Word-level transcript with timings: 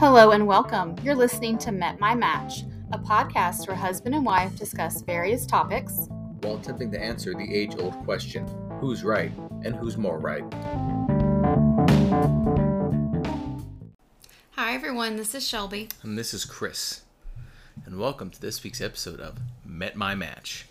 Hello 0.00 0.30
and 0.30 0.46
welcome. 0.46 0.96
You're 1.02 1.14
listening 1.14 1.58
to 1.58 1.72
Met 1.72 2.00
My 2.00 2.14
Match, 2.14 2.62
a 2.90 2.98
podcast 2.98 3.68
where 3.68 3.76
husband 3.76 4.14
and 4.14 4.24
wife 4.24 4.56
discuss 4.56 5.02
various 5.02 5.44
topics 5.44 6.08
while 6.40 6.56
attempting 6.56 6.90
to 6.92 6.98
answer 6.98 7.34
the 7.34 7.54
age 7.54 7.74
old 7.78 7.92
question 8.04 8.48
who's 8.80 9.04
right 9.04 9.30
and 9.62 9.76
who's 9.76 9.98
more 9.98 10.18
right? 10.18 10.42
Hi, 14.52 14.72
everyone. 14.72 15.16
This 15.16 15.34
is 15.34 15.46
Shelby. 15.46 15.90
And 16.02 16.16
this 16.16 16.32
is 16.32 16.46
Chris. 16.46 17.02
And 17.84 17.98
welcome 17.98 18.30
to 18.30 18.40
this 18.40 18.64
week's 18.64 18.80
episode 18.80 19.20
of 19.20 19.36
Met 19.66 19.96
My 19.96 20.14
Match. 20.14 20.64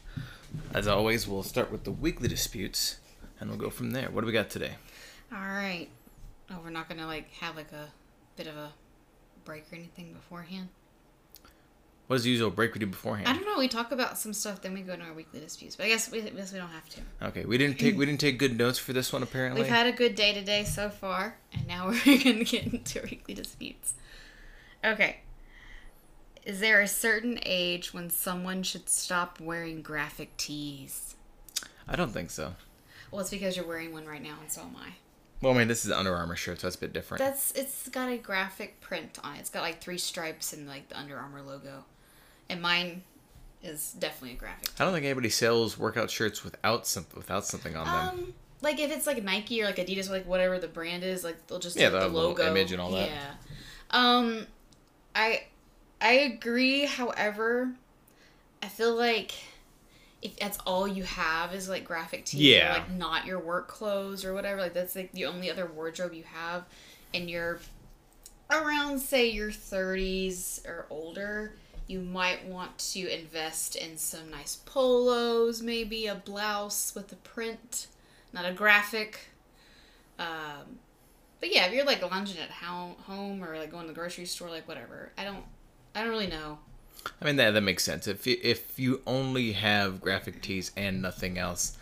As 0.73 0.88
always, 0.88 1.27
we'll 1.27 1.43
start 1.43 1.71
with 1.71 1.84
the 1.84 1.91
weekly 1.91 2.27
disputes 2.27 2.98
and 3.39 3.52
we'll 3.52 3.59
go 3.59 3.70
from 3.70 3.91
there. 3.91 4.09
What 4.09 4.21
do 4.21 4.25
we 4.25 4.34
got 4.34 4.50
today? 4.50 4.71
All 5.32 5.38
right. 5.38 5.88
Oh, 6.50 6.58
we're 6.64 6.72
not 6.72 6.90
going 6.90 7.00
to 7.00 7.05
like 7.05 7.32
have 7.34 7.55
like 7.55 7.72
a 7.73 7.90
bit 8.36 8.48
of 8.48 8.58
a 8.58 8.72
break 9.49 9.66
or 9.73 9.76
anything 9.76 10.13
beforehand? 10.13 10.70
What 12.05 12.17
does 12.17 12.23
the 12.23 12.30
usual 12.30 12.52
break 12.52 12.76
we 12.76 12.80
do 12.80 12.85
beforehand? 12.85 13.27
I 13.27 13.34
don't 13.34 13.45
know. 13.45 13.57
We 13.57 13.67
talk 13.67 13.91
about 13.91 14.16
some 14.17 14.31
stuff, 14.31 14.62
then 14.62 14.76
we 14.76 14.81
go 14.81 14.94
into 14.94 15.05
our 15.05 15.13
weekly 15.13 15.40
disputes. 15.40 15.76
But 15.76 15.88
I 15.88 15.90
guess 15.90 16.12
we, 16.12 16.21
I 16.21 16.30
guess 16.30 16.53
we 16.53 16.59
don't 16.59 16.70
have 16.70 16.88
to. 16.90 17.02
Okay, 17.23 17.45
we 17.45 17.57
didn't 17.57 17.80
take 17.80 17.98
we 17.98 18.05
didn't 18.05 18.20
take 18.20 18.38
good 18.38 18.57
notes 18.57 18.77
for 18.77 18.93
this 18.93 19.12
one 19.12 19.23
apparently. 19.23 19.62
We've 19.62 19.70
had 19.70 19.88
a 19.88 19.91
good 19.91 20.13
day 20.13 20.34
today 20.34 20.63
so 20.66 20.90
far, 20.90 21.38
and 21.52 21.67
now 21.67 21.88
we're 22.05 22.23
gonna 22.23 22.43
get 22.43 22.66
into 22.71 23.02
weekly 23.02 23.34
disputes. 23.34 23.95
Okay. 24.84 25.21
Is 26.45 26.59
there 26.59 26.79
a 26.79 26.88
certain 26.88 27.40
age 27.43 27.91
when 27.91 28.12
someone 28.12 28.62
should 28.62 28.88
stop 28.88 29.40
wearing 29.40 29.81
graphic 29.81 30.38
tees? 30.38 31.16
I 31.88 31.95
don't 31.95 32.12
think 32.12 32.29
so. 32.29 32.54
Well, 33.12 33.21
it's 33.21 33.31
because 33.31 33.57
you're 33.57 33.68
wearing 33.68 33.93
one 33.93 34.05
right 34.05 34.21
now, 34.21 34.38
and 34.41 34.52
so 34.52 34.62
am 34.62 34.76
I. 34.77 34.93
Well, 35.41 35.53
I 35.53 35.57
mean, 35.57 35.67
this 35.70 35.85
is 35.85 35.91
an 35.91 35.98
Under 35.98 36.16
Armour 36.16 36.35
shirt, 36.35 36.59
so 36.59 36.67
that's 36.67 36.75
a 36.75 36.79
bit 36.79 36.91
different. 36.91 37.20
That's 37.20 37.52
it's 37.53 37.88
got 37.89 38.09
a 38.09 38.18
graphic 38.18 38.82
print 38.82 39.20
on 39.23 39.35
it. 39.35 39.40
It's 39.40 39.49
got 39.49 39.62
like 39.62 39.81
three 39.81 39.98
stripes 39.98 40.51
and 40.54 40.68
like 40.68 40.90
the 40.90 40.99
Under 40.99 41.18
Armour 41.18 41.41
logo, 41.41 41.85
and 42.49 42.62
mine 42.62 43.04
is 43.63 43.93
definitely 43.93 44.35
a 44.35 44.40
graphic. 44.40 44.70
I 44.79 44.84
don't 44.84 44.93
think 44.93 45.05
anybody 45.05 45.29
sells 45.29 45.77
workout 45.77 46.09
shirts 46.09 46.43
without 46.43 46.85
some 46.85 47.05
without 47.15 47.46
something 47.46 47.76
on 47.76 47.87
um, 47.87 48.18
them. 48.18 48.34
Like 48.62 48.79
if 48.79 48.91
it's 48.91 49.07
like 49.07 49.23
Nike 49.23 49.62
or 49.62 49.65
like 49.65 49.77
Adidas 49.77 50.09
or 50.09 50.13
like 50.13 50.27
whatever 50.27 50.59
the 50.59 50.68
brand 50.68 51.04
is, 51.04 51.23
like 51.23 51.48
they'll 51.48 51.59
just 51.59 51.77
yeah, 51.77 51.90
the 51.90 52.07
logo 52.07 52.46
image 52.46 52.74
and 52.74 52.81
all 52.81 52.91
that. 52.91 53.09
Yeah. 53.09 53.31
Um, 53.91 54.46
I 55.15 55.43
I 56.01 56.12
agree. 56.12 56.85
However, 56.85 57.71
I 58.62 58.68
feel 58.68 58.93
like 58.93 59.34
if 60.21 60.37
that's 60.37 60.57
all 60.65 60.87
you 60.87 61.03
have 61.03 61.53
is 61.53 61.70
like 61.70 61.85
graphic 61.85 62.25
tees 62.25 62.41
yeah. 62.41 62.73
like 62.73 62.91
not 62.91 63.25
your 63.25 63.39
work 63.39 63.67
clothes 63.67 64.25
or 64.25 64.34
whatever, 64.34 64.62
like 64.62 64.73
that's 64.73 64.95
like 64.95 65.12
the 65.13 65.25
only 65.25 65.50
other 65.50 65.66
wardrobe 65.66 66.13
you 66.13 66.23
have 66.23 66.66
and 67.13 67.29
you're 67.29 67.59
around 68.50 69.00
say 69.00 69.29
your 69.29 69.50
30s 69.50 70.66
or 70.67 70.85
older, 70.90 71.53
you 71.88 72.00
might 72.00 72.45
want 72.45 72.78
to 72.78 73.07
invest 73.07 73.75
in 73.75 73.97
some 73.97 74.29
nice 74.29 74.57
polos, 74.66 75.62
maybe 75.62 76.07
a 76.07 76.16
blouse 76.16 76.94
with 76.95 77.12
a 77.12 77.16
print, 77.17 77.88
not 78.34 78.45
a 78.45 78.53
graphic. 78.53 79.19
Um, 80.17 80.79
but 81.40 81.53
yeah, 81.53 81.66
if 81.66 81.73
you're 81.73 81.85
like 81.85 82.01
lounging 82.09 82.38
at 82.41 82.50
home 82.51 83.44
or 83.44 83.57
like 83.57 83.72
going 83.72 83.84
to 83.84 83.88
the 83.88 83.94
grocery 83.94 84.25
store, 84.25 84.50
like 84.50 84.67
whatever, 84.67 85.12
I 85.17 85.23
don't, 85.23 85.44
I 85.95 86.01
don't 86.01 86.09
really 86.09 86.28
know. 86.28 86.59
I 87.22 87.25
mean 87.25 87.36
that 87.38 87.52
that 87.52 87.62
makes 87.62 87.84
sense. 87.84 88.08
If 88.08 88.25
you, 88.28 88.38
if 88.42 88.80
you 88.80 89.02
only 89.06 89.53
have 89.53 90.02
graphic 90.02 90.42
tees 90.42 90.72
and 90.75 91.02
nothing 91.02 91.38
else, 91.38 91.78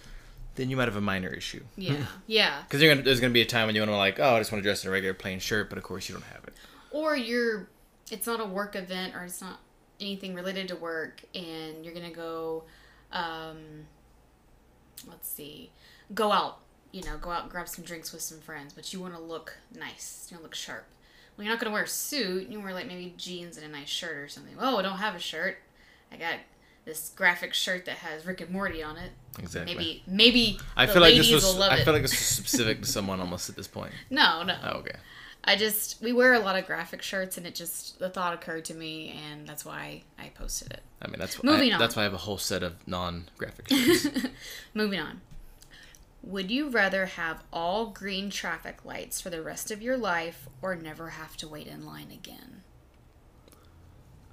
then 0.56 0.70
you 0.70 0.78
might 0.78 0.88
have 0.88 0.96
a 0.96 1.02
minor 1.02 1.30
issue. 1.30 1.64
Yeah, 1.76 2.06
yeah. 2.26 2.64
Because 2.64 2.82
gonna, 2.82 3.02
there's 3.02 3.20
gonna 3.20 3.34
be 3.34 3.42
a 3.42 3.46
time 3.46 3.68
when 3.68 3.76
you 3.76 3.82
want 3.82 3.92
to 3.92 3.98
like, 3.98 4.20
oh, 4.20 4.36
I 4.36 4.40
just 4.40 4.52
want 4.52 4.64
to 4.64 4.68
dress 4.68 4.84
in 4.84 4.90
a 4.90 4.92
regular 4.92 5.14
plain 5.14 5.40
shirt, 5.40 5.70
but 5.70 5.78
of 5.78 5.84
course 5.84 6.10
you 6.10 6.16
don't 6.16 6.26
have 6.26 6.44
it. 6.46 6.54
Or 6.92 7.16
you're, 7.16 7.70
it's 8.12 8.28
not 8.28 8.40
a 8.40 8.46
work 8.46 8.76
event 8.76 9.16
or 9.16 9.24
it's 9.24 9.42
not 9.42 9.60
anything 10.00 10.34
related 10.34 10.68
to 10.70 10.76
work, 10.76 11.24
and 11.34 11.84
you're 11.84 11.94
gonna 11.94 12.12
go, 12.12 12.64
um, 13.12 13.86
let's 15.08 15.28
see, 15.28 15.72
go 16.14 16.32
out. 16.32 16.60
You 16.94 17.04
know, 17.04 17.18
go 17.18 17.30
out 17.30 17.44
and 17.44 17.52
grab 17.52 17.68
some 17.68 17.84
drinks 17.84 18.14
with 18.14 18.22
some 18.22 18.40
friends, 18.40 18.74
but 18.74 18.94
you 18.94 19.02
want 19.02 19.14
to 19.14 19.20
look 19.20 19.58
nice. 19.78 20.28
You 20.32 20.36
want 20.36 20.44
to 20.44 20.46
look 20.46 20.56
sharp 20.56 20.86
well, 21.38 21.46
you're 21.46 21.54
not 21.54 21.62
gonna 21.62 21.74
wear 21.74 21.84
a 21.84 21.88
suit. 21.88 22.50
You 22.50 22.60
wear 22.60 22.74
like 22.74 22.88
maybe 22.88 23.14
jeans 23.18 23.58
and 23.58 23.66
a 23.66 23.70
nice 23.70 23.90
shirt 23.90 24.18
or 24.18 24.28
something. 24.28 24.56
Oh, 24.60 24.78
I 24.78 24.82
don't 24.82 24.98
have 24.98 25.16
a 25.16 25.20
shirt. 25.20 25.58
I 26.12 26.18
got 26.18 26.36
this 26.86 27.12
graphic 27.16 27.54
shirt 27.54 27.86
that 27.86 27.98
has 27.98 28.26
Rick 28.26 28.42
and 28.42 28.50
Morty 28.50 28.82
on 28.82 28.98
it. 28.98 29.12
Exactly. 29.38 29.76
Maybe 29.76 30.04
maybe 30.08 30.60
I 30.76 30.88
feel 30.88 31.02
like 31.02 31.16
this 31.16 31.32
was 31.32 31.60
I 31.60 31.84
feel 31.84 31.94
like 31.94 32.02
this 32.02 32.12
was 32.12 32.20
specific 32.20 32.82
to 32.82 32.88
someone 32.88 33.20
almost 33.20 33.50
at 33.50 33.56
this 33.56 33.68
point. 33.68 33.92
No, 34.10 34.42
no. 34.44 34.58
Oh, 34.64 34.78
okay. 34.80 34.96
I 35.44 35.56
just 35.56 36.02
we 36.02 36.12
wear 36.12 36.34
a 36.34 36.40
lot 36.40 36.58
of 36.58 36.66
graphic 36.66 37.02
shirts, 37.02 37.38
and 37.38 37.46
it 37.46 37.56
just 37.56 38.00
the 38.00 38.10
thought 38.10 38.34
occurred 38.34 38.66
to 38.66 38.74
me, 38.74 39.18
and 39.30 39.48
that's 39.48 39.64
why 39.64 40.04
I 40.18 40.30
posted 40.30 40.72
it. 40.72 40.82
I 41.02 41.08
mean, 41.08 41.20
that's 41.20 41.44
moving 41.44 41.72
I, 41.72 41.76
on. 41.76 41.80
That's 41.80 41.96
why 41.96 42.02
I 42.02 42.04
have 42.06 42.14
a 42.14 42.18
whole 42.18 42.38
set 42.38 42.64
of 42.64 42.76
non-graphic 42.88 43.70
shirts. 43.70 44.28
moving 44.74 45.00
on. 45.00 45.22
Would 46.28 46.52
you 46.52 46.70
rather 46.70 47.06
have 47.06 47.46
all 47.54 47.86
green 47.86 48.30
traffic 48.30 48.84
lights 48.84 49.22
for 49.22 49.30
the 49.30 49.42
rest 49.42 49.72
of 49.72 49.82
your 49.82 49.98
life 49.98 50.50
or 50.62 50.76
never 50.76 51.12
have 51.12 51.38
to 51.38 51.48
wait 51.48 51.68
in 51.68 51.86
line 51.86 52.12
again? 52.12 52.64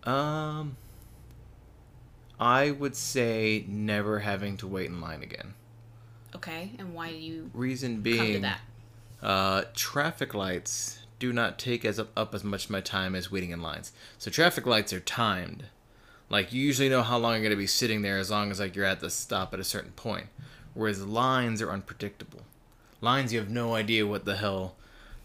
Um 0.02 0.76
I 2.40 2.72
would 2.72 2.96
say 2.96 3.64
never 3.68 4.18
having 4.18 4.56
to 4.56 4.66
wait 4.66 4.86
in 4.86 5.00
line 5.00 5.22
again. 5.22 5.54
Okay, 6.34 6.72
and 6.80 6.94
why 6.94 7.10
do 7.10 7.16
you 7.16 7.50
Reason 7.54 8.00
being 8.00 8.42
that 8.42 8.60
uh 9.22 9.62
traffic 9.74 10.34
lights 10.34 10.98
do 11.20 11.32
not 11.32 11.60
take 11.60 11.84
as 11.84 12.00
up, 12.00 12.10
up 12.16 12.34
as 12.34 12.42
much 12.42 12.64
of 12.64 12.70
my 12.72 12.80
time 12.80 13.14
as 13.14 13.30
waiting 13.30 13.50
in 13.50 13.62
lines. 13.62 13.92
So 14.18 14.32
traffic 14.32 14.66
lights 14.66 14.92
are 14.92 14.98
timed. 14.98 15.66
Like 16.28 16.52
you 16.52 16.60
usually 16.60 16.88
know 16.88 17.02
how 17.02 17.18
long 17.18 17.34
you're 17.34 17.44
gonna 17.44 17.54
be 17.54 17.68
sitting 17.68 18.02
there 18.02 18.18
as 18.18 18.32
long 18.32 18.50
as 18.50 18.58
like 18.58 18.74
you're 18.74 18.84
at 18.84 18.98
the 18.98 19.10
stop 19.10 19.54
at 19.54 19.60
a 19.60 19.64
certain 19.64 19.92
point 19.92 20.26
whereas 20.74 21.04
lines 21.04 21.62
are 21.62 21.70
unpredictable. 21.70 22.42
Lines, 23.00 23.32
you 23.32 23.38
have 23.38 23.50
no 23.50 23.74
idea 23.74 24.06
what 24.06 24.24
the 24.24 24.36
hell 24.36 24.76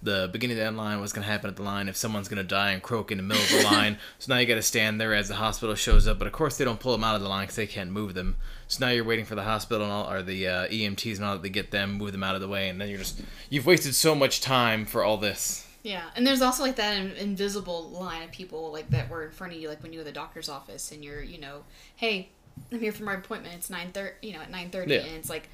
the 0.01 0.29
beginning 0.31 0.57
of 0.57 0.63
that 0.63 0.75
line, 0.75 0.99
what's 0.99 1.11
going 1.11 1.25
to 1.25 1.31
happen 1.31 1.49
at 1.49 1.55
the 1.55 1.63
line, 1.63 1.89
if 1.89 1.97
someone's 1.97 2.29
going 2.29 2.37
to 2.37 2.43
die 2.43 2.71
and 2.71 2.81
croak 2.81 3.11
in 3.11 3.17
the 3.17 3.23
middle 3.23 3.43
of 3.43 3.49
the 3.49 3.63
line. 3.75 3.97
So 4.17 4.33
now 4.33 4.39
you 4.39 4.47
got 4.47 4.55
to 4.55 4.61
stand 4.61 4.99
there 4.99 5.13
as 5.13 5.27
the 5.27 5.35
hospital 5.35 5.75
shows 5.75 6.07
up. 6.07 6.19
But 6.19 6.27
of 6.27 6.33
course, 6.33 6.57
they 6.57 6.65
don't 6.65 6.79
pull 6.79 6.93
them 6.93 7.03
out 7.03 7.15
of 7.15 7.21
the 7.21 7.29
line 7.29 7.43
because 7.43 7.55
they 7.55 7.67
can't 7.67 7.91
move 7.91 8.13
them. 8.13 8.37
So 8.67 8.85
now 8.85 8.91
you're 8.91 9.03
waiting 9.03 9.25
for 9.25 9.35
the 9.35 9.43
hospital 9.43 9.83
and 9.83 9.91
all, 9.91 10.09
or 10.09 10.23
the 10.23 10.47
uh, 10.47 10.67
EMTs 10.67 11.17
and 11.17 11.25
all 11.25 11.35
that 11.35 11.43
to 11.43 11.49
get 11.49 11.71
them, 11.71 11.93
move 11.93 12.11
them 12.11 12.23
out 12.23 12.35
of 12.35 12.41
the 12.41 12.47
way. 12.47 12.69
And 12.69 12.79
then 12.79 12.89
you're 12.89 12.99
just, 12.99 13.21
you've 13.49 13.65
wasted 13.65 13.95
so 13.95 14.15
much 14.15 14.41
time 14.41 14.85
for 14.85 15.03
all 15.03 15.17
this. 15.17 15.65
Yeah, 15.81 16.03
and 16.15 16.27
there's 16.27 16.41
also 16.41 16.63
like 16.63 16.75
that 16.75 16.97
invisible 17.17 17.89
line 17.89 18.21
of 18.23 18.31
people 18.31 18.71
like 18.71 18.89
that 18.89 19.09
were 19.09 19.23
in 19.23 19.31
front 19.31 19.53
of 19.53 19.59
you, 19.59 19.69
like 19.69 19.81
when 19.81 19.93
you 19.93 19.99
were 19.99 20.05
the 20.05 20.11
doctor's 20.11 20.49
office 20.49 20.91
and 20.91 21.05
you're, 21.05 21.21
you 21.21 21.39
know, 21.39 21.63
hey, 21.95 22.29
I'm 22.71 22.79
here 22.79 22.91
for 22.91 23.03
my 23.03 23.15
appointment. 23.15 23.55
It's 23.55 23.69
nine 23.69 23.91
thirty, 23.91 24.27
you 24.27 24.33
know, 24.33 24.41
at 24.41 24.51
nine 24.51 24.69
thirty, 24.69 24.93
yeah. 24.93 25.01
and 25.01 25.15
it's 25.15 25.29
like 25.29 25.49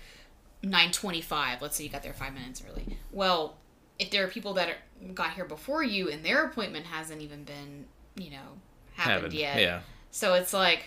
nine 0.64 0.92
twenty-five. 0.92 1.62
Let's 1.62 1.76
say 1.76 1.84
you 1.84 1.90
got 1.90 2.04
there 2.04 2.14
five 2.14 2.34
minutes 2.34 2.64
early. 2.68 2.98
Well, 3.12 3.58
if 4.00 4.12
there 4.12 4.24
are 4.26 4.28
people 4.28 4.54
that 4.56 4.70
are, 4.70 5.08
got 5.14 5.32
here 5.32 5.46
before 5.46 5.84
you 5.84 6.10
and 6.10 6.24
their 6.24 6.46
appointment 6.46 6.86
hasn't 6.86 7.22
even 7.22 7.44
been, 7.44 7.86
you 8.16 8.32
know, 8.32 8.38
happened, 8.94 9.16
happened. 9.16 9.34
yet. 9.34 9.60
Yeah. 9.60 9.80
So 10.12 10.34
it's 10.34 10.54
like 10.54 10.86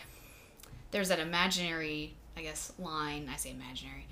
there's 0.90 1.08
that 1.08 1.18
imaginary, 1.18 2.14
I 2.36 2.42
guess, 2.42 2.72
line. 2.78 3.30
I 3.32 3.36
say 3.36 3.50
imaginary. 3.50 4.06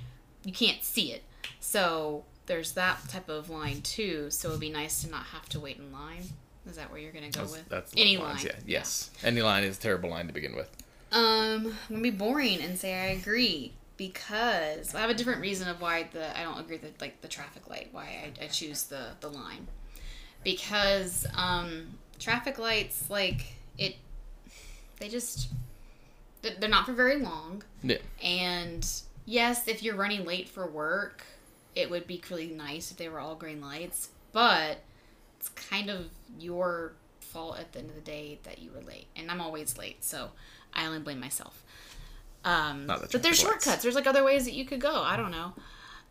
You 0.45 0.53
can't 0.53 0.83
see 0.83 1.12
it, 1.12 1.25
so 1.61 2.25
there's 2.47 2.72
that 2.72 3.09
type 3.09 3.28
of 3.28 3.50
line 3.50 3.83
too. 3.83 4.31
So 4.31 4.49
it'd 4.49 4.61
be 4.61 4.71
nice 4.71 5.03
to 5.03 5.11
not 5.11 5.25
have 5.25 5.49
to 5.50 5.61
wait 5.61 5.78
in 5.78 5.93
line. 5.93 6.22
Is 6.69 6.77
that 6.77 6.91
where 6.91 7.00
you're 7.00 7.12
gonna 7.12 7.31
go 7.31 7.41
that's, 7.41 7.53
with? 7.53 7.69
That's 7.69 7.93
any 7.97 8.16
line. 8.16 8.39
Yeah. 8.45 8.53
Yes. 8.66 9.11
Yeah. 9.21 9.28
Any 9.28 9.43
line 9.43 9.65
is 9.65 9.78
a 9.78 9.81
terrible 9.81 10.11
line 10.11 10.27
to 10.27 10.33
begin 10.33 10.56
with. 10.56 10.71
Um, 11.12 11.67
I'm 11.67 11.77
gonna 11.91 12.03
be 12.03 12.11
boring 12.11 12.61
and 12.61 12.78
say 12.78 12.94
I 12.94 13.06
agree 13.09 13.72
because 13.97 14.94
I 14.94 15.00
have 15.00 15.11
a 15.11 15.15
different 15.15 15.41
reason 15.41 15.69
of 15.69 15.81
why 15.81 16.09
the 16.12 16.39
I 16.39 16.43
don't 16.43 16.59
agree 16.59 16.78
with 16.78 17.00
like 17.00 17.21
the 17.21 17.28
traffic 17.28 17.69
light 17.71 17.89
why 17.93 18.03
I, 18.03 18.45
I 18.45 18.47
choose 18.48 18.84
the 18.84 19.09
the 19.21 19.28
line. 19.28 19.69
Because 20.45 21.27
um 21.34 21.98
traffic 22.19 22.59
lights 22.59 23.09
like 23.09 23.47
it 23.78 23.97
they 24.98 25.09
just 25.09 25.48
they're 26.42 26.69
not 26.69 26.86
for 26.86 26.92
very 26.92 27.16
long. 27.16 27.63
Yeah. 27.83 27.98
And 28.22 28.86
yes 29.27 29.66
if 29.69 29.83
you're 29.83 29.97
running 29.97 30.25
late 30.25 30.48
for 30.48 30.66
work 30.66 31.25
it 31.75 31.91
would 31.91 32.07
be 32.07 32.22
really 32.30 32.47
nice 32.48 32.91
if 32.91 32.97
they 32.97 33.09
were 33.09 33.19
all 33.19 33.34
green 33.34 33.60
lights 33.60 34.09
but 34.33 34.78
it's 35.39 35.48
kind 35.51 35.91
of 35.91 36.07
your 36.39 36.92
fault 37.21 37.59
at 37.59 37.72
the 37.72 37.80
end 37.80 37.91
of 37.91 37.97
the 37.97 38.01
day 38.01 38.39
that 38.45 38.60
you 38.60 38.71
were 38.71 38.80
late 38.83 39.09
and 39.16 39.30
I'm 39.30 39.41
always 39.41 39.77
late 39.77 40.03
so 40.04 40.30
I 40.77 40.87
only 40.87 41.01
blame 41.01 41.19
myself. 41.19 41.63
Um, 42.45 42.87
but 42.87 43.11
there's 43.23 43.41
shortcuts. 43.41 43.83
There's 43.83 43.97
like 43.97 44.07
other 44.07 44.23
ways 44.23 44.45
that 44.45 44.55
you 44.55 44.65
could 44.65 44.81
go. 44.81 45.03
I 45.03 45.17
don't 45.17 45.33
know. 45.33 45.55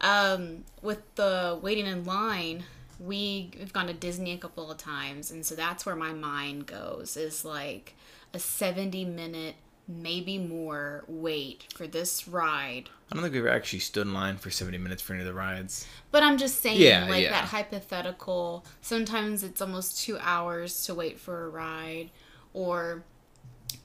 Um, 0.02 0.66
with 0.82 1.00
the 1.16 1.58
waiting 1.62 1.86
in 1.86 2.04
line, 2.04 2.66
we, 3.00 3.52
we've 3.58 3.72
gone 3.72 3.88
to 3.88 3.94
Disney 3.94 4.34
a 4.34 4.38
couple 4.38 4.70
of 4.70 4.78
times, 4.78 5.32
and 5.32 5.46
so 5.46 5.56
that's 5.56 5.86
where 5.86 5.96
my 5.96 6.12
mind 6.12 6.66
goes. 6.66 7.16
Is 7.16 7.46
like 7.46 7.96
a 8.34 8.40
70 8.40 9.06
minute 9.06 9.56
maybe 9.88 10.38
more 10.38 11.04
wait 11.08 11.72
for 11.76 11.86
this 11.88 12.28
ride. 12.28 12.90
I 13.12 13.16
don't 13.16 13.24
think 13.24 13.36
we've 13.36 13.46
actually 13.46 13.80
stood 13.80 14.08
in 14.08 14.14
line 14.14 14.38
for 14.38 14.50
70 14.50 14.80
minutes 14.80 15.02
for 15.02 15.14
any 15.14 15.22
of 15.22 15.28
the 15.28 15.34
rides. 15.34 15.86
But 16.10 16.24
I'm 16.24 16.38
just 16.40 16.60
saying, 16.62 16.82
Yeah, 16.82 17.06
like 17.08 17.24
yeah. 17.24 17.30
that 17.30 17.46
hypothetical. 17.46 18.66
Sometimes 18.82 19.44
it's 19.44 19.62
almost 19.62 20.00
two 20.04 20.18
hours 20.20 20.84
to 20.86 20.96
wait 20.96 21.20
for 21.20 21.46
a 21.46 21.50
ride, 21.50 22.10
or 22.54 23.04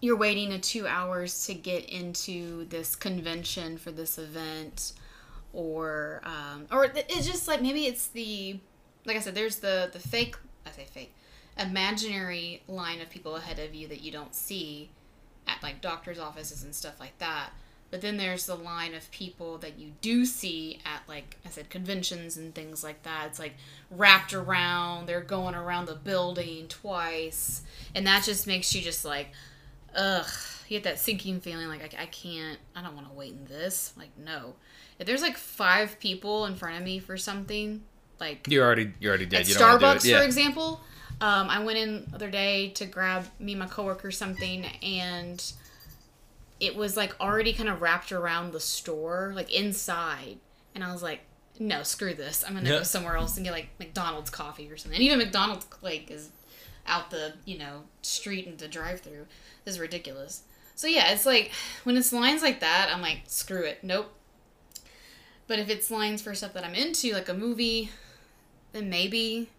you're 0.00 0.16
waiting 0.16 0.52
a 0.52 0.58
two 0.58 0.86
hours 0.86 1.46
to 1.46 1.54
get 1.54 1.88
into 1.88 2.64
this 2.66 2.96
convention 2.96 3.78
for 3.78 3.90
this 3.90 4.18
event, 4.18 4.92
or 5.52 6.22
um, 6.24 6.66
or 6.70 6.84
it's 6.94 7.26
just 7.26 7.48
like 7.48 7.60
maybe 7.60 7.86
it's 7.86 8.08
the 8.08 8.58
like 9.04 9.16
I 9.16 9.20
said, 9.20 9.34
there's 9.34 9.56
the 9.56 9.90
the 9.92 9.98
fake. 9.98 10.36
I 10.66 10.70
say 10.70 10.86
fake, 10.90 11.14
imaginary 11.58 12.62
line 12.68 13.00
of 13.00 13.10
people 13.10 13.36
ahead 13.36 13.58
of 13.58 13.74
you 13.74 13.88
that 13.88 14.02
you 14.02 14.12
don't 14.12 14.34
see 14.34 14.90
at 15.46 15.62
like 15.62 15.80
doctors' 15.80 16.18
offices 16.18 16.62
and 16.62 16.74
stuff 16.74 17.00
like 17.00 17.18
that. 17.18 17.50
But 17.90 18.02
then 18.02 18.18
there's 18.18 18.46
the 18.46 18.54
line 18.54 18.94
of 18.94 19.10
people 19.10 19.58
that 19.58 19.76
you 19.76 19.92
do 20.00 20.24
see 20.24 20.78
at 20.84 21.02
like 21.08 21.38
I 21.44 21.48
said 21.48 21.70
conventions 21.70 22.36
and 22.36 22.54
things 22.54 22.84
like 22.84 23.02
that. 23.02 23.26
It's 23.28 23.38
like 23.38 23.54
wrapped 23.90 24.32
around. 24.32 25.06
They're 25.06 25.20
going 25.20 25.54
around 25.56 25.86
the 25.86 25.96
building 25.96 26.68
twice, 26.68 27.62
and 27.94 28.06
that 28.06 28.22
just 28.22 28.46
makes 28.46 28.74
you 28.74 28.80
just 28.80 29.04
like, 29.04 29.32
ugh. 29.96 30.26
You 30.68 30.76
get 30.78 30.84
that 30.84 30.98
sinking 31.00 31.40
feeling 31.40 31.66
like 31.68 31.82
I, 31.98 32.02
I 32.02 32.06
can't. 32.06 32.58
I 32.76 32.82
don't 32.82 32.94
want 32.94 33.08
to 33.08 33.12
wait 33.14 33.32
in 33.32 33.44
this. 33.46 33.92
Like 33.96 34.10
no, 34.18 34.54
if 34.98 35.06
there's 35.06 35.22
like 35.22 35.36
five 35.36 35.98
people 35.98 36.46
in 36.46 36.54
front 36.54 36.76
of 36.78 36.82
me 36.84 36.98
for 37.00 37.16
something, 37.16 37.82
like 38.20 38.46
You're 38.48 38.64
already 38.64 38.92
you're 39.00 39.10
already 39.10 39.26
dead. 39.26 39.40
at 39.42 39.48
you 39.48 39.54
don't 39.56 39.80
Starbucks, 39.80 40.02
do 40.02 40.08
it. 40.08 40.12
Yeah. 40.12 40.18
for 40.18 40.24
example. 40.24 40.80
Um, 41.22 41.50
I 41.50 41.62
went 41.62 41.76
in 41.76 42.06
the 42.08 42.14
other 42.14 42.30
day 42.30 42.68
to 42.70 42.86
grab 42.86 43.26
me 43.38 43.52
and 43.52 43.58
my 43.58 43.66
coworker 43.66 44.10
something, 44.10 44.64
and 44.82 45.52
it 46.60 46.76
was 46.76 46.96
like 46.96 47.18
already 47.20 47.52
kind 47.52 47.68
of 47.68 47.82
wrapped 47.82 48.12
around 48.12 48.52
the 48.52 48.60
store, 48.60 49.32
like 49.34 49.52
inside. 49.52 50.38
And 50.74 50.82
I 50.84 50.92
was 50.92 51.02
like, 51.02 51.20
no, 51.58 51.82
screw 51.82 52.14
this. 52.14 52.44
I'm 52.46 52.54
gonna 52.54 52.70
Yeah. 52.70 52.78
go 52.78 52.82
somewhere 52.84 53.16
else 53.16 53.36
and 53.36 53.44
get 53.44 53.52
like 53.52 53.68
McDonald's 53.78 54.30
coffee 54.30 54.70
or 54.70 54.76
something. 54.78 54.96
And 54.96 55.04
even 55.04 55.18
McDonald's 55.18 55.66
like 55.82 56.10
is 56.10 56.30
out 56.86 57.10
the 57.10 57.34
you 57.44 57.58
know 57.58 57.82
street 58.02 58.46
into 58.46 58.64
the 58.64 58.68
drive-through. 58.68 59.26
Is 59.66 59.78
ridiculous. 59.78 60.42
So 60.74 60.86
yeah, 60.86 61.12
it's 61.12 61.26
like 61.26 61.52
when 61.84 61.96
it's 61.96 62.12
lines 62.12 62.42
like 62.42 62.60
that, 62.60 62.90
I'm 62.92 63.02
like, 63.02 63.22
screw 63.26 63.62
it, 63.64 63.84
nope. 63.84 64.12
But 65.46 65.58
if 65.58 65.68
it's 65.68 65.90
lines 65.90 66.22
for 66.22 66.34
stuff 66.34 66.54
that 66.54 66.64
I'm 66.64 66.74
into, 66.74 67.12
like 67.12 67.28
a 67.28 67.34
movie, 67.34 67.90
then 68.72 68.88
maybe. 68.88 69.50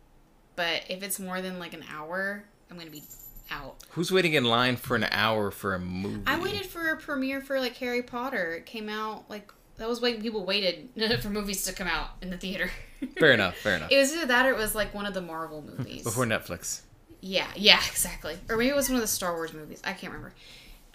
But 0.56 0.84
if 0.90 1.04
it's 1.04 1.20
more 1.20 1.42
than 1.42 1.60
like 1.60 1.74
an 1.74 1.84
hour, 1.94 2.44
I'm 2.70 2.78
gonna 2.78 2.90
be 2.90 3.04
out. 3.52 3.76
Who's 3.92 4.12
waiting 4.12 4.34
in 4.34 4.46
line 4.46 4.78
for 4.78 4.96
an 4.96 5.06
hour 5.12 5.52
for 5.52 5.76
a 5.76 5.80
movie? 5.80 6.24
I 6.26 6.40
waited 6.40 6.66
for 6.66 6.90
a 6.90 6.98
premiere 6.98 7.42
for 7.42 7.60
like 7.60 7.76
Harry 7.78 8.02
Potter. 8.02 8.54
It 8.54 8.66
came 8.66 8.90
out 8.90 9.30
like 9.30 9.52
that 9.78 9.88
was 9.88 10.02
when 10.02 10.22
people 10.22 10.46
waited 10.46 10.90
for 11.22 11.30
movies 11.30 11.64
to 11.66 11.74
come 11.74 11.88
out 11.88 12.12
in 12.22 12.30
the 12.30 12.38
theater. 12.38 12.72
Fair 13.20 13.32
enough. 13.34 13.58
Fair 13.58 13.76
enough. 13.76 13.92
It 13.92 13.98
was 13.98 14.14
either 14.14 14.28
that 14.28 14.46
or 14.46 14.52
it 14.52 14.58
was 14.58 14.76
like 14.76 14.94
one 14.94 15.06
of 15.06 15.14
the 15.14 15.22
Marvel 15.22 15.62
movies. 15.62 16.04
Before 16.04 16.26
Netflix. 16.26 16.82
Yeah, 17.22 17.48
yeah, 17.56 17.80
exactly. 17.90 18.38
Or 18.50 18.58
maybe 18.58 18.70
it 18.70 18.76
was 18.76 18.90
one 18.90 18.96
of 18.96 19.02
the 19.02 19.08
Star 19.08 19.34
Wars 19.34 19.54
movies. 19.54 19.82
I 19.84 19.94
can't 19.94 20.12
remember. 20.12 20.34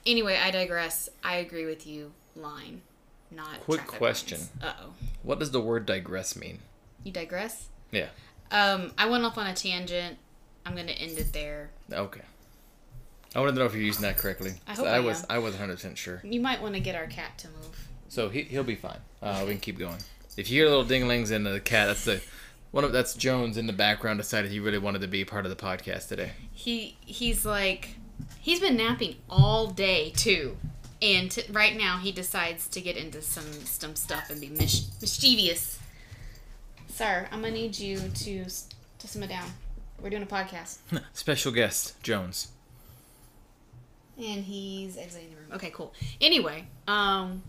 Anyway, 0.05 0.37
I 0.37 0.50
digress. 0.50 1.08
I 1.25 1.37
agree 1.37 1.67
with 1.67 1.87
you. 1.87 2.12
Line, 2.37 2.82
not. 3.31 3.61
Quick 3.61 3.87
question. 3.87 4.40
Uh 4.62 4.73
oh. 4.82 4.93
What 5.23 5.38
does 5.38 5.50
the 5.50 5.61
word 5.61 5.87
digress 5.87 6.37
mean? 6.37 6.58
You 7.02 7.12
digress. 7.12 7.69
Yeah. 7.90 8.08
Um, 8.50 8.93
I 8.99 9.08
went 9.08 9.25
off 9.25 9.38
on 9.38 9.46
a 9.46 9.55
tangent. 9.55 10.19
I'm 10.64 10.76
gonna 10.76 10.93
end 10.93 11.19
it 11.19 11.32
there. 11.32 11.70
Okay. 11.90 12.20
I 13.34 13.40
wanted 13.40 13.52
to 13.52 13.58
know 13.58 13.67
if 13.67 13.75
you're 13.75 13.82
using 13.82 14.02
that 14.02 14.17
correctly. 14.17 14.55
I 14.67 14.75
hope 14.75 14.87
I 14.87 14.96
I 14.96 15.00
was. 15.00 15.25
I 15.28 15.38
was 15.38 15.55
100 15.55 15.75
percent 15.75 15.99
sure. 15.99 16.20
You 16.25 16.40
might 16.40 16.61
want 16.62 16.75
to 16.75 16.81
get 16.81 16.94
our 16.94 17.06
cat 17.06 17.38
to 17.38 17.49
move. 17.49 17.88
So 18.08 18.28
he 18.28 18.43
he'll 18.43 18.64
be 18.64 18.76
fine. 18.76 19.00
Uh, 19.23 19.44
we 19.46 19.52
can 19.52 19.61
keep 19.61 19.78
going. 19.78 19.99
If 20.37 20.50
you 20.50 20.61
hear 20.61 20.69
little 20.69 20.84
dinglings 20.84 21.31
in 21.31 21.44
the 21.44 21.61
cat, 21.61 21.88
that's 21.88 22.05
the 22.05 22.20
one 22.76 22.84
of 22.84 22.93
that's 22.93 23.14
Jones 23.14 23.56
in 23.56 23.67
the 23.67 23.73
background 23.73 24.19
decided 24.19 24.50
he 24.50 24.61
really 24.61 24.76
wanted 24.76 25.00
to 25.00 25.08
be 25.08 25.25
part 25.25 25.46
of 25.46 25.50
the 25.50 25.56
podcast 25.56 26.08
today. 26.08 26.32
He 26.52 26.99
he's 27.00 27.46
like 27.46 27.96
he's 28.38 28.61
been 28.61 28.76
napping 28.76 29.17
all 29.31 29.69
day 29.69 30.12
too, 30.14 30.58
and 31.00 31.31
t- 31.31 31.44
right 31.50 31.75
now 31.75 31.96
he 31.96 32.12
decides 32.12 32.69
to 32.69 32.82
get 32.82 32.99
into 32.99 33.23
some 33.23 33.50
some 33.64 33.96
stuff 33.96 34.28
and 34.28 34.43
be 34.43 34.50
mis- 34.50 34.90
mischievous. 35.00 35.78
Sir, 36.87 37.26
I'm 37.32 37.40
gonna 37.40 37.55
need 37.55 37.78
you 37.78 37.96
to 37.96 38.44
to 38.44 39.08
simmer 39.08 39.26
down. 39.26 39.49
We're 40.02 40.11
doing 40.11 40.23
a 40.23 40.26
podcast, 40.26 40.76
Special 41.14 41.52
guest 41.52 42.02
Jones. 42.02 42.49
And 44.18 44.44
he's 44.44 44.96
exiting 44.96 45.30
the 45.30 45.36
room. 45.36 45.46
Okay, 45.54 45.70
cool. 45.70 45.92
Anyway, 46.20 46.66
um, 46.88 47.42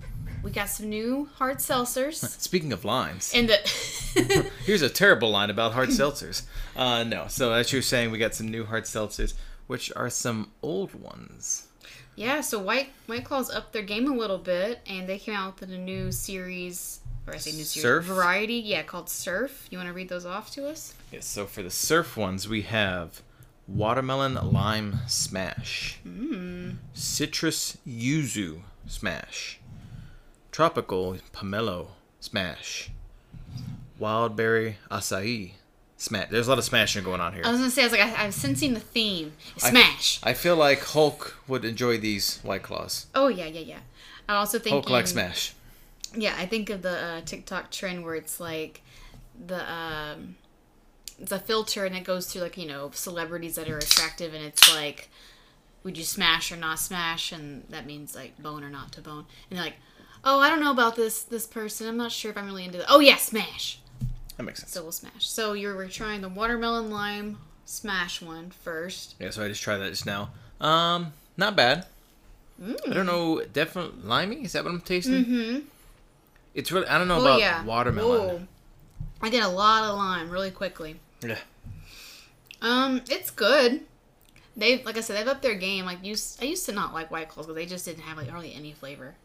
we 0.44 0.52
got 0.52 0.69
some 0.69 0.90
new 0.90 1.30
hard 1.36 1.58
seltzers, 1.58 2.16
Speaking 2.42 2.72
of 2.74 2.86
lines, 2.86 3.31
and 3.36 3.50
the 3.50 4.52
here's 4.66 4.81
a 4.81 4.90
terrible 4.90 5.30
line 5.31 5.50
about 5.50 5.74
hard 5.74 5.90
seltzers. 5.90 6.44
Uh, 6.75 7.04
no, 7.04 7.25
so 7.28 7.54
as 7.54 7.72
you 7.72 7.80
were 7.80 7.84
saying, 7.84 8.12
we 8.12 8.18
got 8.18 8.34
some 8.36 8.48
new 8.50 8.66
hard 8.66 8.84
seltzers, 8.86 9.34
which 9.68 9.92
are 9.96 10.10
some 10.10 10.52
old 10.62 10.94
ones. 10.94 11.68
Yeah, 12.16 12.42
so 12.42 12.58
White 12.60 12.90
White 13.06 13.25
Claws 13.25 13.50
up 13.50 13.72
their 13.72 13.84
game 13.84 14.12
a 14.12 14.16
little 14.16 14.40
bit, 14.40 14.80
and 14.88 15.08
they 15.08 15.19
came 15.19 15.36
out 15.36 15.60
with 15.60 15.69
a 15.72 15.78
new 15.78 16.12
series, 16.12 17.00
or 17.28 17.36
I 17.36 17.38
say 17.38 17.52
new 17.52 17.64
series, 17.64 17.84
Surf? 17.84 18.06
variety, 18.06 18.56
yeah, 18.56 18.81
called 18.84 19.08
Surf. 19.10 19.68
You 19.69 19.78
want 19.78 19.88
to 19.88 19.94
read 19.94 20.10
those 20.10 20.25
off 20.25 20.52
to 20.52 20.68
us? 20.68 20.96
Yes, 21.12 21.25
so 21.28 21.46
for 21.46 21.62
the 21.62 21.69
surf 21.69 22.18
ones, 22.18 22.50
we 22.50 22.64
have 22.64 23.22
watermelon 23.68 24.36
lime 24.52 25.00
smash, 25.08 26.00
citrus 26.94 27.78
yuzu 27.88 28.62
smash, 28.88 29.60
tropical 30.52 31.18
pomelo 31.34 31.88
smash, 32.19 32.90
wild 34.00 34.36
berry 34.36 34.78
acai 34.90 35.52
smash. 35.98 36.30
There's 36.30 36.48
a 36.48 36.52
lot 36.52 36.60
of 36.60 36.64
smashing 36.66 37.04
going 37.04 37.22
on 37.22 37.34
here. 37.34 37.42
I 37.46 37.52
was 37.52 37.60
gonna 37.60 37.72
say, 37.72 37.81
I 37.81 37.86
was 37.86 37.92
like, 37.92 38.02
I, 38.02 38.24
I'm 38.25 38.31
sensing 38.31 38.74
the 38.74 38.80
theme. 38.80 39.34
I- 39.64 39.69
Smash. 39.69 40.19
I 40.24 40.34
feel 40.34 40.56
like 40.56 40.84
Hulk 40.84 41.38
would 41.48 41.66
enjoy 41.66 41.98
these 41.98 42.40
white 42.44 42.64
claws. 42.64 43.08
oh 43.16 43.28
yeah, 43.28 43.46
yeah, 43.46 43.62
yeah. 43.62 43.80
I 44.30 44.36
also 44.38 44.60
think 44.60 44.74
Hulk 44.74 44.90
like 44.90 45.08
smash. 45.08 45.54
Yeah, 46.16 46.36
I 46.38 46.46
think 46.46 46.69
of 46.69 46.81
the 46.81 46.98
uh, 46.98 47.22
TikTok 47.25 47.69
trend 47.72 48.04
where 48.06 48.16
it's 48.16 48.40
like 48.40 48.81
the 49.46 49.69
um, 49.72 50.36
it's 51.19 51.31
a 51.31 51.40
filter 51.40 51.86
and 51.86 51.96
it 51.96 52.04
goes 52.04 52.31
through 52.31 52.42
like 52.44 52.58
you 52.58 52.68
know 52.68 52.92
celebrities 52.94 53.56
that 53.56 53.69
are 53.69 53.78
attractive 53.78 54.34
and 54.34 54.44
it's 54.44 54.74
like 54.75 55.10
would 55.84 55.98
you 55.98 56.04
smash 56.04 56.52
or 56.52 56.56
not 56.58 56.80
smash 56.80 57.31
and 57.31 57.64
that 57.69 57.86
means 57.86 58.16
like 58.16 58.38
bone 58.42 58.64
or 58.64 58.69
not 58.69 58.92
to 58.92 59.02
bone 59.02 59.25
and 59.50 59.58
they're 59.58 59.66
like 59.66 59.75
oh 60.24 60.40
I 60.40 60.50
don't 60.50 60.60
know 60.60 60.72
about 60.72 60.96
this 60.96 61.24
this 61.24 61.48
person 61.48 61.88
I'm 61.88 61.98
not 61.98 62.12
sure 62.12 62.31
if 62.31 62.38
I'm 62.38 62.46
really 62.46 62.66
into 62.66 62.78
that 62.80 62.88
oh 62.90 63.00
yeah 63.00 63.16
smash 63.18 63.80
That 64.38 64.44
makes 64.44 64.60
sense. 64.60 64.72
so 64.72 64.84
we'll 64.84 64.92
smash 64.92 65.28
so 65.28 65.54
you 65.54 65.74
were 65.74 65.88
trying 65.88 66.21
the 66.21 66.30
watermelon 66.30 66.90
lime 66.92 67.38
smash 67.66 68.21
one 68.21 68.50
first 68.52 69.16
Yeah, 69.19 69.30
so 69.31 69.44
I 69.44 69.47
just 69.47 69.62
tried 69.64 69.78
that 69.78 69.90
just 69.90 70.06
now. 70.06 70.30
Um, 70.62 71.14
not 71.36 71.56
bad. 71.56 71.86
I 72.64 72.94
don't 72.94 73.06
know, 73.06 73.44
definitely 73.54 74.02
limey. 74.04 74.44
Is 74.44 74.54
that 74.54 74.64
what 74.64 74.71
I'm 74.74 74.81
tasting? 74.81 75.26
mm-hmm 75.26 75.59
It's 76.56 76.71
really. 76.71 76.88
I 76.88 76.97
don't 76.97 77.07
know 77.07 77.18
oh 77.18 77.21
about 77.21 77.40
yeah 77.40 77.64
watermelon. 77.64 78.19
Whoa. 78.28 78.42
I 79.21 79.30
get 79.30 79.44
a 79.44 79.47
lot 79.47 79.83
of 79.83 79.95
lime 79.95 80.30
really 80.31 80.50
quickly 80.50 81.00
Yeah. 81.21 81.38
Um, 82.62 83.02
it's 83.09 83.30
good. 83.30 83.81
They 84.56 84.81
like 84.83 84.97
I 84.97 85.02
said, 85.02 85.18
they've 85.18 85.28
upped 85.28 85.44
their 85.44 85.56
game. 85.56 85.86
Like 85.86 86.04
used, 86.04 86.42
I 86.42 86.45
used 86.45 86.66
to 86.66 86.71
not 86.71 86.94
like 86.94 87.12
White 87.12 87.30
Claws, 87.30 87.45
but 87.45 87.56
they 87.56 87.66
just 87.66 87.86
didn't 87.86 88.04
have 88.04 88.18
like 88.18 88.28
hardly 88.30 88.54
any 88.54 88.74
flavor. 88.74 89.16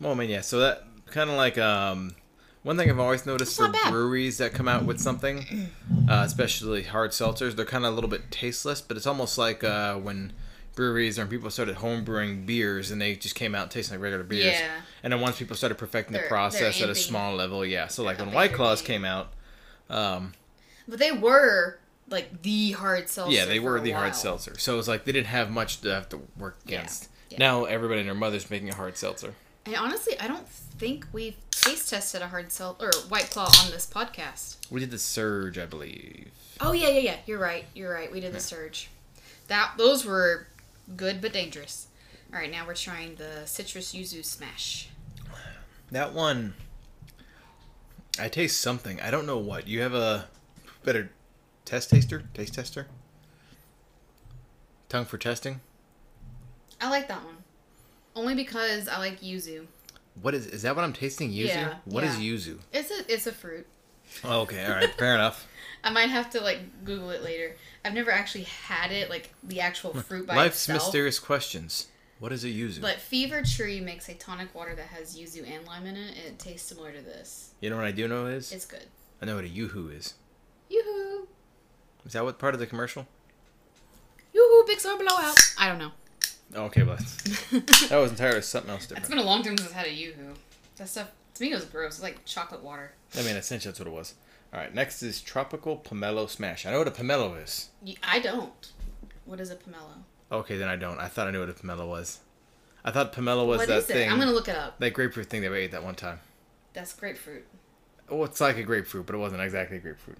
Well, 0.00 0.12
I 0.12 0.14
mean, 0.14 0.30
yeah. 0.30 0.40
So 0.40 0.58
that 0.60 0.84
kind 1.06 1.30
of 1.30 1.36
like 1.36 1.56
um, 1.58 2.14
one 2.62 2.76
thing 2.76 2.90
I've 2.90 2.98
always 2.98 3.26
noticed 3.26 3.56
for 3.56 3.68
bad. 3.68 3.90
breweries 3.92 4.38
that 4.38 4.52
come 4.52 4.66
out 4.66 4.84
with 4.84 4.98
something, 5.00 5.68
uh, 6.08 6.22
especially 6.26 6.82
hard 6.84 7.12
seltzers, 7.12 7.54
they're 7.54 7.64
kind 7.64 7.84
of 7.84 7.92
a 7.92 7.94
little 7.94 8.10
bit 8.10 8.30
tasteless. 8.30 8.80
But 8.80 8.96
it's 8.96 9.06
almost 9.06 9.38
like 9.38 9.62
uh, 9.62 9.94
when 9.96 10.32
breweries 10.74 11.18
or 11.18 11.26
people 11.26 11.50
started 11.50 11.76
home 11.76 12.02
brewing 12.04 12.46
beers 12.46 12.90
and 12.90 13.00
they 13.00 13.14
just 13.14 13.34
came 13.34 13.54
out 13.54 13.70
tasting 13.70 13.96
like 13.98 14.02
regular 14.02 14.24
beers. 14.24 14.54
Yeah. 14.58 14.80
And 15.02 15.12
then 15.12 15.20
once 15.20 15.38
people 15.38 15.54
started 15.56 15.76
perfecting 15.76 16.12
the 16.12 16.20
They're- 16.20 16.28
process 16.28 16.80
at 16.82 16.88
a 16.88 16.94
small 16.94 17.34
level, 17.36 17.64
yeah. 17.64 17.86
So 17.86 18.02
like 18.02 18.18
when 18.18 18.32
White 18.32 18.52
Claws 18.52 18.82
came 18.82 19.04
out, 19.04 19.32
um, 19.88 20.32
But 20.90 20.98
they 20.98 21.12
were 21.12 21.78
like 22.08 22.42
the 22.42 22.72
hard 22.72 23.08
seltzer. 23.08 23.32
yeah, 23.32 23.44
they 23.44 23.60
were 23.60 23.80
the 23.80 23.92
hard 23.92 24.16
seltzer. 24.16 24.58
So 24.58 24.74
it 24.74 24.76
was 24.76 24.88
like 24.88 25.04
they 25.04 25.12
didn't 25.12 25.28
have 25.28 25.50
much 25.50 25.80
to 25.82 25.94
have 25.94 26.08
to 26.10 26.20
work 26.36 26.58
against. 26.66 27.08
Yeah. 27.30 27.38
Now 27.38 27.64
everybody 27.64 28.00
and 28.00 28.08
their 28.08 28.14
mother's 28.16 28.50
making 28.50 28.68
a 28.70 28.74
hard 28.74 28.96
seltzer. 28.96 29.34
And 29.64 29.76
honestly, 29.76 30.18
I 30.18 30.26
don't 30.26 30.48
think 30.48 31.06
we've 31.12 31.36
taste 31.52 31.90
tested 31.90 32.22
a 32.22 32.26
hard 32.28 32.50
seltzer 32.50 32.86
or 32.86 32.92
White 33.08 33.30
Claw 33.30 33.44
on 33.64 33.70
this 33.70 33.86
podcast. 33.86 34.56
We 34.68 34.80
did 34.80 34.90
the 34.90 34.98
Surge, 34.98 35.58
I 35.58 35.66
believe. 35.66 36.30
Oh 36.60 36.72
yeah, 36.72 36.88
yeah, 36.88 37.00
yeah. 37.00 37.16
You're 37.26 37.38
right. 37.38 37.64
You're 37.74 37.92
right. 37.92 38.10
We 38.10 38.20
did 38.20 38.32
the 38.32 38.40
surge. 38.40 38.90
That 39.48 39.72
those 39.78 40.04
were 40.04 40.48
good 40.96 41.20
but 41.20 41.32
dangerous. 41.32 41.86
All 42.32 42.38
right, 42.38 42.50
now 42.50 42.66
we're 42.66 42.74
trying 42.74 43.14
the 43.14 43.46
citrus 43.46 43.94
yuzu 43.94 44.24
smash. 44.24 44.88
That 45.90 46.12
one, 46.12 46.54
I 48.18 48.28
taste 48.28 48.60
something. 48.60 49.00
I 49.00 49.10
don't 49.10 49.26
know 49.26 49.38
what. 49.38 49.66
You 49.66 49.80
have 49.82 49.94
a 49.94 50.28
better 50.84 51.10
test 51.64 51.90
taster, 51.90 52.24
taste 52.34 52.54
tester, 52.54 52.88
tongue 54.88 55.04
for 55.04 55.18
testing. 55.18 55.60
I 56.80 56.90
like 56.90 57.08
that 57.08 57.24
one. 57.24 57.36
Only 58.16 58.34
because 58.34 58.88
I 58.88 58.98
like 58.98 59.20
yuzu. 59.20 59.66
What 60.20 60.34
is 60.34 60.46
is 60.46 60.62
that? 60.62 60.74
What 60.76 60.84
I'm 60.84 60.92
tasting? 60.92 61.30
Yuzu. 61.30 61.46
Yeah, 61.46 61.74
What 61.84 62.04
is 62.04 62.18
yeah. 62.18 62.32
yuzu? 62.32 62.58
It's 62.72 62.90
a 62.90 63.12
it's 63.12 63.26
a 63.26 63.32
fruit. 63.32 63.66
Oh, 64.24 64.40
okay, 64.40 64.64
all 64.64 64.72
right, 64.72 64.92
fair 64.98 65.14
enough. 65.14 65.46
I 65.84 65.90
might 65.90 66.10
have 66.10 66.30
to 66.30 66.40
like 66.40 66.84
Google 66.84 67.10
it 67.10 67.22
later. 67.22 67.56
I've 67.84 67.94
never 67.94 68.10
actually 68.10 68.44
had 68.44 68.90
it, 68.90 69.08
like 69.08 69.32
the 69.42 69.60
actual 69.60 69.92
hmm. 69.92 70.00
fruit 70.00 70.26
by 70.26 70.34
itself. 70.34 70.44
Life's 70.44 70.62
itself. 70.62 70.76
mysterious 70.78 71.18
questions. 71.18 71.86
What 72.18 72.32
is 72.32 72.44
a 72.44 72.48
yuzu? 72.48 72.82
But 72.82 72.96
Fever 72.96 73.42
Tree 73.42 73.80
makes 73.80 74.08
a 74.10 74.14
tonic 74.14 74.54
water 74.54 74.74
that 74.74 74.86
has 74.86 75.16
yuzu 75.16 75.50
and 75.50 75.66
lime 75.66 75.86
in 75.86 75.96
it, 75.96 76.16
and 76.18 76.26
it 76.26 76.38
tastes 76.38 76.68
similar 76.68 76.92
to 76.92 77.00
this. 77.00 77.54
you 77.60 77.70
know 77.70 77.76
what 77.76 77.86
I 77.86 77.92
do 77.92 78.06
know 78.08 78.26
is? 78.26 78.52
It's 78.52 78.66
good. 78.66 78.84
I 79.22 79.26
know 79.26 79.36
what 79.36 79.44
a 79.44 79.48
yoo-hoo 79.48 79.88
is. 79.88 80.14
Yoo-hoo! 80.70 81.28
Is 82.06 82.12
that 82.14 82.24
what 82.24 82.38
part 82.38 82.54
of 82.54 82.60
the 82.60 82.66
commercial? 82.66 83.06
Yoo-hoo, 84.32 84.64
big 84.66 84.80
summer 84.80 85.02
blowout! 85.04 85.36
I 85.58 85.68
don't 85.68 85.78
know. 85.78 85.90
Oh, 86.54 86.62
okay, 86.64 86.82
but 86.82 86.98
that 87.88 87.98
was 88.00 88.10
entirely 88.12 88.40
something 88.42 88.70
else 88.70 88.82
different. 88.86 89.00
It's 89.04 89.08
been 89.10 89.18
a 89.18 89.22
long 89.22 89.42
time 89.42 89.56
since 89.58 89.70
I've 89.70 89.76
had 89.76 89.86
a 89.86 89.92
Yoo-hoo. 89.92 90.34
That 90.76 90.88
stuff, 90.88 91.10
to 91.34 91.42
me, 91.42 91.52
it 91.52 91.54
was 91.54 91.64
gross. 91.64 91.94
It's 91.94 92.02
like 92.02 92.24
chocolate 92.24 92.62
water. 92.62 92.92
I 93.16 93.22
mean, 93.22 93.36
essentially, 93.36 93.70
that's 93.70 93.78
what 93.78 93.88
it 93.88 93.92
was. 93.94 94.14
All 94.52 94.58
right, 94.60 94.74
next 94.74 95.02
is 95.02 95.20
tropical 95.20 95.76
pomelo 95.76 96.28
smash. 96.28 96.66
I 96.66 96.72
know 96.72 96.78
what 96.78 96.88
a 96.88 96.92
pomelo 96.92 97.40
is. 97.42 97.68
Y- 97.84 97.94
I 98.02 98.18
don't. 98.18 98.72
What 99.24 99.38
is 99.40 99.50
a 99.50 99.56
pomelo? 99.56 100.02
Okay, 100.32 100.56
then 100.56 100.68
I 100.68 100.76
don't. 100.76 100.98
I 100.98 101.06
thought 101.08 101.28
I 101.28 101.30
knew 101.30 101.40
what 101.40 101.48
a 101.48 101.52
pomelo 101.52 101.86
was. 101.88 102.18
I 102.84 102.90
thought 102.90 103.12
pomelo 103.12 103.46
was 103.46 103.58
What 103.58 103.68
that 103.68 103.78
is 103.78 103.90
it? 103.90 103.92
thing, 103.92 104.10
I'm 104.10 104.18
gonna 104.18 104.32
look 104.32 104.48
it 104.48 104.56
up. 104.56 104.78
that 104.80 104.92
grapefruit 104.94 105.26
thing 105.26 105.42
that 105.42 105.50
we 105.50 105.58
ate 105.58 105.70
that 105.72 105.84
one 105.84 105.94
time. 105.94 106.18
That's 106.72 106.92
grapefruit. 106.94 107.44
Oh, 108.08 108.24
it's 108.24 108.40
like 108.40 108.56
a 108.56 108.62
grapefruit, 108.64 109.06
but 109.06 109.14
it 109.14 109.18
wasn't 109.18 109.42
exactly 109.42 109.76
a 109.76 109.80
grapefruit. 109.80 110.18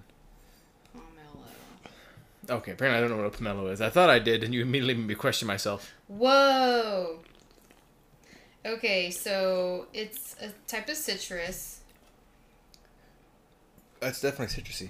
Pomelo. 2.45 2.57
Okay, 2.57 2.71
apparently 2.71 2.97
I 2.97 3.01
don't 3.01 3.17
know 3.17 3.23
what 3.23 3.33
a 3.33 3.37
pomelo 3.37 3.71
is. 3.71 3.81
I 3.81 3.89
thought 3.89 4.09
I 4.09 4.19
did, 4.19 4.43
and 4.43 4.53
you 4.53 4.61
immediately 4.61 4.95
made 4.95 5.07
me 5.07 5.15
question 5.15 5.47
myself. 5.47 5.93
Whoa. 6.07 7.19
Okay, 8.65 9.09
so 9.09 9.87
it's 9.93 10.35
a 10.41 10.49
type 10.67 10.87
of 10.89 10.95
citrus. 10.95 11.79
That's 13.99 14.21
definitely 14.21 14.61
citrusy. 14.61 14.89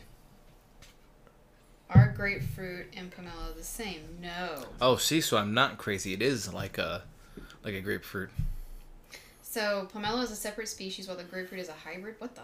Are 1.90 2.14
grapefruit 2.16 2.88
and 2.96 3.12
pomelo 3.12 3.56
the 3.56 3.64
same? 3.64 4.02
No. 4.22 4.64
Oh, 4.80 4.96
see, 4.96 5.20
so 5.20 5.38
I'm 5.38 5.54
not 5.54 5.78
crazy. 5.78 6.14
It 6.14 6.22
is 6.22 6.54
like 6.54 6.78
a 6.78 7.04
like 7.64 7.74
a 7.74 7.82
grapefruit. 7.82 8.30
So 9.42 9.90
pomelo 9.94 10.24
is 10.24 10.32
a 10.32 10.36
separate 10.36 10.70
species, 10.70 11.08
while 11.08 11.18
the 11.18 11.24
grapefruit 11.24 11.60
is 11.60 11.68
a 11.68 11.74
hybrid. 11.74 12.16
What 12.20 12.36
the? 12.36 12.42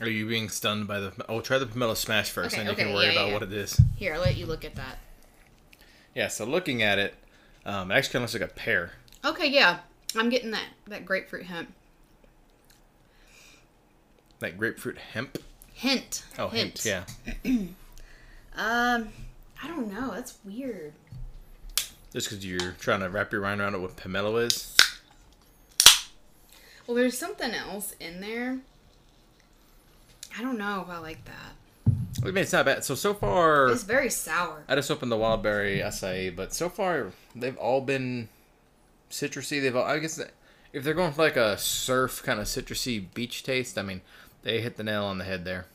Are 0.00 0.08
you 0.08 0.26
being 0.26 0.48
stunned 0.48 0.88
by 0.88 1.00
the? 1.00 1.12
Oh, 1.28 1.40
try 1.40 1.58
the 1.58 1.66
pomelo 1.66 1.96
smash 1.96 2.30
first, 2.30 2.54
Okay, 2.54 2.60
and 2.60 2.66
you 2.68 2.72
okay, 2.72 2.84
can 2.84 2.94
worry 2.94 3.06
yeah, 3.06 3.12
about 3.12 3.26
yeah. 3.28 3.32
what 3.34 3.42
it 3.42 3.52
is. 3.52 3.80
Here, 3.96 4.14
I'll 4.14 4.20
let 4.20 4.36
you 4.36 4.46
look 4.46 4.64
at 4.64 4.74
that. 4.74 4.98
Yeah. 6.14 6.28
So 6.28 6.44
looking 6.44 6.82
at 6.82 6.98
it, 6.98 7.14
um, 7.64 7.90
it 7.90 7.96
actually 7.96 8.12
kind 8.12 8.24
of 8.24 8.32
looks 8.32 8.42
like 8.42 8.50
a 8.50 8.54
pear. 8.54 8.92
Okay, 9.24 9.48
yeah, 9.48 9.80
I'm 10.16 10.28
getting 10.30 10.50
that 10.52 10.66
that 10.88 11.04
grapefruit 11.04 11.46
hemp. 11.46 11.72
That 14.40 14.58
grapefruit 14.58 14.98
hemp. 14.98 15.38
Hint. 15.72 16.24
Oh, 16.38 16.48
hint. 16.48 16.84
Yeah. 16.84 17.04
Um, 18.54 19.08
I 19.62 19.68
don't 19.68 19.92
know. 19.92 20.10
That's 20.10 20.36
weird. 20.44 20.92
Just 22.12 22.28
because 22.28 22.44
you're 22.44 22.72
trying 22.72 23.00
to 23.00 23.08
wrap 23.08 23.32
your 23.32 23.40
mind 23.40 23.60
around 23.60 23.74
it, 23.74 23.80
what 23.80 23.96
pomelo 23.96 24.44
is. 24.44 24.76
Well, 26.86 26.96
there's 26.96 27.16
something 27.16 27.52
else 27.52 27.94
in 27.98 28.20
there. 28.20 28.58
I 30.38 30.42
don't 30.42 30.58
know 30.58 30.82
if 30.86 30.90
I 30.90 30.98
like 30.98 31.24
that. 31.26 31.92
I 32.22 32.26
mean, 32.26 32.38
it's 32.38 32.52
not 32.52 32.64
bad. 32.66 32.84
So 32.84 32.94
so 32.94 33.14
far, 33.14 33.68
It's 33.68 33.82
very 33.82 34.10
sour. 34.10 34.62
I 34.68 34.74
just 34.74 34.90
opened 34.90 35.10
the 35.10 35.16
wild 35.16 35.42
berry 35.42 35.78
acai, 35.80 36.34
but 36.34 36.52
so 36.52 36.68
far 36.68 37.12
they've 37.34 37.56
all 37.56 37.80
been 37.80 38.28
citrusy. 39.10 39.60
They've 39.60 39.74
all, 39.74 39.84
I 39.84 39.98
guess 39.98 40.20
if 40.72 40.84
they're 40.84 40.94
going 40.94 41.12
for 41.12 41.22
like 41.22 41.36
a 41.36 41.58
surf 41.58 42.22
kind 42.22 42.38
of 42.40 42.46
citrusy 42.46 43.12
beach 43.14 43.42
taste, 43.42 43.76
I 43.76 43.82
mean, 43.82 44.02
they 44.42 44.60
hit 44.60 44.76
the 44.76 44.84
nail 44.84 45.04
on 45.04 45.18
the 45.18 45.24
head 45.24 45.44
there. 45.44 45.66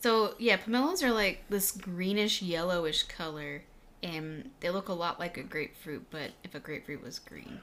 So 0.00 0.34
yeah, 0.38 0.56
pomelos 0.56 1.02
are 1.02 1.12
like 1.12 1.44
this 1.48 1.70
greenish 1.72 2.42
yellowish 2.42 3.04
color, 3.04 3.62
and 4.02 4.50
they 4.60 4.70
look 4.70 4.88
a 4.88 4.92
lot 4.94 5.18
like 5.18 5.36
a 5.36 5.42
grapefruit, 5.42 6.06
but 6.10 6.30
if 6.44 6.54
a 6.54 6.60
grapefruit 6.60 7.02
was 7.02 7.18
green. 7.18 7.60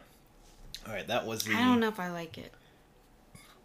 All 0.87 0.93
right, 0.93 1.07
that 1.07 1.25
was 1.25 1.43
the 1.43 1.53
I 1.53 1.61
don't 1.61 1.79
know 1.79 1.89
if 1.89 1.99
I 1.99 2.09
like 2.11 2.37
it. 2.37 2.53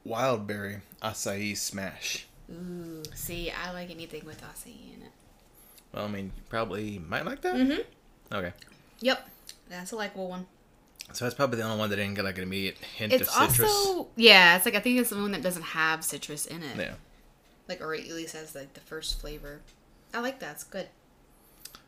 wild 0.05 0.47
berry 0.47 0.79
acai 1.03 1.57
smash. 1.57 2.27
Ooh, 2.51 3.03
see, 3.15 3.51
I 3.51 3.73
like 3.73 3.91
anything 3.91 4.25
with 4.27 4.43
acai 4.43 4.67
in 4.97 5.03
it. 5.03 5.13
Well, 5.93 6.05
I 6.05 6.09
mean, 6.09 6.27
you 6.37 6.43
probably 6.49 6.99
might 6.99 7.25
like 7.25 7.41
that. 7.43 7.55
Mm-hmm. 7.55 8.35
Okay, 8.35 8.53
Yep, 9.01 9.29
that's 9.69 9.93
a 9.93 9.97
likable 9.97 10.29
one. 10.29 10.47
so 11.13 11.25
that's 11.25 11.35
probably 11.35 11.59
the 11.59 11.63
only 11.65 11.79
one 11.79 11.91
that 11.91 11.97
didn't 11.97 12.15
get 12.15 12.25
like 12.25 12.37
an 12.39 12.45
immediate 12.45 12.79
hint 12.79 13.13
It's 13.13 13.29
of 13.37 13.51
citrus. 13.51 13.71
also 13.71 14.09
yeah, 14.17 14.57
it's 14.57 14.65
like 14.67 14.75
I 14.75 14.81
think 14.81 14.99
it's 14.99 15.11
the 15.11 15.17
one 15.17 15.33
that 15.33 15.43
doesn't 15.43 15.63
have 15.63 16.03
citrus 16.05 16.47
in 16.47 16.63
it. 16.63 16.77
Yeah. 16.77 16.95
Like 17.69 17.81
or 17.81 17.95
at 17.95 18.07
least 18.09 18.35
has 18.35 18.55
like 18.55 18.75
the 18.75 18.81
first 18.81 19.21
flavor. 19.21 19.61
I 20.13 20.21
like 20.21 20.39
that. 20.41 20.53
It's 20.57 20.65
good. 20.65 20.89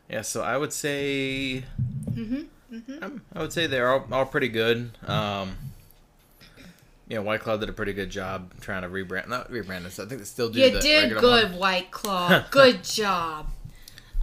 Yeah, 0.09 0.21
so 0.21 0.41
I 0.41 0.57
would 0.57 0.73
say 0.73 1.63
Mm-hmm. 2.11 2.41
Mm-hmm. 2.73 3.03
um, 3.03 3.21
I 3.33 3.41
would 3.41 3.53
say 3.53 3.67
they're 3.67 3.89
all, 3.89 4.05
all 4.11 4.25
pretty 4.25 4.47
good. 4.49 4.91
Um, 5.05 5.55
you 7.09 7.15
know, 7.15 7.21
White 7.21 7.41
Claw 7.41 7.57
did 7.57 7.69
a 7.69 7.73
pretty 7.73 7.93
good 7.93 8.09
job 8.09 8.53
trying 8.59 8.81
to 8.81 8.89
rebrand. 8.89 9.27
Not 9.29 9.49
rebrand 9.49 9.83
this. 9.83 9.99
I 9.99 10.05
think 10.05 10.19
they 10.19 10.25
still 10.25 10.49
do. 10.49 10.59
You 10.59 10.71
the 10.71 10.79
did 10.79 11.17
good, 11.19 11.51
one. 11.51 11.59
White 11.59 11.91
Claw. 11.91 12.43
good 12.51 12.83
job. 12.83 13.47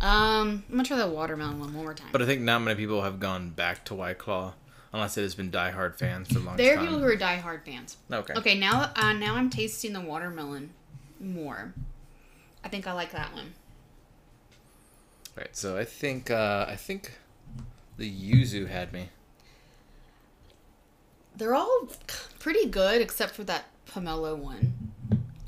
Um, 0.01 0.65
I'm 0.69 0.77
gonna 0.77 0.85
try 0.85 0.99
the 0.99 1.09
watermelon 1.09 1.61
one 1.61 1.73
one 1.73 1.85
more 1.85 1.95
time. 1.95 2.09
But 2.13 2.21
I 2.21 2.27
think 2.27 2.43
not 2.43 2.61
many 2.61 2.77
people 2.79 3.03
have 3.03 3.21
gone 3.21 3.51
back 3.51 3.85
to 3.87 3.95
White 3.95 4.19
Claw, 4.19 4.53
unless 4.93 5.17
it 5.17 5.23
has 5.23 5.35
been 5.35 5.51
diehard 5.51 5.97
fans 5.97 6.29
for 6.29 6.35
the 6.35 6.41
longest 6.41 6.59
there 6.59 6.75
are 6.75 6.77
time. 6.77 6.87
people 6.87 6.99
who 7.01 7.07
are 7.07 7.17
diehard 7.17 7.65
fans. 7.65 7.97
okay. 8.13 8.35
Okay, 8.35 8.59
now 8.59 8.93
uh, 8.97 9.13
now 9.15 9.37
I'm 9.37 9.49
tasting 9.49 9.95
the 9.95 10.01
watermelon 10.01 10.71
more. 11.19 11.73
I 12.63 12.69
think 12.69 12.87
I 12.87 12.93
like 12.93 13.13
that 13.13 13.33
one. 13.33 13.55
Right. 15.37 15.57
So 15.57 15.77
I 15.77 15.85
think 15.85 16.31
uh, 16.31 16.67
I 16.69 16.77
think 16.77 17.13
the 17.97 18.11
yuzu 18.11 18.69
had 18.69 18.93
me. 18.93 19.09
They're 21.37 21.55
all 21.55 21.89
pretty 22.39 22.67
good 22.67 23.01
except 23.01 23.35
for 23.35 23.45
that 23.45 23.65
pomelo 23.87 24.37
one. 24.37 24.75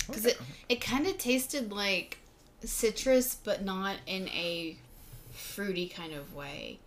Because 0.07 0.25
it, 0.25 0.39
it 0.69 0.81
kind 0.81 1.05
of 1.07 1.17
tasted 1.17 1.71
like 1.71 2.19
citrus, 2.63 3.35
but 3.35 3.63
not 3.63 3.97
in 4.05 4.27
a 4.29 4.77
fruity 5.31 5.87
kind 5.87 6.13
of 6.13 6.33
way. 6.33 6.79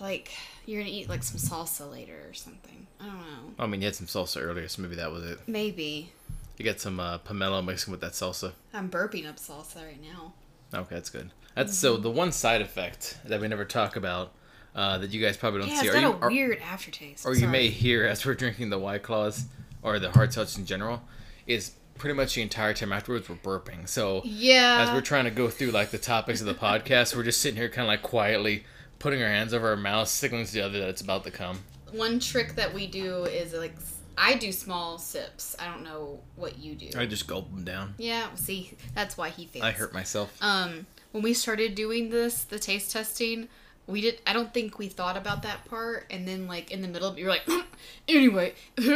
Like 0.00 0.32
you're 0.66 0.80
gonna 0.80 0.92
eat 0.92 1.08
like 1.08 1.22
some 1.22 1.38
salsa 1.38 1.90
later 1.90 2.22
or 2.28 2.34
something. 2.34 2.86
I 3.00 3.06
don't 3.06 3.18
know. 3.18 3.54
I 3.58 3.66
mean, 3.66 3.80
you 3.80 3.86
had 3.86 3.96
some 3.96 4.06
salsa 4.06 4.42
earlier, 4.42 4.68
so 4.68 4.82
maybe 4.82 4.96
that 4.96 5.10
was 5.10 5.24
it. 5.24 5.40
Maybe. 5.46 6.12
You 6.58 6.64
got 6.64 6.80
some 6.80 7.00
uh, 7.00 7.18
pomelo 7.18 7.64
mixing 7.64 7.90
with 7.90 8.00
that 8.02 8.12
salsa. 8.12 8.52
I'm 8.74 8.90
burping 8.90 9.28
up 9.28 9.36
salsa 9.36 9.76
right 9.86 10.00
now. 10.00 10.34
Okay, 10.72 10.94
that's 10.94 11.10
good. 11.10 11.30
That's 11.54 11.76
so 11.76 11.96
the 11.96 12.10
one 12.10 12.32
side 12.32 12.60
effect 12.62 13.18
that 13.24 13.40
we 13.40 13.48
never 13.48 13.64
talk 13.64 13.96
about 13.96 14.32
uh, 14.74 14.98
that 14.98 15.10
you 15.10 15.20
guys 15.20 15.36
probably 15.36 15.60
don't 15.60 15.68
Yeah, 15.70 15.80
see, 15.80 15.86
it's 15.88 15.96
or 15.96 16.00
got 16.00 16.08
you, 16.08 16.14
a 16.14 16.18
or, 16.26 16.30
weird 16.30 16.58
aftertaste. 16.60 17.26
or 17.26 17.34
you 17.34 17.48
may 17.48 17.68
hear 17.68 18.04
as 18.06 18.24
we're 18.24 18.34
drinking 18.34 18.70
the 18.70 18.78
White 18.78 19.02
Claws 19.02 19.44
or 19.82 19.98
the 19.98 20.10
hard 20.10 20.30
seltzers 20.30 20.58
in 20.58 20.66
general, 20.66 21.02
is 21.46 21.72
pretty 21.98 22.14
much 22.14 22.34
the 22.34 22.42
entire 22.42 22.72
time 22.74 22.92
afterwards 22.92 23.28
we're 23.28 23.36
burping. 23.36 23.88
So 23.88 24.22
Yeah. 24.24 24.86
as 24.88 24.94
we're 24.94 25.00
trying 25.02 25.24
to 25.24 25.30
go 25.30 25.48
through 25.50 25.70
like 25.70 25.90
the 25.90 25.98
topics 25.98 26.40
of 26.40 26.46
the 26.46 26.54
podcast, 26.54 27.14
we're 27.16 27.24
just 27.24 27.40
sitting 27.40 27.56
here 27.58 27.68
kind 27.68 27.82
of 27.82 27.88
like 27.88 28.02
quietly 28.02 28.64
putting 28.98 29.22
our 29.22 29.28
hands 29.28 29.52
over 29.54 29.68
our 29.68 29.76
mouths, 29.76 30.10
signaling 30.10 30.46
to 30.46 30.52
the 30.52 30.60
other 30.60 30.78
that 30.80 30.88
it's 30.88 31.00
about 31.00 31.24
to 31.24 31.30
come. 31.30 31.60
One 31.92 32.20
trick 32.20 32.54
that 32.56 32.72
we 32.72 32.86
do 32.86 33.24
is 33.24 33.52
like 33.52 33.74
I 34.18 34.34
do 34.34 34.52
small 34.52 34.98
sips. 34.98 35.56
I 35.58 35.64
don't 35.66 35.82
know 35.82 36.20
what 36.36 36.58
you 36.58 36.74
do. 36.74 36.90
I 36.98 37.06
just 37.06 37.26
gulp 37.26 37.50
them 37.50 37.64
down. 37.64 37.94
Yeah, 37.96 38.26
see, 38.34 38.76
that's 38.94 39.16
why 39.16 39.30
he 39.30 39.46
fails. 39.46 39.64
I 39.64 39.70
hurt 39.72 39.94
myself. 39.94 40.36
Um, 40.42 40.86
when 41.12 41.22
we 41.22 41.32
started 41.32 41.74
doing 41.74 42.10
this, 42.10 42.44
the 42.44 42.58
taste 42.58 42.92
testing, 42.92 43.48
we 43.90 44.00
did. 44.00 44.20
I 44.26 44.32
don't 44.32 44.52
think 44.52 44.78
we 44.78 44.88
thought 44.88 45.16
about 45.16 45.42
that 45.42 45.64
part, 45.66 46.06
and 46.10 46.26
then 46.26 46.46
like 46.46 46.70
in 46.70 46.82
the 46.82 46.88
middle, 46.88 47.18
you're 47.18 47.28
like, 47.28 47.46
anyway. 48.08 48.54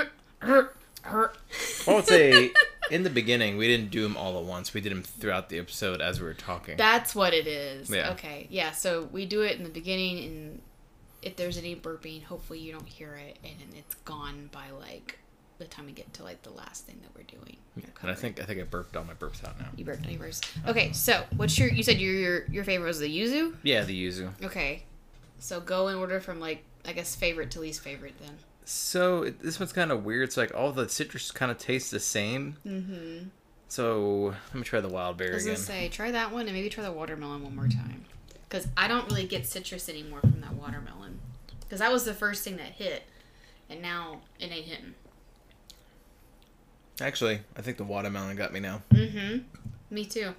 I 1.06 1.24
would 1.86 2.06
say 2.06 2.52
in 2.90 3.02
the 3.02 3.10
beginning 3.10 3.56
we 3.56 3.66
didn't 3.66 3.90
do 3.90 4.02
them 4.02 4.16
all 4.16 4.38
at 4.38 4.44
once. 4.44 4.72
We 4.72 4.80
did 4.80 4.92
them 4.92 5.02
throughout 5.02 5.48
the 5.48 5.58
episode 5.58 6.00
as 6.00 6.20
we 6.20 6.26
were 6.26 6.34
talking. 6.34 6.76
That's 6.76 7.14
what 7.14 7.34
it 7.34 7.46
is. 7.46 7.90
Yeah. 7.90 8.12
Okay. 8.12 8.46
Yeah. 8.50 8.72
So 8.72 9.08
we 9.12 9.26
do 9.26 9.42
it 9.42 9.56
in 9.56 9.64
the 9.64 9.70
beginning, 9.70 10.24
and 10.24 10.62
if 11.22 11.36
there's 11.36 11.58
any 11.58 11.76
burping, 11.76 12.22
hopefully 12.22 12.58
you 12.58 12.72
don't 12.72 12.88
hear 12.88 13.14
it, 13.14 13.38
and 13.44 13.74
it's 13.76 13.94
gone 13.96 14.48
by 14.52 14.70
like 14.78 15.18
the 15.58 15.64
time 15.66 15.86
we 15.86 15.92
get 15.92 16.12
to 16.14 16.24
like 16.24 16.42
the 16.42 16.50
last 16.50 16.86
thing 16.86 16.98
that 17.02 17.10
we're 17.16 17.24
doing. 17.24 17.56
Yeah, 17.76 17.86
and 18.02 18.10
I 18.10 18.14
think 18.14 18.40
I 18.40 18.44
think 18.44 18.60
I 18.60 18.64
burped 18.64 18.96
all 18.96 19.04
my 19.04 19.14
burps 19.14 19.44
out 19.44 19.58
now. 19.58 19.68
You 19.76 19.84
burped 19.84 20.06
yours. 20.06 20.40
Okay. 20.66 20.92
So 20.92 21.24
what's 21.36 21.58
your? 21.58 21.68
You 21.68 21.82
said 21.82 21.98
your 21.98 22.12
your 22.12 22.44
your 22.46 22.64
favorite 22.64 22.88
was 22.88 22.98
the 22.98 23.08
yuzu. 23.08 23.54
Yeah, 23.62 23.84
the 23.84 24.08
yuzu. 24.08 24.30
Okay. 24.44 24.84
So 25.38 25.60
go 25.60 25.88
in 25.88 25.96
order 25.96 26.20
from 26.20 26.40
like 26.40 26.64
I 26.86 26.92
guess 26.92 27.14
favorite 27.14 27.50
to 27.52 27.60
least 27.60 27.80
favorite 27.80 28.14
then. 28.20 28.38
So 28.64 29.24
it, 29.24 29.40
this 29.40 29.60
one's 29.60 29.72
kind 29.72 29.92
of 29.92 30.04
weird. 30.04 30.24
It's 30.24 30.36
like 30.36 30.54
all 30.54 30.72
the 30.72 30.88
citrus 30.88 31.30
kind 31.30 31.50
of 31.50 31.58
tastes 31.58 31.90
the 31.90 32.00
same. 32.00 32.56
Mm-hmm. 32.66 33.28
So 33.68 34.34
let 34.46 34.54
me 34.54 34.62
try 34.62 34.80
the 34.80 34.88
wild 34.88 35.16
berries. 35.16 35.44
I 35.44 35.46
berry 35.46 35.52
was 35.52 35.64
again. 35.64 35.76
gonna 35.76 35.82
say 35.82 35.88
try 35.88 36.10
that 36.12 36.32
one 36.32 36.42
and 36.42 36.52
maybe 36.52 36.68
try 36.68 36.84
the 36.84 36.92
watermelon 36.92 37.42
one 37.42 37.56
more 37.56 37.68
time. 37.68 38.04
Because 38.48 38.68
I 38.76 38.88
don't 38.88 39.06
really 39.10 39.26
get 39.26 39.46
citrus 39.46 39.88
anymore 39.88 40.20
from 40.20 40.40
that 40.42 40.54
watermelon. 40.54 41.18
Because 41.60 41.80
that 41.80 41.92
was 41.92 42.04
the 42.04 42.14
first 42.14 42.44
thing 42.44 42.56
that 42.58 42.68
hit, 42.68 43.02
and 43.68 43.82
now 43.82 44.20
it 44.38 44.52
ain't 44.52 44.66
hitting. 44.66 44.94
Actually, 47.00 47.40
I 47.56 47.62
think 47.62 47.76
the 47.76 47.84
watermelon 47.84 48.36
got 48.36 48.52
me 48.52 48.60
now. 48.60 48.82
Mm-hmm. 48.92 49.38
Me 49.90 50.04
too. 50.04 50.34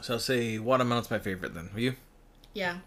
So 0.00 0.14
I'll 0.14 0.20
say 0.20 0.58
watermelon's 0.58 1.10
my 1.10 1.18
favorite 1.18 1.54
then. 1.54 1.70
Will 1.74 1.80
you? 1.80 1.94
Yeah, 2.54 2.78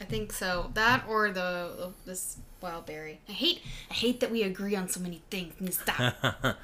I 0.00 0.04
think 0.04 0.32
so. 0.32 0.70
That 0.74 1.04
or 1.08 1.30
the 1.30 1.92
this 2.04 2.38
wild 2.60 2.86
berry. 2.86 3.20
I 3.28 3.32
hate 3.32 3.60
I 3.90 3.94
hate 3.94 4.20
that 4.20 4.30
we 4.30 4.42
agree 4.42 4.74
on 4.74 4.88
so 4.88 5.00
many 5.00 5.22
things. 5.30 5.78
Stop. 5.78 6.14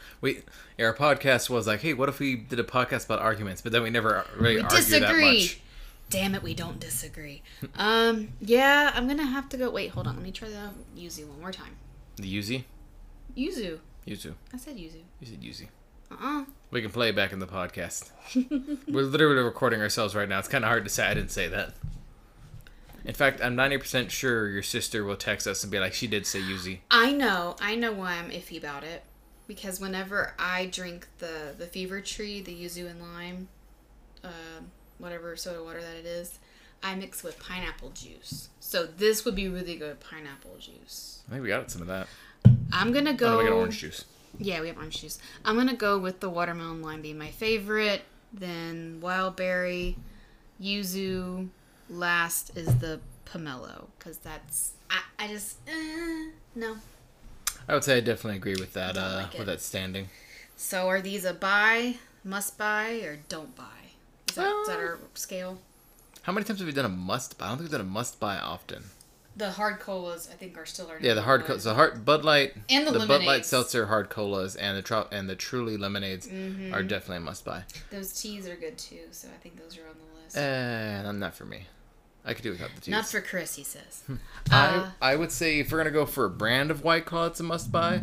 we 0.20 0.42
our 0.78 0.94
podcast 0.94 1.50
was 1.50 1.66
like, 1.66 1.80
hey, 1.80 1.94
what 1.94 2.08
if 2.08 2.18
we 2.18 2.36
did 2.36 2.58
a 2.58 2.64
podcast 2.64 3.06
about 3.06 3.20
arguments? 3.20 3.60
But 3.62 3.72
then 3.72 3.82
we 3.82 3.90
never 3.90 4.24
really 4.36 4.56
we 4.56 4.62
argue 4.62 4.78
that 4.78 5.00
disagree. 5.00 5.40
much. 5.40 5.60
Damn 6.10 6.34
it, 6.34 6.42
we 6.42 6.54
don't 6.54 6.80
disagree. 6.80 7.42
um, 7.76 8.28
yeah, 8.40 8.92
I'm 8.94 9.06
gonna 9.06 9.26
have 9.26 9.48
to 9.50 9.56
go. 9.56 9.70
Wait, 9.70 9.90
hold 9.90 10.06
on. 10.06 10.14
Let 10.14 10.22
me 10.24 10.32
try 10.32 10.48
the 10.48 10.70
yuzu 10.96 11.26
one 11.28 11.40
more 11.40 11.52
time. 11.52 11.76
The 12.16 12.36
Yuzi, 12.36 12.64
Yuzu. 13.36 13.78
Yuzu, 14.08 14.34
I 14.54 14.56
said 14.56 14.76
yuzu. 14.76 15.02
you 15.20 15.26
said 15.26 15.42
Yuzi. 15.42 15.68
Uh-uh. 16.10 16.44
We 16.70 16.80
can 16.80 16.90
play 16.90 17.10
it 17.10 17.16
back 17.16 17.32
in 17.32 17.38
the 17.38 17.46
podcast. 17.46 18.10
We're 18.88 19.02
literally 19.02 19.42
recording 19.42 19.82
ourselves 19.82 20.14
right 20.14 20.28
now. 20.28 20.38
It's 20.38 20.48
kind 20.48 20.64
of 20.64 20.68
hard 20.68 20.84
to 20.84 20.90
say 20.90 21.06
I 21.06 21.12
didn't 21.12 21.30
say 21.30 21.48
that. 21.48 21.74
In 23.04 23.12
fact, 23.14 23.42
I'm 23.42 23.54
90% 23.54 24.08
sure 24.08 24.48
your 24.48 24.62
sister 24.62 25.04
will 25.04 25.16
text 25.16 25.46
us 25.46 25.62
and 25.62 25.70
be 25.70 25.78
like, 25.78 25.92
she 25.92 26.06
did 26.06 26.26
say 26.26 26.40
Yuzi. 26.40 26.78
I 26.90 27.12
know. 27.12 27.56
I 27.60 27.74
know 27.74 27.92
why 27.92 28.14
I'm 28.14 28.30
iffy 28.30 28.58
about 28.58 28.82
it. 28.84 29.04
Because 29.46 29.80
whenever 29.80 30.34
I 30.38 30.66
drink 30.66 31.08
the 31.18 31.54
the 31.56 31.66
fever 31.66 32.02
tree, 32.02 32.42
the 32.42 32.54
yuzu 32.54 32.90
and 32.90 33.00
lime, 33.00 33.48
um, 34.22 34.70
whatever 34.98 35.34
soda 35.36 35.64
water 35.64 35.80
that 35.80 35.96
it 35.96 36.04
is, 36.04 36.38
I 36.82 36.94
mix 36.94 37.22
with 37.22 37.38
pineapple 37.38 37.90
juice. 37.90 38.50
So 38.60 38.84
this 38.84 39.24
would 39.24 39.34
be 39.34 39.48
really 39.48 39.76
good 39.76 40.00
pineapple 40.00 40.56
juice. 40.60 41.22
I 41.28 41.32
think 41.32 41.42
we 41.44 41.48
got 41.48 41.70
some 41.70 41.80
of 41.80 41.88
that. 41.88 42.08
I'm 42.72 42.92
gonna 42.92 43.10
Oh, 43.10 43.14
go. 43.14 43.30
no, 43.32 43.38
we 43.38 43.44
got 43.44 43.52
orange 43.52 43.78
juice. 43.78 44.04
Yeah, 44.38 44.60
we 44.60 44.68
have 44.68 44.76
orange 44.76 45.00
juice. 45.00 45.18
I'm 45.44 45.56
gonna 45.56 45.74
go 45.74 45.98
with 45.98 46.20
the 46.20 46.28
watermelon 46.30 46.82
lime 46.82 47.02
being 47.02 47.18
my 47.18 47.30
favorite. 47.30 48.02
Then 48.32 48.98
wild 49.00 49.36
berry, 49.36 49.96
yuzu. 50.60 51.48
Last 51.90 52.54
is 52.56 52.66
the 52.78 53.00
pomelo 53.24 53.86
because 53.98 54.18
that's 54.18 54.72
I, 54.90 55.00
I 55.18 55.28
just 55.28 55.56
uh, 55.66 56.30
no. 56.54 56.76
I 57.66 57.74
would 57.74 57.84
say 57.84 57.96
I 57.96 58.00
definitely 58.00 58.36
agree 58.36 58.56
with 58.58 58.74
that. 58.74 58.96
Uh, 58.96 59.22
like 59.22 59.38
with 59.38 59.46
that 59.46 59.60
standing. 59.62 60.08
So 60.56 60.88
are 60.88 61.00
these 61.00 61.24
a 61.24 61.32
buy, 61.32 61.96
must 62.24 62.58
buy, 62.58 63.00
or 63.04 63.18
don't 63.28 63.54
buy? 63.56 63.64
Is 64.28 64.34
that 64.34 64.46
Uh, 64.68 64.72
our 64.72 64.98
scale? 65.14 65.58
How 66.22 66.32
many 66.32 66.44
times 66.44 66.58
have 66.58 66.66
we 66.66 66.72
done 66.74 66.84
a 66.84 66.88
must 66.90 67.38
buy? 67.38 67.46
I 67.46 67.48
don't 67.48 67.58
think 67.58 67.70
we've 67.70 67.78
done 67.78 67.80
a 67.86 67.90
must 67.90 68.20
buy 68.20 68.36
often. 68.38 68.84
The 69.38 69.52
hard 69.52 69.78
colas, 69.80 70.28
I 70.30 70.34
think, 70.36 70.58
are 70.58 70.66
still 70.66 70.88
our 70.88 70.98
Yeah, 71.00 71.14
the 71.14 71.22
hard 71.22 71.44
colas 71.46 71.64
the 71.64 71.74
hard 71.74 72.04
Bud 72.04 72.24
Light 72.24 72.54
And 72.68 72.86
the 72.86 73.06
Bud 73.06 73.24
Light 73.24 73.46
seltzer 73.46 73.86
hard 73.86 74.10
colas 74.10 74.56
and 74.56 74.76
the 74.76 74.82
tro- 74.82 75.06
and 75.10 75.28
the 75.28 75.36
Truly 75.36 75.76
lemonades 75.76 76.26
Mm-hmm. 76.26 76.74
are 76.74 76.82
definitely 76.82 77.18
a 77.18 77.20
must 77.20 77.44
buy. 77.44 77.62
Those 77.90 78.12
teas 78.20 78.46
are 78.48 78.56
good 78.56 78.76
too, 78.76 79.06
so 79.12 79.28
I 79.28 79.38
think 79.40 79.56
those 79.56 79.78
are 79.78 79.82
on 79.88 79.94
the 79.96 80.22
list. 80.24 80.36
And 80.36 81.20
not 81.20 81.34
for 81.34 81.44
me. 81.46 81.62
I 82.24 82.34
could 82.34 82.42
do 82.42 82.50
without 82.50 82.70
the 82.74 82.80
teas. 82.82 82.92
Not 82.92 83.06
for 83.06 83.20
Chris, 83.22 83.54
he 83.54 83.64
says. 83.64 84.02
I 84.50 84.90
I 85.00 85.16
would 85.16 85.32
say 85.32 85.60
if 85.60 85.72
we're 85.72 85.78
gonna 85.78 85.90
go 85.90 86.04
for 86.04 86.24
a 86.26 86.30
brand 86.30 86.70
of 86.70 86.84
White 86.84 87.06
Claw, 87.06 87.26
it's 87.26 87.40
a 87.40 87.44
must 87.44 87.72
buy. 87.72 88.02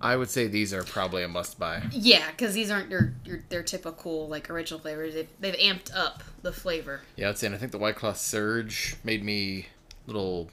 I 0.00 0.16
would 0.16 0.30
say 0.30 0.46
these 0.46 0.72
are 0.72 0.82
probably 0.84 1.22
a 1.24 1.28
must 1.28 1.58
buy. 1.58 1.82
Yeah, 1.90 2.30
because 2.30 2.54
these 2.54 2.70
aren't 2.70 2.90
your, 2.90 3.14
your 3.24 3.40
their 3.48 3.62
typical 3.62 4.28
like 4.28 4.48
original 4.48 4.78
flavors. 4.80 5.14
They've, 5.14 5.28
they've 5.40 5.54
amped 5.56 5.94
up 5.94 6.22
the 6.42 6.52
flavor. 6.52 7.00
Yeah, 7.16 7.30
I'd 7.30 7.38
say, 7.38 7.46
and 7.48 7.56
I 7.56 7.58
think 7.58 7.72
the 7.72 7.78
White 7.78 7.96
Claw 7.96 8.12
Surge 8.12 8.96
made 9.04 9.24
me 9.24 9.66
a 10.06 10.10
little 10.10 10.48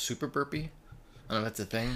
super 0.00 0.26
burpy. 0.26 0.70
I 1.28 1.34
don't 1.34 1.42
know 1.42 1.46
if 1.48 1.56
that's 1.56 1.60
a 1.60 1.64
thing. 1.64 1.90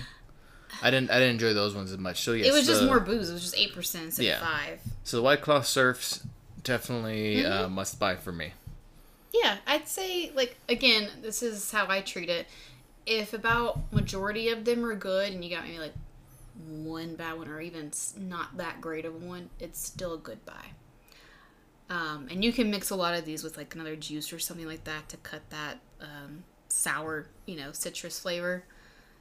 I 0.82 0.90
didn't 0.90 1.10
I 1.10 1.14
didn't 1.18 1.34
enjoy 1.34 1.54
those 1.54 1.74
ones 1.74 1.90
as 1.92 1.98
much. 1.98 2.22
So 2.22 2.32
yes, 2.32 2.48
it 2.48 2.52
was 2.52 2.66
just 2.66 2.80
the- 2.80 2.86
more 2.86 3.00
booze. 3.00 3.30
It 3.30 3.32
was 3.32 3.42
just 3.42 3.56
eight 3.56 3.72
percent 3.74 4.06
instead 4.06 4.24
Yeah. 4.26 4.34
of 4.40 4.46
five. 4.48 4.80
So 5.04 5.16
the 5.18 5.22
White 5.22 5.40
Claw 5.42 5.60
Surfs 5.62 6.26
definitely 6.62 7.36
Mm-hmm. 7.42 7.64
uh, 7.64 7.68
must 7.68 7.98
buy 7.98 8.16
for 8.16 8.32
me. 8.32 8.52
Yeah, 9.32 9.56
I'd 9.66 9.88
say 9.88 10.30
like 10.34 10.56
again, 10.68 11.08
this 11.22 11.42
is 11.42 11.70
how 11.70 11.86
I 11.88 12.00
treat 12.00 12.28
it. 12.28 12.46
If 13.06 13.32
about 13.34 13.92
majority 13.92 14.48
of 14.48 14.64
them 14.64 14.84
are 14.84 14.94
good, 14.94 15.32
and 15.32 15.44
you 15.44 15.50
got 15.54 15.64
maybe 15.64 15.78
like 15.78 15.94
one 16.66 17.16
bad 17.16 17.36
one, 17.36 17.48
or 17.48 17.60
even 17.60 17.90
not 18.16 18.56
that 18.56 18.80
great 18.80 19.04
of 19.04 19.22
one, 19.22 19.50
it's 19.60 19.78
still 19.80 20.14
a 20.14 20.18
good 20.18 20.44
buy. 20.46 20.64
Um, 21.90 22.28
and 22.30 22.42
you 22.42 22.52
can 22.52 22.70
mix 22.70 22.90
a 22.90 22.96
lot 22.96 23.14
of 23.14 23.24
these 23.26 23.44
with 23.44 23.56
like 23.58 23.74
another 23.74 23.94
juice 23.96 24.32
or 24.32 24.38
something 24.38 24.66
like 24.66 24.84
that 24.84 25.08
to 25.10 25.16
cut 25.18 25.42
that 25.50 25.78
um, 26.00 26.44
sour, 26.84 27.26
you 27.46 27.56
know, 27.56 27.72
citrus 27.72 28.20
flavor. 28.20 28.62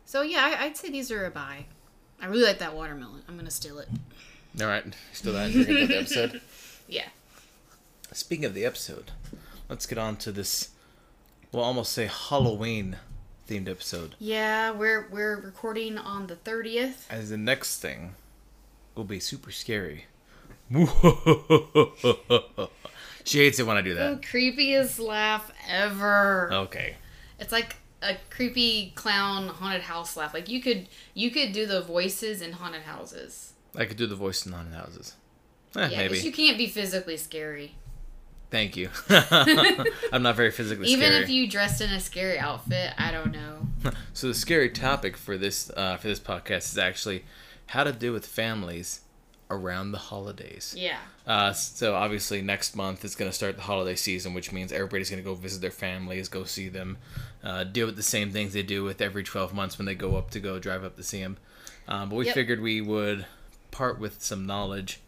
So 0.05 0.21
yeah, 0.21 0.53
I, 0.59 0.65
I'd 0.65 0.77
say 0.77 0.89
these 0.89 1.09
are 1.11 1.25
a 1.25 1.31
buy. 1.31 1.65
I 2.21 2.25
really 2.27 2.43
like 2.43 2.59
that 2.59 2.75
watermelon. 2.75 3.23
I'm 3.27 3.37
gonna 3.37 3.49
steal 3.49 3.79
it. 3.79 3.87
All 4.61 4.67
right, 4.67 4.83
still 5.13 5.33
that 5.33 5.51
drinking 5.51 5.77
about 5.77 5.87
the 5.87 5.97
episode. 5.97 6.41
Yeah. 6.85 7.07
Speaking 8.11 8.43
of 8.43 8.53
the 8.53 8.65
episode, 8.65 9.11
let's 9.69 9.85
get 9.85 9.97
on 9.97 10.17
to 10.17 10.33
this. 10.33 10.71
We'll 11.51 11.63
almost 11.63 11.93
say 11.93 12.09
Halloween 12.11 12.97
themed 13.49 13.69
episode. 13.69 14.15
Yeah, 14.19 14.71
we're 14.71 15.07
we're 15.09 15.37
recording 15.39 15.97
on 15.97 16.27
the 16.27 16.35
thirtieth. 16.35 17.07
As 17.09 17.29
the 17.29 17.37
next 17.37 17.79
thing 17.79 18.15
will 18.95 19.05
be 19.05 19.21
super 19.21 19.49
scary. 19.49 20.07
she 23.23 23.39
hates 23.39 23.59
it 23.59 23.65
when 23.65 23.77
I 23.77 23.81
do 23.81 23.93
that. 23.93 24.09
The 24.09 24.15
that. 24.15 24.21
creepiest 24.21 24.99
laugh 24.99 25.49
ever. 25.67 26.51
Okay. 26.53 26.97
It's 27.39 27.51
like 27.51 27.75
a 28.01 28.15
creepy 28.29 28.91
clown 28.95 29.47
haunted 29.47 29.81
house 29.83 30.15
laugh. 30.17 30.33
Like 30.33 30.49
you 30.49 30.61
could 30.61 30.87
you 31.13 31.31
could 31.31 31.51
do 31.53 31.65
the 31.65 31.81
voices 31.81 32.41
in 32.41 32.53
haunted 32.53 32.83
houses. 32.83 33.53
I 33.75 33.85
could 33.85 33.97
do 33.97 34.07
the 34.07 34.15
voice 34.15 34.45
in 34.45 34.51
haunted 34.51 34.73
houses. 34.73 35.15
Eh, 35.75 35.87
Yeah, 35.89 35.97
maybe. 35.97 36.19
you 36.19 36.31
can't 36.31 36.57
be 36.57 36.67
physically 36.67 37.17
scary. 37.17 37.75
Thank 38.51 38.77
you. 38.77 38.89
I'm 39.09 40.21
not 40.21 40.35
very 40.35 40.51
physically 40.51 40.87
Even 40.89 41.07
scary. 41.07 41.23
if 41.23 41.29
you 41.29 41.49
dressed 41.49 41.81
in 41.81 41.89
a 41.91 41.99
scary 41.99 42.37
outfit, 42.37 42.93
I 42.97 43.11
don't 43.11 43.31
know. 43.31 43.67
So 44.13 44.27
the 44.27 44.33
scary 44.35 44.69
topic 44.69 45.17
for 45.17 45.37
this 45.37 45.71
uh, 45.75 45.97
for 45.97 46.07
this 46.07 46.19
podcast 46.19 46.71
is 46.71 46.77
actually 46.77 47.25
how 47.67 47.83
to 47.83 47.91
deal 47.91 48.13
with 48.13 48.25
families 48.27 49.01
around 49.53 49.91
the 49.91 49.97
holidays. 49.97 50.73
Yeah. 50.77 50.97
Uh, 51.25 51.53
so 51.53 51.95
obviously 51.95 52.41
next 52.41 52.75
month 52.75 53.05
is 53.05 53.15
going 53.15 53.29
to 53.31 53.35
start 53.35 53.55
the 53.55 53.61
holiday 53.63 53.95
season, 53.95 54.33
which 54.33 54.51
means 54.51 54.71
everybody's 54.71 55.09
going 55.09 55.21
to 55.21 55.27
go 55.27 55.35
visit 55.35 55.61
their 55.61 55.71
families, 55.71 56.27
go 56.29 56.43
see 56.43 56.69
them, 56.69 56.97
uh, 57.43 57.63
deal 57.63 57.85
with 57.85 57.95
the 57.95 58.03
same 58.03 58.31
things 58.31 58.53
they 58.53 58.63
do 58.63 58.83
with 58.83 59.01
every 59.01 59.23
12 59.23 59.53
months 59.53 59.77
when 59.77 59.85
they 59.85 59.95
go 59.95 60.15
up 60.17 60.29
to 60.31 60.39
go 60.39 60.59
drive 60.59 60.83
up 60.83 60.95
to 60.97 61.03
see 61.03 61.21
them. 61.21 61.37
Um, 61.87 62.09
but 62.09 62.15
we 62.15 62.25
Yep. 62.25 62.33
figured 62.35 62.61
we 62.61 62.81
would 62.81 63.25
part 63.71 63.99
with 63.99 64.21
some 64.23 64.45
knowledge, 64.45 64.99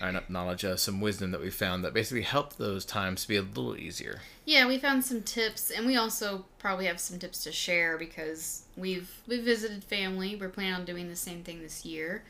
or 0.00 0.10
not 0.12 0.30
knowledge, 0.30 0.64
uh, 0.64 0.76
some 0.76 1.00
wisdom 1.00 1.30
that 1.30 1.40
we 1.40 1.50
found 1.50 1.84
that 1.84 1.92
basically 1.92 2.22
helped 2.22 2.56
those 2.58 2.84
times 2.84 3.22
to 3.22 3.28
be 3.28 3.36
a 3.36 3.42
little 3.42 3.76
easier. 3.76 4.20
Yeah, 4.46 4.66
we 4.66 4.78
found 4.78 5.04
some 5.04 5.22
tips, 5.22 5.70
and 5.70 5.86
we 5.86 5.96
also 5.96 6.46
probably 6.58 6.86
have 6.86 6.98
some 6.98 7.18
tips 7.18 7.44
to 7.44 7.52
share 7.52 7.98
because 7.98 8.62
we've 8.76 9.10
we 9.28 9.38
visited 9.40 9.84
family. 9.84 10.34
We're 10.36 10.48
planning 10.48 10.72
on 10.74 10.84
doing 10.84 11.08
the 11.08 11.16
same 11.16 11.44
thing 11.44 11.60
this 11.60 11.84
year. 11.84 12.22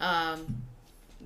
Um, 0.00 0.62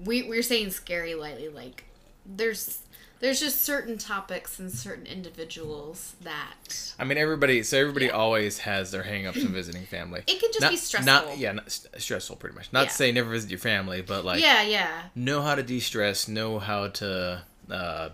we 0.04 0.22
we're 0.24 0.42
saying 0.42 0.70
scary 0.70 1.14
lightly, 1.14 1.48
like 1.48 1.84
there's 2.24 2.80
there's 3.18 3.40
just 3.40 3.62
certain 3.64 3.96
topics 3.96 4.58
and 4.58 4.70
certain 4.70 5.06
individuals 5.06 6.16
that 6.20 6.54
I 6.98 7.04
mean, 7.04 7.16
everybody. 7.16 7.62
So 7.62 7.78
everybody 7.78 8.06
Yeah. 8.06 8.12
always 8.12 8.58
has 8.58 8.90
their 8.90 9.04
hang-ups 9.04 9.38
in 9.38 9.48
visiting 9.54 9.86
family. 9.86 10.20
it 10.26 10.38
can 10.38 10.50
just 10.50 10.60
not, 10.60 10.70
be 10.70 10.76
stressful. 10.76 11.12
Not 11.12 11.38
yeah, 11.38 11.52
not 11.52 11.70
st- 11.70 12.00
stressful 12.02 12.36
pretty 12.36 12.54
much. 12.56 12.72
Not 12.72 12.82
Yeah. 12.84 12.88
to 12.88 12.94
say 12.94 13.12
never 13.12 13.30
visit 13.30 13.48
your 13.50 13.58
family, 13.58 14.02
but 14.02 14.24
like 14.24 14.42
yeah, 14.42 14.62
yeah, 14.62 15.02
know 15.14 15.40
how 15.40 15.54
to 15.54 15.62
de-stress, 15.62 16.28
know 16.28 16.58
how 16.58 16.88
to 16.88 17.42
uh, 17.70 18.10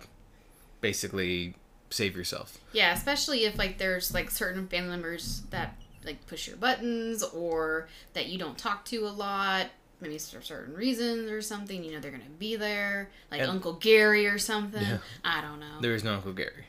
basically 0.81 1.55
save 1.91 2.17
yourself. 2.17 2.59
yeah. 2.73 2.93
Especially 2.95 3.45
if 3.45 3.59
like 3.59 3.79
there's 3.79 4.15
like 4.15 4.31
certain 4.31 4.67
family 4.69 4.91
members 4.91 5.43
that 5.51 5.77
like 6.05 6.27
push 6.27 6.49
your 6.49 6.57
buttons 6.57 7.23
or 7.23 7.89
that 8.15 8.27
you 8.27 8.39
don't 8.39 8.57
talk 8.59 8.85
to 8.87 9.07
a 9.07 9.11
lot. 9.11 9.67
Maybe 10.03 10.19
for 10.19 10.43
certain 10.43 10.75
reasons 10.75 11.31
or 11.31 11.41
something, 11.41 11.85
you 11.85 11.93
know 11.93 12.01
they're 12.01 12.11
gonna 12.11 12.25
be 12.39 12.57
there, 12.57 13.09
like 13.31 13.41
And- 13.41 13.51
Uncle 13.51 13.75
Gary 13.75 14.27
or 14.27 14.39
something. 14.39 14.83
Yeah. 14.83 14.99
I 15.25 15.41
don't 15.41 15.61
know. 15.61 15.81
There 15.81 15.95
is 15.95 16.03
no 16.03 16.15
Uncle 16.15 16.33
Gary. 16.33 16.67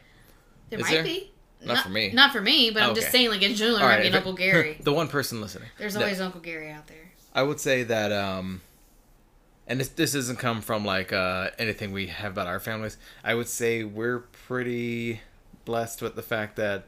There 0.69 0.79
Is 0.79 0.85
might 0.85 0.91
there? 0.93 1.03
be. 1.03 1.31
Not 1.65 1.83
for 1.83 1.89
me. 1.89 2.11
Not 2.11 2.31
for 2.31 2.41
me, 2.41 2.71
but 2.71 2.83
I'm 2.83 2.93
just 2.95 3.11
saying, 3.11 3.29
like 3.29 3.41
in 3.41 3.55
general, 3.55 3.77
there 3.79 3.87
might 3.87 3.95
right, 3.95 4.01
be 4.01 4.07
an 4.09 4.15
Uncle 4.15 4.33
Gary. 4.33 4.77
the 4.83 4.93
one 4.93 5.07
person 5.07 5.41
listening. 5.41 5.69
There's 5.77 5.95
always 5.95 6.19
Uncle 6.21 6.41
Gary 6.41 6.69
out 6.69 6.87
there. 6.87 7.11
I 7.33 7.41
would 7.43 7.59
say 7.59 7.83
that, 7.83 8.11
um, 8.11 8.61
and 9.67 9.79
this 9.79 9.87
this 9.89 10.13
doesn't 10.13 10.37
come 10.37 10.61
from 10.61 10.85
like 10.85 11.11
uh, 11.13 11.49
anything 11.57 11.91
we 11.91 12.07
have 12.07 12.33
about 12.33 12.47
our 12.47 12.59
families. 12.59 12.97
I 13.23 13.33
would 13.33 13.47
say 13.47 13.83
we're 13.83 14.19
pretty 14.19 15.21
blessed 15.65 16.01
with 16.01 16.15
the 16.15 16.21
fact 16.21 16.57
that 16.57 16.83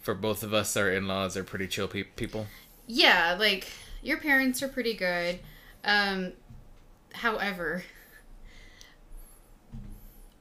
for 0.00 0.14
both 0.14 0.42
of 0.42 0.52
us, 0.52 0.76
our 0.76 0.90
in-laws 0.90 1.36
are 1.36 1.44
pretty 1.44 1.68
chill 1.68 1.86
pe- 1.88 2.02
people. 2.02 2.46
Yeah, 2.86 3.36
like 3.38 3.68
your 4.02 4.18
parents 4.18 4.62
are 4.62 4.68
pretty 4.68 4.94
good. 4.94 5.38
Um, 5.84 6.32
however, 7.14 7.84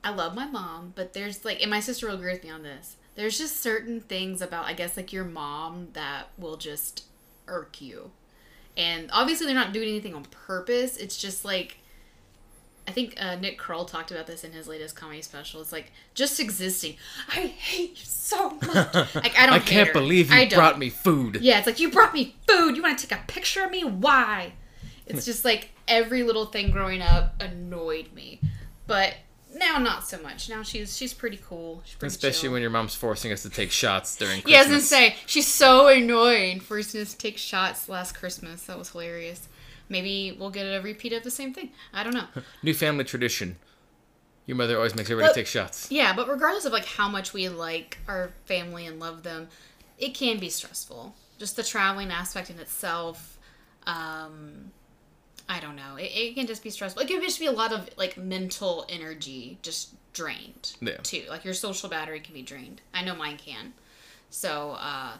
I 0.03 0.11
love 0.11 0.35
my 0.35 0.45
mom, 0.45 0.93
but 0.95 1.13
there's 1.13 1.43
like, 1.43 1.61
and 1.61 1.69
my 1.69 1.79
sister 1.79 2.07
will 2.07 2.15
agree 2.15 2.33
with 2.33 2.43
me 2.43 2.49
on 2.49 2.63
this. 2.63 2.95
There's 3.15 3.37
just 3.37 3.61
certain 3.61 3.99
things 3.99 4.41
about, 4.41 4.65
I 4.65 4.73
guess, 4.73 4.95
like 4.95 5.11
your 5.11 5.25
mom 5.25 5.89
that 5.93 6.27
will 6.37 6.57
just 6.57 7.03
irk 7.47 7.81
you. 7.81 8.11
And 8.77 9.09
obviously, 9.11 9.45
they're 9.45 9.55
not 9.55 9.73
doing 9.73 9.89
anything 9.89 10.15
on 10.15 10.23
purpose. 10.25 10.95
It's 10.95 11.17
just 11.17 11.43
like, 11.43 11.79
I 12.87 12.91
think 12.91 13.15
uh, 13.21 13.35
Nick 13.35 13.57
Kroll 13.57 13.83
talked 13.83 14.09
about 14.09 14.25
this 14.25 14.45
in 14.45 14.53
his 14.53 14.69
latest 14.69 14.95
comedy 14.95 15.21
special. 15.21 15.59
It's 15.59 15.73
like 15.73 15.91
just 16.13 16.39
existing. 16.39 16.95
I 17.27 17.47
hate 17.47 17.89
you 17.91 17.95
so 18.05 18.51
much. 18.51 18.93
Like 19.15 19.37
I 19.37 19.45
don't. 19.47 19.55
I 19.55 19.59
can't 19.59 19.87
her. 19.87 19.93
believe 19.93 20.29
you 20.31 20.37
I 20.37 20.45
don't. 20.45 20.57
brought 20.57 20.79
me 20.79 20.89
food. 20.89 21.39
Yeah, 21.41 21.57
it's 21.57 21.67
like 21.67 21.79
you 21.81 21.91
brought 21.91 22.13
me 22.13 22.35
food. 22.47 22.77
You 22.77 22.83
want 22.83 22.97
to 22.99 23.07
take 23.07 23.19
a 23.19 23.23
picture 23.25 23.65
of 23.65 23.71
me? 23.71 23.83
Why? 23.83 24.53
It's 25.09 25.25
just 25.25 25.43
like 25.43 25.69
every 25.87 26.23
little 26.23 26.45
thing 26.45 26.71
growing 26.71 27.01
up 27.01 27.35
annoyed 27.41 28.13
me, 28.13 28.39
but 28.87 29.15
now 29.55 29.77
not 29.79 30.07
so 30.07 30.21
much. 30.21 30.47
Now 30.49 30.61
she's 30.63 30.95
she's 30.95 31.13
pretty 31.13 31.39
cool. 31.47 31.81
She's 31.85 31.95
pretty 31.95 32.13
Especially 32.13 32.41
chill. 32.47 32.51
when 32.53 32.61
your 32.61 32.71
mom's 32.71 32.93
forcing 32.95 33.31
us 33.31 33.41
to 33.41 33.49
take 33.49 33.71
shots 33.71 34.15
during 34.15 34.41
Christmas. 34.41 34.51
Yeah, 34.51 34.57
I 34.59 34.61
was 34.61 34.69
gonna 34.69 34.81
say 34.81 35.15
she's 35.25 35.47
so 35.47 35.87
annoying. 35.87 36.59
Forcing 36.59 37.01
us 37.01 37.11
to 37.13 37.17
take 37.17 37.37
shots 37.37 37.89
last 37.89 38.13
Christmas. 38.13 38.63
That 38.65 38.77
was 38.77 38.89
hilarious. 38.91 39.47
Maybe 39.89 40.37
we'll 40.39 40.51
get 40.51 40.63
a 40.65 40.79
repeat 40.81 41.13
of 41.13 41.23
the 41.23 41.31
same 41.31 41.51
thing. 41.53 41.71
I 41.91 42.03
don't 42.03 42.13
know. 42.13 42.27
New 42.63 42.75
family 42.75 43.03
tradition. 43.03 43.55
Your 44.45 44.55
mother 44.57 44.77
always 44.77 44.95
makes 44.95 45.09
everybody 45.09 45.29
But- 45.31 45.35
take 45.35 45.47
shots. 45.47 45.91
Yeah, 45.91 46.13
but 46.15 46.27
regardless 46.27 46.65
of 46.65 46.71
like 46.73 46.85
how 46.85 47.09
much 47.09 47.33
we 47.33 47.49
like 47.49 47.97
our 48.07 48.31
family 48.45 48.85
and 48.85 48.99
love 48.99 49.23
them, 49.23 49.47
it 49.97 50.13
can 50.13 50.37
be 50.39 50.49
stressful. 50.49 51.15
Just 51.39 51.55
the 51.55 51.63
traveling 51.63 52.11
aspect 52.11 52.49
in 52.51 52.59
itself. 52.59 53.37
Um, 53.87 54.71
I 55.51 55.59
don't 55.59 55.75
know. 55.75 55.95
It, 55.97 56.11
it 56.13 56.35
can 56.35 56.45
just 56.47 56.61
be 56.63 56.69
stressful. 56.69 57.01
It 57.01 57.07
can 57.07 57.21
just 57.21 57.39
be 57.39 57.47
a 57.47 57.51
lot 57.51 57.73
of 57.73 57.89
like 57.97 58.17
mental 58.17 58.85
energy 58.87 59.57
just 59.63 59.89
drained 60.13 60.73
Yeah. 60.79 60.97
too. 61.03 61.23
Like 61.27 61.43
your 61.43 61.55
social 61.55 61.89
battery 61.89 62.19
can 62.19 62.33
be 62.35 62.43
drained. 62.43 62.81
I 62.93 63.03
know 63.03 63.15
mine 63.15 63.37
can. 63.37 63.73
So, 64.29 64.77
uh, 64.79 65.13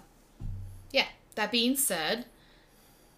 yeah. 0.91 1.05
That 1.35 1.51
being 1.51 1.75
said, 1.75 2.25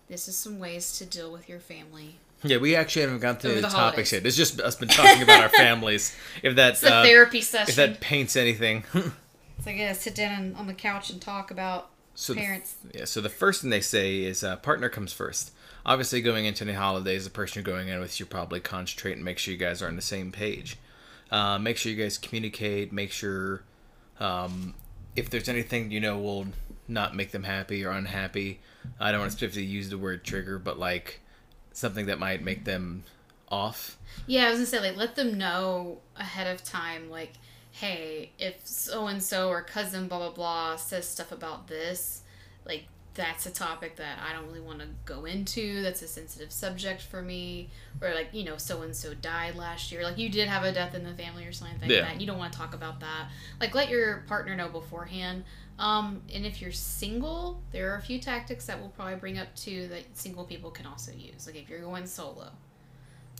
this 0.08 0.28
is 0.28 0.38
some 0.38 0.58
ways 0.60 0.98
to 1.00 1.06
deal 1.06 1.32
with 1.32 1.50
your 1.50 1.60
family. 1.60 2.16
Yeah, 2.44 2.58
we 2.58 2.76
actually 2.76 3.04
haven't 3.04 3.20
gotten 3.20 3.42
to 3.42 3.48
the, 3.50 3.54
the 3.56 3.62
topics 3.68 3.76
holidays. 3.76 4.12
yet. 4.14 4.26
It's 4.26 4.36
just 4.38 4.60
us 4.62 4.76
been 4.76 4.90
talking 4.90 5.22
about 5.22 5.44
our 5.44 5.50
families. 5.66 6.16
If 6.42 6.56
that 6.56 6.74
It's 6.74 6.84
a 6.84 6.94
uh, 6.96 7.04
therapy 7.04 7.42
session. 7.42 7.70
if 7.70 7.76
that 7.76 8.00
paints 8.00 8.36
anything. 8.36 8.84
It's 9.58 9.68
like 9.68 9.80
I 9.80 9.94
sit 9.94 10.16
down 10.16 10.56
on 10.58 10.66
the 10.66 10.74
couch 10.74 11.12
and 11.12 11.22
talk 11.22 11.52
about 11.52 11.92
So 12.16 12.34
the- 12.34 12.40
parents. 12.40 12.74
Yeah, 12.96 13.06
so 13.06 13.22
the 13.22 13.30
first 13.30 13.62
thing 13.62 13.70
they 13.70 13.80
say 13.82 14.22
is 14.24 14.44
uh, 14.44 14.56
partner 14.56 14.90
comes 14.90 15.14
first. 15.14 15.52
Obviously, 15.86 16.22
going 16.22 16.46
into 16.46 16.64
any 16.64 16.74
holidays, 16.74 17.24
the 17.24 17.30
person 17.30 17.64
you're 17.64 17.76
going 17.76 17.88
in 17.88 18.00
with 18.00 18.14
should 18.14 18.30
probably 18.30 18.60
concentrate 18.60 19.14
and 19.14 19.26
make 19.26 19.38
sure 19.38 19.52
you 19.52 19.60
guys 19.60 19.82
are 19.82 19.88
on 19.88 19.96
the 19.96 20.02
same 20.02 20.32
page. 20.32 20.78
Uh, 21.32 21.58
make 21.58 21.78
sure 21.78 21.92
you 21.92 22.02
guys 22.02 22.18
communicate. 22.18 22.92
Make 22.92 23.12
sure 23.12 23.64
um, 24.20 24.76
if 25.16 25.30
there's 25.30 25.50
anything 25.50 25.92
you 25.92 26.00
know 26.00 26.20
will 26.20 26.48
not 26.88 27.16
make 27.16 27.32
them 27.32 27.44
happy 27.44 27.84
or 27.84 27.92
unhappy. 27.92 28.60
I 29.00 29.12
don't 29.12 29.22
want 29.22 29.32
to 29.32 29.38
specifically 29.38 29.66
use 29.66 29.90
the 29.90 29.98
word 29.98 30.24
trigger, 30.24 30.60
but 30.60 30.78
like 30.78 31.22
something 31.72 32.08
that 32.08 32.20
might 32.20 32.44
make 32.44 32.66
them 32.66 33.04
off. 33.50 33.98
Yeah, 34.28 34.48
I 34.48 34.50
was 34.50 34.60
gonna 34.60 34.66
say 34.66 34.80
like 34.80 34.98
let 34.98 35.16
them 35.16 35.38
know 35.38 36.00
ahead 36.16 36.54
of 36.54 36.64
time, 36.64 37.10
like, 37.10 37.34
hey, 37.72 38.32
if 38.38 38.66
so 38.66 39.08
and 39.08 39.22
so 39.22 39.50
or 39.50 39.62
cousin 39.62 40.08
blah 40.08 40.20
blah 40.20 40.32
blah 40.32 40.76
says 40.76 41.08
stuff 41.08 41.32
about 41.32 41.68
this, 41.68 42.22
like 42.66 42.86
that's 43.14 43.46
a 43.46 43.52
topic 43.52 43.98
that 43.98 44.20
I 44.26 44.34
don't 44.34 44.48
really 44.48 44.62
want 44.62 44.80
to 44.80 44.86
go 45.06 45.26
into. 45.26 45.82
That's 45.82 46.02
a 46.02 46.08
sensitive 46.08 46.52
subject 46.52 47.02
for 47.02 47.22
me. 47.22 47.70
Or 48.02 48.14
like 48.14 48.30
you 48.32 48.44
know, 48.44 48.58
so 48.58 48.82
and 48.84 48.96
so 48.96 49.14
died 49.14 49.56
last 49.56 49.92
year. 49.92 50.04
Like 50.04 50.18
you 50.18 50.30
did 50.30 50.48
have 50.48 50.64
a 50.64 50.72
death 50.72 50.96
in 50.96 51.04
the 51.04 51.14
family 51.14 51.46
or 51.46 51.52
something 51.52 51.80
like 51.82 51.90
Yeah. 51.90 52.02
that. 52.02 52.22
You 52.22 52.28
don't 52.28 52.38
want 52.38 52.54
to 52.54 52.58
talk 52.60 52.74
about 52.74 53.00
that. 53.02 53.30
Like 53.60 53.76
let 53.76 53.90
your 53.90 54.24
partner 54.28 54.56
know 54.56 54.70
beforehand. 54.70 55.44
Um, 55.78 56.22
and 56.34 56.46
if 56.46 56.62
you're 56.62 56.72
single, 56.72 57.60
there 57.72 57.92
are 57.92 57.98
a 57.98 58.02
few 58.02 58.20
tactics 58.20 58.66
that 58.68 58.80
we'll 58.80 58.90
probably 58.90 59.16
bring 59.16 59.38
up 59.40 59.54
too 59.56 59.88
that 59.88 60.04
single 60.14 60.46
people 60.46 60.70
can 60.72 60.86
also 60.86 61.12
use. 61.12 61.48
Like 61.48 61.56
if 61.56 61.70
you're 61.70 61.82
going 61.82 62.06
solo. 62.06 62.50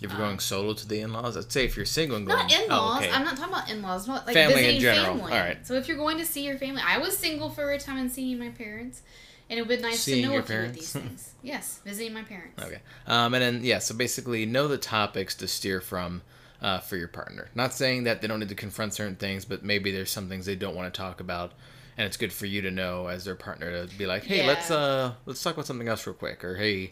If 0.02 0.10
you're 0.10 0.18
going 0.20 0.40
solo 0.40 0.74
to 0.74 0.88
the 0.88 1.00
in-laws, 1.02 1.38
I'd 1.38 1.52
say 1.52 1.64
if 1.66 1.78
you're 1.78 1.86
single 1.86 2.18
and 2.18 2.26
going, 2.26 2.40
Not 2.40 2.52
in 2.52 2.70
laws. 2.70 3.02
Oh, 3.04 3.06
okay. 3.06 3.12
I'm 3.12 3.24
not 3.24 3.38
talking 3.38 3.54
about 3.54 3.70
in 3.70 3.84
laws. 3.84 4.08
Not 4.08 4.26
like 4.26 4.34
Family 4.34 4.54
in 4.56 4.62
visiting 4.62 4.82
general. 4.82 5.16
family. 5.18 5.32
All 5.34 5.40
right. 5.40 5.68
So 5.68 5.76
if 5.76 5.88
you're 5.88 5.98
going 5.98 6.18
to 6.18 6.26
see 6.26 6.44
your 6.44 6.58
family, 6.58 6.82
I 6.84 6.98
was 6.98 7.16
single 7.16 7.52
for 7.52 7.70
a 7.72 7.78
time 7.78 7.98
and 7.98 8.12
seeing 8.12 8.40
my 8.40 8.50
parents, 8.50 9.04
and 9.52 9.60
it 9.60 9.68
would 9.68 9.78
be 9.78 9.82
nice 9.84 10.00
Seeing 10.00 10.24
to 10.24 10.28
know 10.30 10.34
your 10.34 10.42
a 10.42 10.46
few 10.46 10.56
of 10.56 10.62
parents? 10.62 10.80
these 10.80 10.94
things. 11.04 11.34
yes, 11.44 11.80
visiting 11.86 12.14
my 12.14 12.24
parents. 12.24 12.64
Okay. 12.64 12.80
Um, 13.06 13.36
and 13.36 13.44
then 13.44 13.64
yeah, 13.64 13.78
so 13.78 13.94
basically 13.94 14.48
know 14.48 14.68
the 14.68 14.80
topics 14.80 15.36
to 15.36 15.48
steer 15.48 15.80
from 15.82 16.24
uh, 16.62 16.80
for 16.80 16.96
your 16.98 17.08
partner. 17.10 17.50
Not 17.54 17.74
saying 17.74 18.06
that 18.06 18.22
they 18.22 18.28
don't 18.28 18.40
need 18.40 18.50
to 18.50 18.56
confront 18.56 18.94
certain 18.96 19.16
things, 19.18 19.46
but 19.46 19.64
maybe 19.64 19.92
there's 19.92 20.10
some 20.10 20.28
things 20.30 20.46
they 20.48 20.56
don't 20.56 20.76
want 20.76 20.92
to 20.94 20.98
talk 20.98 21.20
about, 21.20 21.52
and 21.98 22.06
it's 22.08 22.18
good 22.18 22.32
for 22.34 22.46
you 22.48 22.62
to 22.64 22.72
know 22.72 23.08
as 23.08 23.26
their 23.26 23.36
partner 23.36 23.86
to 23.86 23.96
be 23.98 24.06
like, 24.08 24.24
hey, 24.24 24.38
Yeah. 24.42 24.48
let's 24.48 24.72
uh 24.72 25.14
let's 25.28 25.44
talk 25.44 25.54
about 25.54 25.66
something 25.68 25.88
else 25.88 26.08
real 26.08 26.14
quick, 26.16 26.44
or 26.44 26.56
hey, 26.56 26.92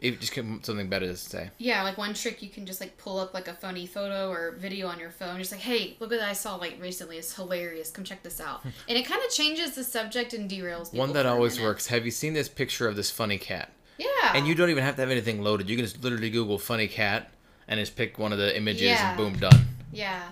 if 0.00 0.20
just 0.20 0.32
come 0.32 0.56
up 0.56 0.64
something 0.64 0.88
better 0.88 1.06
to 1.06 1.16
say. 1.16 1.50
Yeah, 1.58 1.82
like 1.82 1.98
one 1.98 2.14
trick 2.14 2.42
you 2.42 2.48
can 2.48 2.66
just 2.66 2.80
like 2.80 2.96
pull 2.98 3.18
up 3.18 3.34
like 3.34 3.48
a 3.48 3.54
funny 3.54 3.86
photo 3.86 4.30
or 4.30 4.52
video 4.52 4.86
on 4.86 4.98
your 5.00 5.10
phone, 5.10 5.38
just 5.38 5.52
like, 5.52 5.60
hey, 5.60 5.96
look 6.00 6.12
at 6.12 6.18
what 6.20 6.28
I 6.28 6.32
saw 6.32 6.56
like 6.56 6.80
recently. 6.80 7.18
It's 7.18 7.34
hilarious. 7.34 7.90
Come 7.90 8.04
check 8.04 8.22
this 8.22 8.40
out. 8.40 8.62
and 8.88 8.96
it 8.98 9.04
kind 9.06 9.22
of 9.24 9.30
changes 9.30 9.74
the 9.74 9.84
subject 9.84 10.32
and 10.34 10.50
derails. 10.50 10.92
One 10.94 11.12
that 11.14 11.26
always 11.26 11.60
works. 11.60 11.86
Have 11.88 12.04
you 12.04 12.10
seen 12.10 12.32
this 12.34 12.48
picture 12.48 12.86
of 12.88 12.96
this 12.96 13.10
funny 13.10 13.38
cat? 13.38 13.72
Yeah. 13.98 14.06
And 14.34 14.46
you 14.46 14.54
don't 14.54 14.70
even 14.70 14.84
have 14.84 14.94
to 14.96 15.02
have 15.02 15.10
anything 15.10 15.42
loaded. 15.42 15.68
You 15.68 15.76
can 15.76 15.84
just 15.84 16.02
literally 16.04 16.30
Google 16.30 16.58
funny 16.58 16.86
cat 16.86 17.32
and 17.66 17.80
just 17.80 17.96
pick 17.96 18.18
one 18.18 18.32
of 18.32 18.38
the 18.38 18.56
images 18.56 18.82
Yeah. 18.82 19.08
and 19.10 19.16
boom, 19.16 19.38
done. 19.38 19.66
Yeah, 19.92 20.22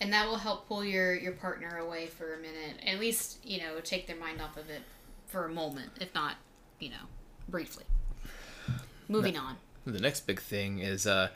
and 0.00 0.12
that 0.12 0.28
will 0.28 0.36
help 0.36 0.68
pull 0.68 0.84
your 0.84 1.14
your 1.14 1.32
partner 1.32 1.78
away 1.78 2.06
for 2.06 2.34
a 2.34 2.36
minute. 2.38 2.76
At 2.86 3.00
least 3.00 3.38
you 3.44 3.58
know 3.58 3.80
take 3.82 4.06
their 4.06 4.16
mind 4.16 4.40
off 4.40 4.56
of 4.56 4.68
it 4.70 4.82
for 5.26 5.46
a 5.46 5.48
moment, 5.48 5.90
if 6.00 6.14
not, 6.14 6.36
you 6.78 6.90
know, 6.90 7.06
briefly. 7.48 7.84
Moving 9.08 9.36
on. 9.36 9.56
The 9.86 10.00
next 10.00 10.26
big 10.26 10.40
thing 10.40 10.80
is 10.80 11.06
uh, 11.06 11.28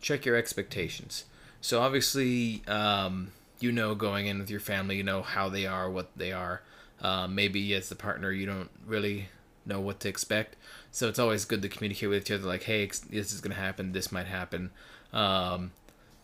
check 0.00 0.24
your 0.24 0.36
expectations. 0.36 1.24
So 1.60 1.80
obviously, 1.80 2.62
um, 2.68 3.32
you 3.60 3.72
know, 3.72 3.94
going 3.94 4.26
in 4.26 4.38
with 4.38 4.50
your 4.50 4.60
family, 4.60 4.96
you 4.96 5.02
know 5.02 5.22
how 5.22 5.48
they 5.48 5.66
are, 5.66 5.90
what 5.90 6.10
they 6.16 6.32
are. 6.32 6.62
Uh, 7.00 7.26
maybe 7.26 7.74
as 7.74 7.88
the 7.88 7.94
partner, 7.94 8.30
you 8.30 8.46
don't 8.46 8.70
really 8.86 9.28
know 9.66 9.80
what 9.80 10.00
to 10.00 10.08
expect. 10.08 10.56
So 10.90 11.08
it's 11.08 11.18
always 11.18 11.44
good 11.44 11.62
to 11.62 11.68
communicate 11.68 12.08
with 12.08 12.22
each 12.22 12.30
other, 12.30 12.46
like, 12.46 12.64
hey, 12.64 12.86
this 12.86 13.32
is 13.32 13.40
gonna 13.40 13.54
happen, 13.54 13.92
this 13.92 14.10
might 14.10 14.26
happen. 14.26 14.70
Um, 15.12 15.72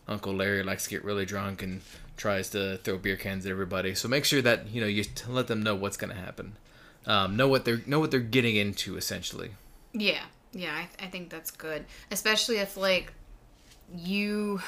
Uncle 0.07 0.33
Larry 0.33 0.63
likes 0.63 0.85
to 0.85 0.89
get 0.89 1.03
really 1.03 1.25
drunk 1.25 1.63
and 1.63 1.81
tries 2.17 2.49
to 2.51 2.77
throw 2.77 2.97
beer 2.97 3.15
cans 3.15 3.45
at 3.45 3.51
everybody. 3.51 3.95
So 3.95 4.07
make 4.07 4.25
sure 4.25 4.41
that 4.41 4.69
you 4.69 4.81
know 4.81 4.87
you 4.87 5.03
t- 5.03 5.25
let 5.27 5.47
them 5.47 5.63
know 5.63 5.75
what's 5.75 5.97
gonna 5.97 6.15
happen. 6.15 6.57
Um, 7.05 7.35
know 7.35 7.47
what 7.47 7.65
they're 7.65 7.81
know 7.85 7.99
what 7.99 8.11
they're 8.11 8.19
getting 8.19 8.55
into 8.55 8.97
essentially. 8.97 9.51
Yeah, 9.93 10.25
yeah, 10.55 10.73
I, 10.73 11.05
I 11.05 11.07
think 11.09 11.29
that's 11.29 11.51
good, 11.51 11.85
especially 12.09 12.57
if 12.57 12.77
like 12.77 13.11
you. 13.93 14.61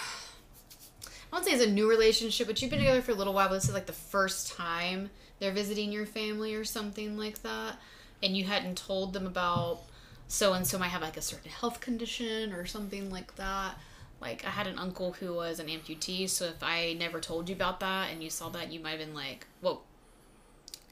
I 1.03 1.35
won't 1.35 1.45
say 1.45 1.51
it's 1.51 1.63
a 1.63 1.69
new 1.69 1.89
relationship, 1.89 2.47
but 2.47 2.61
you've 2.61 2.71
been 2.71 2.79
together 2.79 3.01
for 3.01 3.11
a 3.11 3.15
little 3.15 3.33
while. 3.33 3.47
But 3.47 3.55
this 3.55 3.69
is 3.69 3.73
like 3.73 3.85
the 3.85 3.93
first 3.93 4.53
time 4.53 5.09
they're 5.39 5.53
visiting 5.53 5.91
your 5.91 6.05
family 6.05 6.55
or 6.55 6.65
something 6.65 7.17
like 7.17 7.41
that, 7.43 7.77
and 8.21 8.35
you 8.35 8.43
hadn't 8.43 8.77
told 8.77 9.13
them 9.13 9.25
about 9.25 9.79
so 10.27 10.51
and 10.51 10.67
so 10.67 10.77
might 10.77 10.87
have 10.89 11.01
like 11.01 11.15
a 11.15 11.21
certain 11.21 11.49
health 11.49 11.79
condition 11.79 12.51
or 12.51 12.65
something 12.65 13.09
like 13.09 13.35
that. 13.37 13.77
Like 14.19 14.43
I 14.45 14.49
had 14.49 14.67
an 14.67 14.77
uncle 14.77 15.13
who 15.13 15.33
was 15.33 15.59
an 15.59 15.67
amputee, 15.67 16.29
so 16.29 16.45
if 16.45 16.61
I 16.61 16.97
never 16.99 17.21
told 17.21 17.47
you 17.47 17.55
about 17.55 17.79
that 17.79 18.11
and 18.11 18.21
you 18.21 18.29
saw 18.29 18.49
that, 18.49 18.73
you 18.73 18.81
might 18.81 18.91
have 18.91 18.99
been 18.99 19.13
like, 19.13 19.47
"Whoa, 19.61 19.83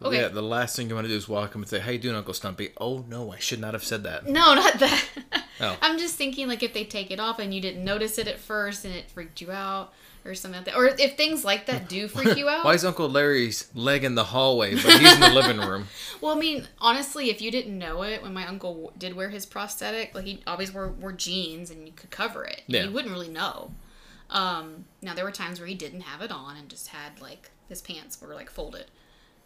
Okay. 0.02 0.22
Yeah, 0.22 0.28
the 0.28 0.42
last 0.42 0.76
thing 0.76 0.90
you 0.90 0.96
want 0.96 1.06
to 1.06 1.10
do 1.10 1.16
is 1.16 1.30
walk 1.30 1.52
up 1.52 1.56
and 1.56 1.68
say, 1.68 1.80
"How 1.80 1.92
you 1.92 2.00
doing, 2.00 2.16
Uncle 2.16 2.34
Stumpy?" 2.34 2.70
Oh 2.78 3.06
no, 3.08 3.32
I 3.32 3.40
should 3.40 3.62
not 3.62 3.74
have 3.74 3.84
said 3.84 4.04
that. 4.04 4.28
No, 4.28 4.54
not 4.56 4.80
that. 4.80 5.06
Oh. 5.62 5.78
I'm 5.82 5.98
just 5.98 6.16
thinking 6.16 6.50
like 6.50 6.64
if 6.64 6.74
they 6.74 6.84
take 6.84 7.12
it 7.12 7.20
off 7.22 7.40
and 7.40 7.54
you 7.54 7.62
didn't 7.62 7.86
notice 7.86 8.18
it 8.18 8.28
at 8.28 8.40
first 8.40 8.84
and 8.84 8.94
it 8.94 9.10
freaked 9.10 9.40
you 9.40 9.52
out 9.52 9.94
or 10.26 10.34
something 10.36 10.58
like 10.58 10.66
that. 10.66 10.76
Or 10.76 10.88
if 10.88 11.16
things 11.16 11.46
like 11.46 11.68
that 11.68 11.88
do 11.88 12.08
freak 12.10 12.38
you 12.38 12.50
out. 12.50 12.66
Why 12.66 12.74
is 12.74 12.84
Uncle 12.84 13.08
Larry's 13.08 13.70
leg 13.74 14.04
in 14.04 14.16
the 14.16 14.26
hallway, 14.26 14.76
but 14.76 15.00
he's 15.00 15.14
in 15.14 15.22
the 15.22 15.30
living 15.30 15.58
room? 15.60 15.88
well, 16.22 16.36
I 16.36 16.40
mean, 16.40 16.68
honestly, 16.80 17.30
if 17.30 17.42
you 17.42 17.52
didn't 17.52 17.78
know 17.78 18.04
it 18.04 18.22
when 18.22 18.34
my 18.34 18.46
uncle 18.46 18.92
did 18.98 19.16
wear 19.16 19.30
his 19.30 19.46
prosthetic, 19.46 20.14
like 20.14 20.26
he 20.26 20.42
always 20.46 20.74
wore, 20.74 20.90
wore 20.90 21.14
jeans 21.14 21.70
and 21.72 21.88
you 21.88 21.94
could 21.94 22.12
cover 22.12 22.44
it. 22.44 22.64
Yeah. 22.68 22.84
You 22.84 22.92
wouldn't 22.92 23.14
really 23.14 23.30
know. 23.30 23.72
Um, 24.30 24.86
now 25.02 25.14
there 25.14 25.24
were 25.24 25.32
times 25.32 25.60
where 25.60 25.68
he 25.68 25.76
didn't 25.76 26.02
have 26.02 26.22
it 26.22 26.32
on 26.32 26.58
and 26.58 26.68
just 26.68 26.90
had 26.90 27.22
like 27.22 27.52
his 27.70 27.82
pants 27.82 28.20
were 28.22 28.34
like 28.34 28.50
folded. 28.50 28.86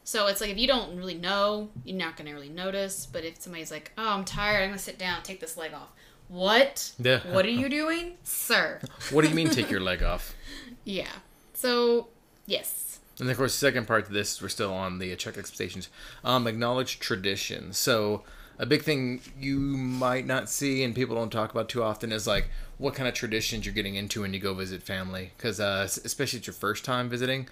So 0.10 0.26
it's 0.26 0.42
like 0.42 0.50
if 0.50 0.58
you 0.58 0.66
don't 0.66 0.98
really 0.98 1.14
know, 1.14 1.70
you're 1.86 1.96
not 1.96 2.18
gonna 2.18 2.34
really 2.34 2.50
notice. 2.50 3.06
But 3.06 3.24
if 3.26 3.40
somebody's 3.40 3.70
like, 3.70 3.92
"Oh, 3.96 4.10
I'm 4.10 4.26
tired. 4.26 4.64
I'm 4.64 4.70
gonna 4.70 4.80
sit 4.80 4.98
down, 4.98 5.22
take 5.22 5.40
this 5.40 5.56
leg 5.56 5.72
off," 5.72 5.90
what? 6.28 6.94
Yeah. 6.98 7.20
What 7.32 7.46
are 7.46 7.52
you 7.52 7.70
doing, 7.70 8.18
sir? 8.24 8.82
What 9.12 9.22
do 9.22 9.30
you 9.30 9.36
mean, 9.36 9.52
take 9.52 9.70
your 9.70 9.82
leg 9.82 10.02
off? 10.02 10.34
Yeah. 10.84 11.12
So 11.54 12.08
yes. 12.48 13.02
And 13.20 13.30
of 13.30 13.38
course, 13.38 13.54
the 13.54 13.60
second 13.68 13.86
part 13.86 14.08
to 14.08 14.12
this, 14.12 14.42
we're 14.42 14.50
still 14.50 14.74
on 14.74 14.98
the 14.98 15.16
check 15.16 15.38
expectations. 15.38 15.90
Um, 16.24 16.48
acknowledge 16.48 16.98
tradition. 16.98 17.72
So 17.74 18.24
a 18.58 18.66
big 18.66 18.82
thing 18.82 19.22
you 19.40 19.60
might 19.60 20.26
not 20.26 20.50
see 20.50 20.84
and 20.84 20.96
people 20.96 21.16
don't 21.16 21.30
talk 21.30 21.52
about 21.52 21.70
too 21.70 21.84
often 21.84 22.12
is 22.12 22.26
like 22.26 22.50
what 22.80 22.96
kind 22.96 23.08
of 23.08 23.14
traditions 23.14 23.64
you're 23.64 23.76
getting 23.76 23.94
into 23.94 24.22
when 24.22 24.34
you 24.34 24.40
go 24.40 24.56
visit 24.56 24.82
family. 24.82 25.34
Because 25.38 25.60
uh, 25.60 25.88
especially 26.04 26.38
if 26.38 26.42
it's 26.42 26.48
your 26.48 26.56
first 26.56 26.84
time 26.84 27.10
visiting, 27.10 27.48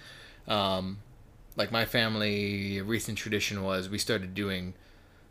um, 0.48 0.98
like 1.58 1.72
my 1.72 1.84
family, 1.84 2.78
a 2.78 2.84
recent 2.84 3.18
tradition 3.18 3.64
was 3.64 3.90
we 3.90 3.98
started 3.98 4.34
doing 4.34 4.76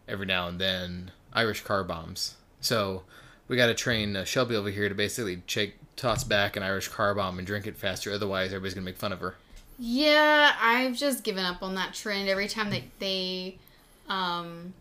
every 0.07 0.27
now 0.27 0.49
and 0.49 0.61
then 0.61 1.13
Irish 1.33 1.63
car 1.63 1.85
bombs. 1.85 2.35
So 2.61 3.05
we 3.49 3.57
got 3.57 3.67
to 3.67 3.75
train 3.75 4.17
uh, 4.17 4.25
Shelby 4.25 4.57
over 4.57 4.71
here 4.71 4.89
to 4.89 4.95
basically 4.95 5.43
shake, 5.47 5.77
toss 5.95 6.25
back 6.25 6.57
an 6.57 6.63
Irish 6.63 6.89
car 6.89 7.15
bomb 7.15 7.39
and 7.39 7.47
drink 7.47 7.67
it 7.67 7.77
faster. 7.77 8.13
Otherwise, 8.13 8.49
everybody's 8.49 8.75
gonna 8.75 8.85
make 8.85 8.97
fun 8.97 9.13
of 9.13 9.21
her. 9.21 9.37
Yeah, 9.79 10.55
I've 10.61 10.97
just 10.97 11.23
given 11.23 11.45
up 11.45 11.63
on 11.63 11.75
that 11.77 11.95
trend. 11.95 12.29
Every 12.29 12.49
time 12.49 12.71
that 12.71 12.83
they 12.99 13.59
um, 14.09 14.75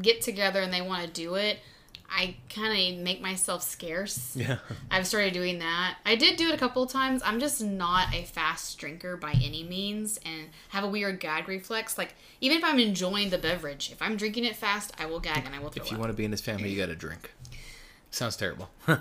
get 0.00 0.22
together 0.22 0.60
and 0.60 0.72
they 0.72 0.80
want 0.80 1.06
to 1.06 1.12
do 1.12 1.34
it, 1.36 1.58
I 2.12 2.36
kind 2.52 2.96
of 2.96 3.02
make 3.04 3.20
myself 3.22 3.62
scarce. 3.62 4.34
Yeah. 4.36 4.58
I've 4.90 5.06
started 5.06 5.32
doing 5.32 5.60
that. 5.60 5.98
I 6.04 6.16
did 6.16 6.36
do 6.36 6.48
it 6.48 6.54
a 6.54 6.58
couple 6.58 6.82
of 6.82 6.90
times. 6.90 7.22
I'm 7.24 7.38
just 7.38 7.62
not 7.62 8.12
a 8.12 8.24
fast 8.24 8.76
drinker 8.78 9.16
by 9.16 9.30
any 9.32 9.62
means 9.62 10.18
and 10.24 10.48
have 10.70 10.82
a 10.82 10.88
weird 10.88 11.20
gag 11.20 11.46
reflex. 11.46 11.96
Like, 11.96 12.14
even 12.40 12.58
if 12.58 12.64
I'm 12.64 12.78
enjoying 12.80 13.30
the 13.30 13.38
beverage, 13.38 13.90
if 13.92 14.02
I'm 14.02 14.16
drinking 14.16 14.44
it 14.44 14.56
fast, 14.56 14.92
I 14.98 15.06
will 15.06 15.20
gag 15.20 15.44
and 15.46 15.54
I 15.54 15.60
will 15.60 15.70
throw 15.70 15.84
If 15.84 15.90
you 15.92 15.96
up. 15.96 16.00
want 16.00 16.10
to 16.12 16.16
be 16.16 16.24
in 16.24 16.30
this 16.32 16.40
family, 16.40 16.68
you 16.70 16.76
got 16.78 16.86
to 16.86 16.96
drink. 16.96 17.32
Sounds 18.10 18.36
terrible. 18.36 18.70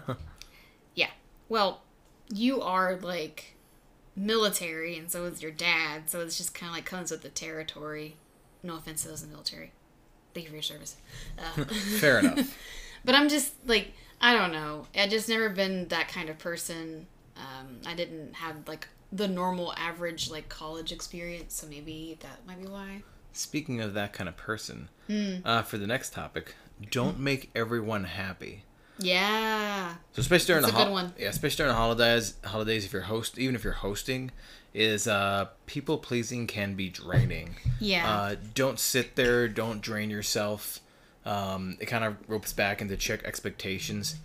Yeah. 0.95 1.09
Well, 1.47 1.81
you 2.29 2.61
are 2.61 2.95
like 2.97 3.55
military, 4.15 4.97
and 4.97 5.09
so 5.09 5.25
is 5.25 5.41
your 5.41 5.51
dad. 5.51 6.09
So 6.09 6.19
it's 6.21 6.37
just 6.37 6.53
kind 6.53 6.69
of 6.69 6.75
like 6.75 6.85
comes 6.85 7.11
with 7.11 7.21
the 7.21 7.29
territory. 7.29 8.17
No 8.63 8.75
offense 8.75 9.03
to 9.03 9.07
those 9.09 9.23
in 9.23 9.29
the 9.29 9.33
military. 9.33 9.71
Thank 10.33 10.45
you 10.45 10.49
for 10.49 10.55
your 10.57 10.63
service. 10.63 10.97
Uh, 11.37 11.63
Fair 11.99 12.19
enough. 12.19 12.57
but 13.09 13.15
I'm 13.15 13.27
just 13.27 13.53
like 13.65 13.93
I 14.21 14.35
don't 14.35 14.51
know. 14.51 14.85
I 14.95 15.07
just 15.07 15.27
never 15.29 15.49
been 15.49 15.87
that 15.87 16.09
kind 16.09 16.29
of 16.29 16.37
person. 16.37 17.07
Um, 17.37 17.77
I 17.87 17.95
didn't 17.95 18.35
have 18.35 18.55
like 18.67 18.87
the 19.11 19.27
normal 19.27 19.73
average 19.77 20.29
like 20.29 20.47
college 20.49 20.91
experience, 20.91 21.55
so 21.55 21.65
maybe 21.67 22.17
that 22.21 22.45
might 22.45 22.61
be 22.61 22.67
why. 22.67 23.01
Speaking 23.33 23.81
of 23.81 23.93
that 23.95 24.13
kind 24.13 24.27
of 24.29 24.37
person, 24.37 24.89
Hmm. 25.07 25.37
uh, 25.43 25.63
for 25.63 25.77
the 25.79 25.87
next 25.87 26.13
topic, 26.13 26.53
don't 26.91 27.17
make 27.19 27.49
everyone 27.55 28.03
happy. 28.03 28.63
Yeah. 28.99 29.95
So 30.13 30.19
especially 30.19 30.47
during 30.47 30.61
That's 30.63 30.73
the 30.75 30.81
a 30.81 30.85
good 30.85 30.91
one. 30.91 31.13
yeah, 31.17 31.29
especially 31.29 31.57
during 31.63 31.71
the 31.71 31.77
holidays, 31.77 32.35
holidays 32.43 32.85
if 32.85 32.93
you're 32.93 33.03
host, 33.03 33.39
even 33.39 33.55
if 33.55 33.63
you're 33.63 33.73
hosting, 33.73 34.31
is 34.73 35.07
uh, 35.07 35.47
people 35.65 35.97
pleasing 35.97 36.45
can 36.45 36.75
be 36.75 36.89
draining. 36.89 37.55
Yeah. 37.79 38.07
Uh, 38.11 38.35
don't 38.53 38.77
sit 38.77 39.15
there. 39.15 39.47
Don't 39.47 39.81
drain 39.81 40.09
yourself. 40.11 40.81
Um, 41.25 41.77
it 41.79 41.85
kind 41.85 42.03
of 42.03 42.15
ropes 42.27 42.53
back 42.53 42.81
into 42.81 42.95
check 42.97 43.23
expectations. 43.23 44.15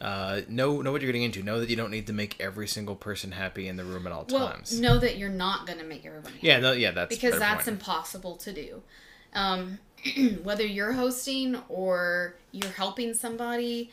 Uh, 0.00 0.40
know 0.48 0.80
know 0.80 0.92
what 0.92 1.02
you're 1.02 1.08
getting 1.08 1.24
into. 1.24 1.42
Know 1.42 1.60
that 1.60 1.68
you 1.68 1.76
don't 1.76 1.90
need 1.90 2.06
to 2.06 2.12
make 2.12 2.40
every 2.40 2.66
single 2.66 2.96
person 2.96 3.32
happy 3.32 3.68
in 3.68 3.76
the 3.76 3.84
room 3.84 4.06
at 4.06 4.12
all 4.12 4.26
well, 4.30 4.48
times. 4.48 4.80
know 4.80 4.98
that 4.98 5.18
you're 5.18 5.28
not 5.28 5.66
gonna 5.66 5.84
make 5.84 6.06
everybody 6.06 6.36
happy. 6.36 6.46
Yeah, 6.46 6.58
no, 6.58 6.72
yeah, 6.72 6.90
that's 6.90 7.14
because 7.14 7.38
that's 7.38 7.64
point. 7.64 7.78
impossible 7.78 8.36
to 8.38 8.52
do. 8.52 8.82
Um, 9.34 9.78
whether 10.42 10.64
you're 10.64 10.92
hosting 10.92 11.56
or 11.68 12.34
you're 12.50 12.72
helping 12.72 13.12
somebody, 13.12 13.90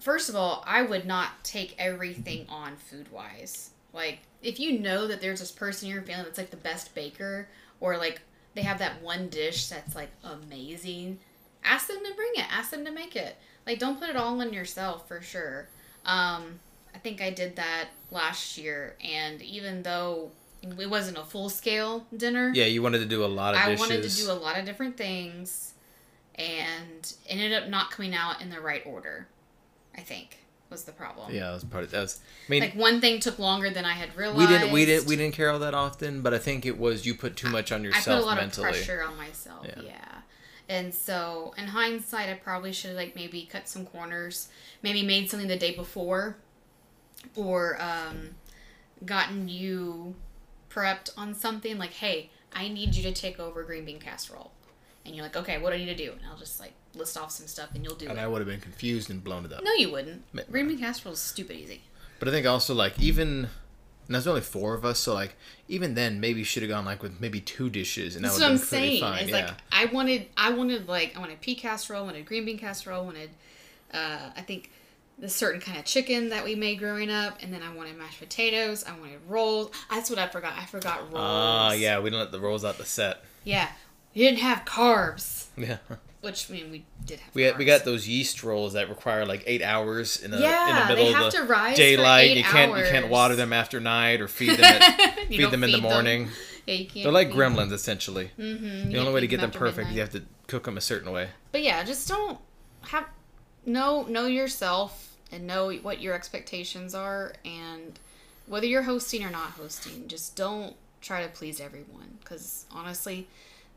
first 0.00 0.30
of 0.30 0.36
all, 0.36 0.64
I 0.66 0.82
would 0.82 1.06
not 1.06 1.44
take 1.44 1.74
everything 1.78 2.46
on 2.48 2.76
food 2.76 3.12
wise. 3.12 3.70
Like, 3.92 4.20
if 4.42 4.58
you 4.58 4.78
know 4.78 5.06
that 5.06 5.20
there's 5.20 5.40
this 5.40 5.52
person 5.52 5.88
in 5.88 5.94
your 5.94 6.02
family 6.02 6.24
that's 6.24 6.38
like 6.38 6.50
the 6.50 6.56
best 6.56 6.94
baker, 6.94 7.48
or 7.80 7.98
like 7.98 8.22
they 8.54 8.62
have 8.62 8.78
that 8.78 9.02
one 9.02 9.28
dish 9.28 9.68
that's 9.68 9.94
like 9.94 10.10
amazing, 10.24 11.18
ask 11.64 11.88
them 11.88 11.98
to 11.98 12.14
bring 12.14 12.30
it. 12.34 12.46
Ask 12.50 12.70
them 12.70 12.84
to 12.84 12.90
make 12.90 13.16
it. 13.16 13.36
Like, 13.66 13.78
don't 13.78 13.98
put 14.00 14.08
it 14.08 14.16
all 14.16 14.40
on 14.40 14.52
yourself 14.52 15.06
for 15.08 15.20
sure. 15.20 15.68
Um, 16.06 16.60
I 16.94 16.98
think 16.98 17.20
I 17.20 17.30
did 17.30 17.56
that 17.56 17.88
last 18.10 18.56
year, 18.56 18.96
and 19.04 19.42
even 19.42 19.82
though 19.82 20.30
it 20.62 20.88
wasn't 20.90 21.18
a 21.18 21.22
full 21.24 21.48
scale 21.50 22.06
dinner, 22.16 22.50
Yeah, 22.54 22.64
you 22.64 22.82
wanted 22.82 22.98
to 23.00 23.06
do 23.06 23.24
a 23.24 23.26
lot 23.26 23.54
of 23.54 23.60
I 23.60 23.66
dishes. 23.66 23.80
wanted 23.80 24.02
to 24.08 24.16
do 24.16 24.30
a 24.30 24.34
lot 24.34 24.58
of 24.58 24.64
different 24.64 24.96
things, 24.96 25.74
and 26.34 27.12
ended 27.28 27.52
up 27.52 27.68
not 27.68 27.90
coming 27.90 28.14
out 28.14 28.40
in 28.40 28.50
the 28.50 28.60
right 28.60 28.82
order. 28.86 29.28
I 29.96 30.00
think 30.00 30.38
was 30.70 30.84
the 30.84 30.92
problem. 30.92 31.34
yeah, 31.34 31.46
that 31.46 31.54
was 31.54 31.64
part 31.64 31.84
of 31.84 31.90
that. 31.90 32.00
Was, 32.00 32.20
I 32.46 32.50
mean, 32.50 32.60
Like 32.62 32.74
one 32.74 33.00
thing 33.00 33.20
took 33.20 33.38
longer 33.38 33.70
than 33.70 33.84
I 33.84 33.92
had 33.94 34.14
realized. 34.16 34.38
we 34.38 34.46
didn't 34.46 34.72
we 34.72 34.84
didn't 34.86 35.06
we 35.08 35.16
didn't 35.16 35.34
care 35.34 35.50
all 35.50 35.58
that 35.60 35.74
often, 35.74 36.22
but 36.22 36.32
I 36.34 36.38
think 36.38 36.64
it 36.66 36.78
was 36.78 37.04
you 37.06 37.14
put 37.14 37.36
too 37.36 37.48
much 37.50 37.72
on 37.72 37.84
yourself. 37.84 38.06
I 38.08 38.14
put 38.14 38.22
a 38.22 38.26
lot 38.26 38.36
mentally. 38.38 38.68
of 38.68 38.74
pressure 38.74 39.02
on 39.02 39.16
myself. 39.16 39.66
Yeah. 39.68 39.82
Yeah. 39.82 40.14
And 40.68 40.92
so, 40.92 41.54
in 41.56 41.68
hindsight, 41.68 42.28
I 42.28 42.34
probably 42.34 42.72
should 42.72 42.88
have 42.90 42.96
like 42.96 43.16
maybe 43.16 43.48
cut 43.50 43.68
some 43.68 43.86
corners, 43.86 44.48
maybe 44.82 45.02
made 45.02 45.30
something 45.30 45.48
the 45.48 45.56
day 45.56 45.74
before, 45.74 46.36
or 47.34 47.80
um, 47.80 48.34
gotten 49.06 49.48
you 49.48 50.14
prepped 50.70 51.10
on 51.16 51.34
something 51.34 51.78
like, 51.78 51.92
"Hey, 51.94 52.30
I 52.52 52.68
need 52.68 52.94
you 52.94 53.02
to 53.04 53.12
take 53.12 53.40
over 53.40 53.62
green 53.62 53.86
bean 53.86 53.98
casserole," 53.98 54.52
and 55.06 55.14
you're 55.14 55.24
like, 55.24 55.36
"Okay, 55.36 55.56
what 55.58 55.70
do 55.70 55.76
I 55.76 55.78
need 55.78 55.86
to 55.86 55.94
do?" 55.94 56.12
And 56.12 56.20
I'll 56.30 56.36
just 56.38 56.60
like 56.60 56.72
list 56.94 57.16
off 57.16 57.30
some 57.30 57.46
stuff, 57.46 57.70
and 57.74 57.82
you'll 57.82 57.94
do 57.94 58.04
And 58.06 58.18
it. 58.18 58.18
And 58.18 58.20
I 58.20 58.28
would 58.28 58.40
have 58.40 58.48
been 58.48 58.60
confused 58.60 59.08
and 59.08 59.24
blown 59.24 59.46
it 59.46 59.52
up. 59.52 59.64
no, 59.64 59.72
you 59.72 59.90
wouldn't. 59.90 60.22
Green 60.52 60.68
bean 60.68 60.78
casserole 60.78 61.14
is 61.14 61.20
stupid 61.20 61.56
easy. 61.56 61.82
But 62.18 62.28
I 62.28 62.30
think 62.30 62.46
also 62.46 62.74
like 62.74 63.00
even 63.00 63.48
and 64.08 64.14
there's 64.14 64.26
only 64.26 64.40
four 64.40 64.74
of 64.74 64.84
us, 64.84 64.98
so 64.98 65.14
like 65.14 65.36
even 65.68 65.94
then 65.94 66.18
maybe 66.18 66.40
you 66.40 66.44
should 66.44 66.62
have 66.64 66.70
gone 66.70 66.84
like 66.84 67.02
with 67.02 67.20
maybe 67.20 67.40
two 67.40 67.70
dishes 67.70 68.16
and 68.16 68.24
that 68.24 68.28
That's 68.30 68.40
would 68.40 68.44
what 68.44 68.50
I'm 68.52 68.58
have 68.58 68.70
been 68.70 68.78
pretty 68.80 68.98
saying. 68.98 69.00
fine. 69.12 69.22
It's 69.22 69.30
yeah. 69.30 69.46
like 69.46 69.54
I 69.70 69.84
wanted, 69.94 70.26
I 70.36 70.50
wanted 70.52 70.88
like 70.88 71.16
I 71.16 71.20
wanted 71.20 71.40
pea 71.40 71.54
casserole, 71.54 72.04
wanted 72.06 72.26
green 72.26 72.44
bean 72.44 72.58
casserole, 72.58 73.04
wanted, 73.04 73.30
uh, 73.94 74.30
I 74.36 74.40
think, 74.40 74.70
the 75.20 75.28
certain 75.28 75.60
kind 75.60 75.76
of 75.78 75.84
chicken 75.84 76.28
that 76.30 76.44
we 76.44 76.54
made 76.54 76.78
growing 76.78 77.10
up, 77.10 77.38
and 77.42 77.52
then 77.52 77.60
I 77.62 77.74
wanted 77.74 77.96
mashed 77.98 78.20
potatoes. 78.20 78.84
I 78.84 78.98
wanted 78.98 79.18
rolls. 79.28 79.70
That's 79.90 80.08
what 80.10 80.18
I 80.18 80.26
forgot. 80.28 80.52
I 80.56 80.64
forgot 80.66 81.00
rolls. 81.02 81.14
Ah, 81.16 81.72
yeah, 81.72 81.98
we 81.98 82.04
didn't 82.10 82.20
let 82.20 82.32
the 82.32 82.40
rolls 82.40 82.64
out 82.64 82.78
the 82.78 82.84
set. 82.84 83.22
yeah. 83.44 83.68
We 84.14 84.22
didn't 84.22 84.38
have 84.40 84.64
carbs, 84.64 85.46
Yeah. 85.56 85.76
Which 86.20 86.50
I 86.50 86.54
mean 86.54 86.70
we 86.70 86.84
did 87.06 87.20
have. 87.20 87.34
We 87.34 87.42
had, 87.42 87.58
we 87.58 87.64
got 87.64 87.84
those 87.84 88.08
yeast 88.08 88.42
rolls 88.42 88.72
that 88.74 88.88
require 88.88 89.24
like 89.26 89.44
eight 89.46 89.62
hours 89.62 90.22
in 90.22 90.30
the 90.30 90.36
in 90.38 90.42
Yeah, 90.44 90.86
the 90.88 90.94
they 90.94 91.02
middle 91.04 91.24
of 91.26 91.32
the 91.32 91.38
to 91.38 91.44
rise 91.44 91.72
for 91.72 91.76
daylight. 91.76 92.36
you 92.36 92.42
can't 92.44 92.76
you 92.76 92.84
can't 92.84 93.08
water 93.08 93.36
them 93.36 93.52
after 93.52 93.80
night 93.80 94.20
or 94.20 94.28
feed 94.28 94.50
them 94.58 94.64
at, 94.64 95.18
feed 95.28 95.50
them 95.50 95.62
in 95.64 95.70
the 95.70 95.76
them. 95.78 95.82
morning. 95.82 96.28
Yeah, 96.66 96.74
you 96.74 96.86
can't. 96.86 97.04
They're 97.04 97.12
like 97.12 97.30
gremlins 97.30 97.72
essentially. 97.72 98.30
Mhm, 98.38 98.90
The 98.92 98.98
only 98.98 99.12
way 99.12 99.20
to 99.20 99.26
get 99.26 99.40
them 99.40 99.50
perfect 99.50 99.88
is 99.90 99.94
you 99.94 100.00
have 100.00 100.10
to 100.10 100.22
cook 100.48 100.64
them 100.64 100.76
a 100.76 100.80
certain 100.82 101.12
way. 101.12 101.28
But 101.52 101.62
yeah, 101.62 101.82
just 101.84 102.08
don't 102.08 102.38
have 102.82 103.06
know 103.64 104.02
know 104.04 104.26
yourself 104.26 105.16
and 105.32 105.46
know 105.46 105.70
what 105.72 106.00
your 106.00 106.14
expectations 106.14 106.94
are 106.94 107.34
and 107.44 107.98
whether 108.46 108.66
you're 108.66 108.82
hosting 108.82 109.22
or 109.24 109.30
not 109.30 109.50
hosting, 109.50 110.08
just 110.08 110.34
don't 110.36 110.74
try 111.00 111.22
to 111.22 111.28
please 111.28 111.60
everyone 111.60 112.18
cuz 112.24 112.64
honestly 112.72 113.28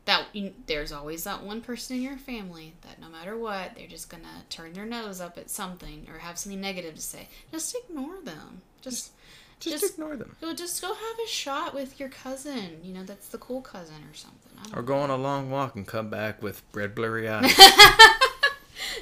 that 0.04 0.26
you, 0.32 0.52
there's 0.66 0.90
always 0.92 1.24
that 1.24 1.42
one 1.42 1.60
person 1.60 1.96
in 1.96 2.02
your 2.02 2.16
family 2.18 2.74
that 2.82 3.00
no 3.00 3.08
matter 3.08 3.36
what, 3.36 3.76
they're 3.76 3.86
just 3.86 4.08
going 4.08 4.22
to 4.24 4.56
turn 4.56 4.72
their 4.72 4.84
nose 4.86 5.20
up 5.20 5.38
at 5.38 5.48
something 5.50 6.06
or 6.12 6.18
have 6.18 6.38
something 6.38 6.60
negative 6.60 6.94
to 6.96 7.00
say. 7.00 7.28
Just 7.52 7.76
ignore 7.88 8.20
them. 8.22 8.62
Just 8.80 9.12
Just, 9.60 9.80
Just- 9.80 9.94
ignore 9.94 10.16
them. 10.16 10.34
go 10.40 10.52
just 10.54 10.82
go 10.82 10.88
have 10.88 11.18
a 11.24 11.28
shot 11.28 11.72
with 11.74 12.00
your 12.00 12.08
cousin. 12.08 12.80
You 12.82 12.92
know, 12.94 13.04
that's 13.04 13.28
the 13.28 13.38
cool 13.38 13.60
cousin 13.62 13.94
or 14.10 14.14
something. 14.14 14.38
Or 14.76 14.82
go 14.82 14.98
on 14.98 15.10
a 15.10 15.16
long 15.16 15.50
walk 15.50 15.76
and 15.76 15.86
come 15.86 16.08
back 16.10 16.42
with 16.42 16.62
red 16.72 16.94
blurry 16.94 17.28
eyes. 17.28 17.52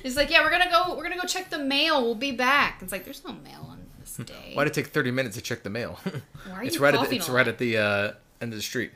It's 0.04 0.16
like, 0.16 0.30
yeah, 0.30 0.42
we're 0.42 0.50
gonna 0.50 0.70
go. 0.70 0.94
We're 0.96 1.02
gonna 1.02 1.16
go 1.20 1.26
check 1.26 1.50
the 1.50 1.58
mail. 1.58 2.02
We'll 2.02 2.14
be 2.14 2.32
back. 2.32 2.80
It's 2.82 2.92
like, 2.92 3.04
there's 3.04 3.24
no 3.24 3.32
mail 3.32 3.66
on 3.68 3.80
this 3.98 4.16
day. 4.24 4.52
Why 4.54 4.64
did 4.64 4.70
it 4.70 4.74
take 4.74 4.86
thirty 4.88 5.10
minutes 5.10 5.36
to 5.36 5.42
check 5.42 5.62
the 5.62 5.68
mail? 5.70 5.98
Why 6.04 6.52
are 6.54 6.62
it's 6.64 6.76
you 6.76 6.80
right 6.82 6.94
at 6.94 7.08
the, 7.08 7.16
it's 7.16 7.28
right 7.28 7.46
at 7.46 7.58
the 7.58 7.76
uh, 7.78 8.12
end 8.40 8.52
of 8.52 8.58
the 8.58 8.62
street. 8.62 8.92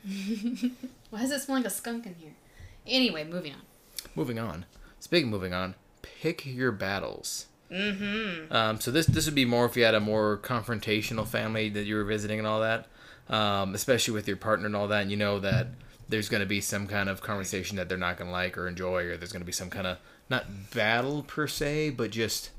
Why 1.09 1.21
does 1.21 1.31
it 1.31 1.41
smell 1.41 1.57
like 1.57 1.65
a 1.65 1.69
skunk 1.69 2.05
in 2.05 2.15
here? 2.15 2.33
Anyway, 2.87 3.23
moving 3.23 3.53
on. 3.53 3.61
Moving 4.15 4.39
on. 4.39 4.65
Speaking 4.99 5.27
of 5.27 5.31
moving 5.31 5.53
on, 5.53 5.75
pick 6.01 6.45
your 6.45 6.71
battles. 6.71 7.47
Mm-hmm. 7.71 8.53
Um, 8.53 8.79
so 8.79 8.91
this 8.91 9.07
this 9.07 9.25
would 9.25 9.35
be 9.35 9.45
more 9.45 9.65
if 9.65 9.75
you 9.75 9.83
had 9.83 9.95
a 9.95 9.99
more 9.99 10.37
confrontational 10.37 11.27
family 11.27 11.69
that 11.69 11.85
you 11.85 11.95
were 11.95 12.03
visiting 12.03 12.37
and 12.39 12.47
all 12.47 12.61
that, 12.61 12.87
um, 13.29 13.73
especially 13.73 14.13
with 14.13 14.27
your 14.27 14.37
partner 14.37 14.67
and 14.67 14.75
all 14.75 14.87
that, 14.87 15.01
and 15.01 15.11
you 15.11 15.17
know 15.17 15.39
that 15.39 15.67
there's 16.07 16.29
going 16.29 16.41
to 16.41 16.47
be 16.47 16.61
some 16.61 16.85
kind 16.87 17.09
of 17.09 17.21
conversation 17.21 17.77
that 17.77 17.89
they're 17.89 17.97
not 17.97 18.17
going 18.17 18.27
to 18.27 18.31
like 18.31 18.57
or 18.57 18.67
enjoy, 18.67 19.05
or 19.05 19.17
there's 19.17 19.31
going 19.31 19.41
to 19.41 19.45
be 19.45 19.51
some 19.51 19.69
kind 19.69 19.87
of 19.87 19.97
not 20.29 20.71
battle 20.71 21.23
per 21.23 21.47
se, 21.47 21.91
but 21.91 22.11
just 22.11 22.51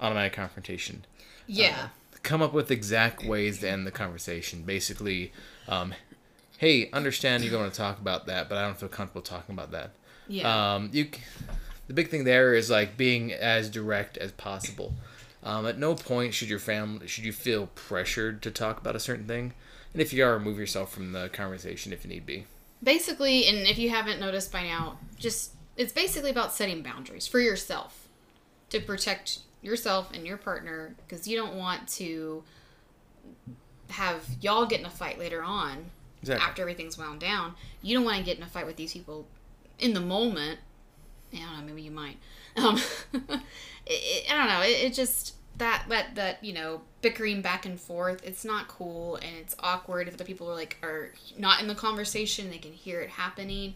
automatic 0.00 0.32
confrontation. 0.32 1.04
Yeah. 1.46 1.88
Come 2.22 2.40
up 2.40 2.52
with 2.52 2.70
exact 2.70 3.24
ways 3.24 3.58
to 3.60 3.68
end 3.68 3.86
the 3.86 3.90
conversation. 3.90 4.62
Basically, 4.62 5.32
um, 5.68 5.94
hey, 6.64 6.88
understand 6.94 7.44
you're 7.44 7.52
going 7.52 7.70
to 7.70 7.76
talk 7.76 7.98
about 7.98 8.24
that, 8.26 8.48
but 8.48 8.56
I 8.56 8.62
don't 8.62 8.78
feel 8.78 8.88
comfortable 8.88 9.20
talking 9.20 9.54
about 9.54 9.70
that. 9.72 9.90
yeah. 10.28 10.74
Um, 10.74 10.88
you, 10.92 11.08
the 11.88 11.92
big 11.92 12.08
thing 12.08 12.24
there 12.24 12.54
is 12.54 12.70
like 12.70 12.96
being 12.96 13.32
as 13.32 13.68
direct 13.68 14.16
as 14.16 14.32
possible. 14.32 14.94
Um, 15.42 15.66
at 15.66 15.78
no 15.78 15.94
point 15.94 16.32
should 16.32 16.48
your 16.48 16.58
family 16.58 17.06
should 17.06 17.26
you 17.26 17.32
feel 17.32 17.66
pressured 17.74 18.40
to 18.42 18.50
talk 18.50 18.80
about 18.80 18.96
a 18.96 19.00
certain 19.00 19.26
thing, 19.26 19.52
and 19.92 20.00
if 20.00 20.10
you 20.10 20.24
are, 20.24 20.32
remove 20.32 20.58
yourself 20.58 20.90
from 20.90 21.12
the 21.12 21.28
conversation 21.28 21.92
if 21.92 22.02
you 22.02 22.08
need 22.08 22.24
be. 22.24 22.46
basically, 22.82 23.46
and 23.46 23.58
if 23.66 23.76
you 23.76 23.90
haven't 23.90 24.18
noticed 24.18 24.50
by 24.50 24.62
now, 24.62 24.98
just 25.18 25.52
it's 25.76 25.92
basically 25.92 26.30
about 26.30 26.54
setting 26.54 26.80
boundaries 26.80 27.26
for 27.26 27.40
yourself 27.40 28.08
to 28.70 28.80
protect 28.80 29.40
yourself 29.60 30.10
and 30.14 30.26
your 30.26 30.38
partner 30.38 30.94
because 31.06 31.28
you 31.28 31.36
don't 31.36 31.56
want 31.56 31.86
to 31.88 32.42
have 33.90 34.24
y'all 34.40 34.64
get 34.64 34.80
in 34.80 34.86
a 34.86 34.90
fight 34.90 35.18
later 35.18 35.42
on 35.42 35.90
Exactly. 36.24 36.46
after 36.46 36.62
everything's 36.62 36.96
wound 36.96 37.20
down. 37.20 37.54
You 37.82 37.96
don't 37.96 38.04
want 38.04 38.18
to 38.18 38.24
get 38.24 38.38
in 38.38 38.42
a 38.42 38.46
fight 38.46 38.66
with 38.66 38.76
these 38.76 38.92
people 38.92 39.26
in 39.78 39.92
the 39.94 40.00
moment. 40.00 40.58
I 41.32 41.38
don't 41.38 41.58
know. 41.58 41.66
Maybe 41.66 41.82
you 41.82 41.90
might. 41.90 42.16
Um, 42.56 42.76
it, 43.12 43.40
it, 43.86 44.32
I 44.32 44.36
don't 44.36 44.48
know. 44.48 44.62
It, 44.62 44.86
it 44.86 44.94
just 44.94 45.34
that 45.58 45.84
that 45.88 46.14
that 46.14 46.42
you 46.42 46.52
know 46.52 46.80
bickering 47.02 47.42
back 47.42 47.66
and 47.66 47.78
forth. 47.78 48.24
It's 48.24 48.44
not 48.44 48.68
cool 48.68 49.16
and 49.16 49.36
it's 49.36 49.54
awkward 49.60 50.08
if 50.08 50.16
the 50.16 50.24
people 50.24 50.50
are 50.50 50.54
like 50.54 50.78
are 50.82 51.12
not 51.38 51.60
in 51.60 51.68
the 51.68 51.74
conversation. 51.74 52.50
They 52.50 52.58
can 52.58 52.72
hear 52.72 53.00
it 53.00 53.10
happening. 53.10 53.74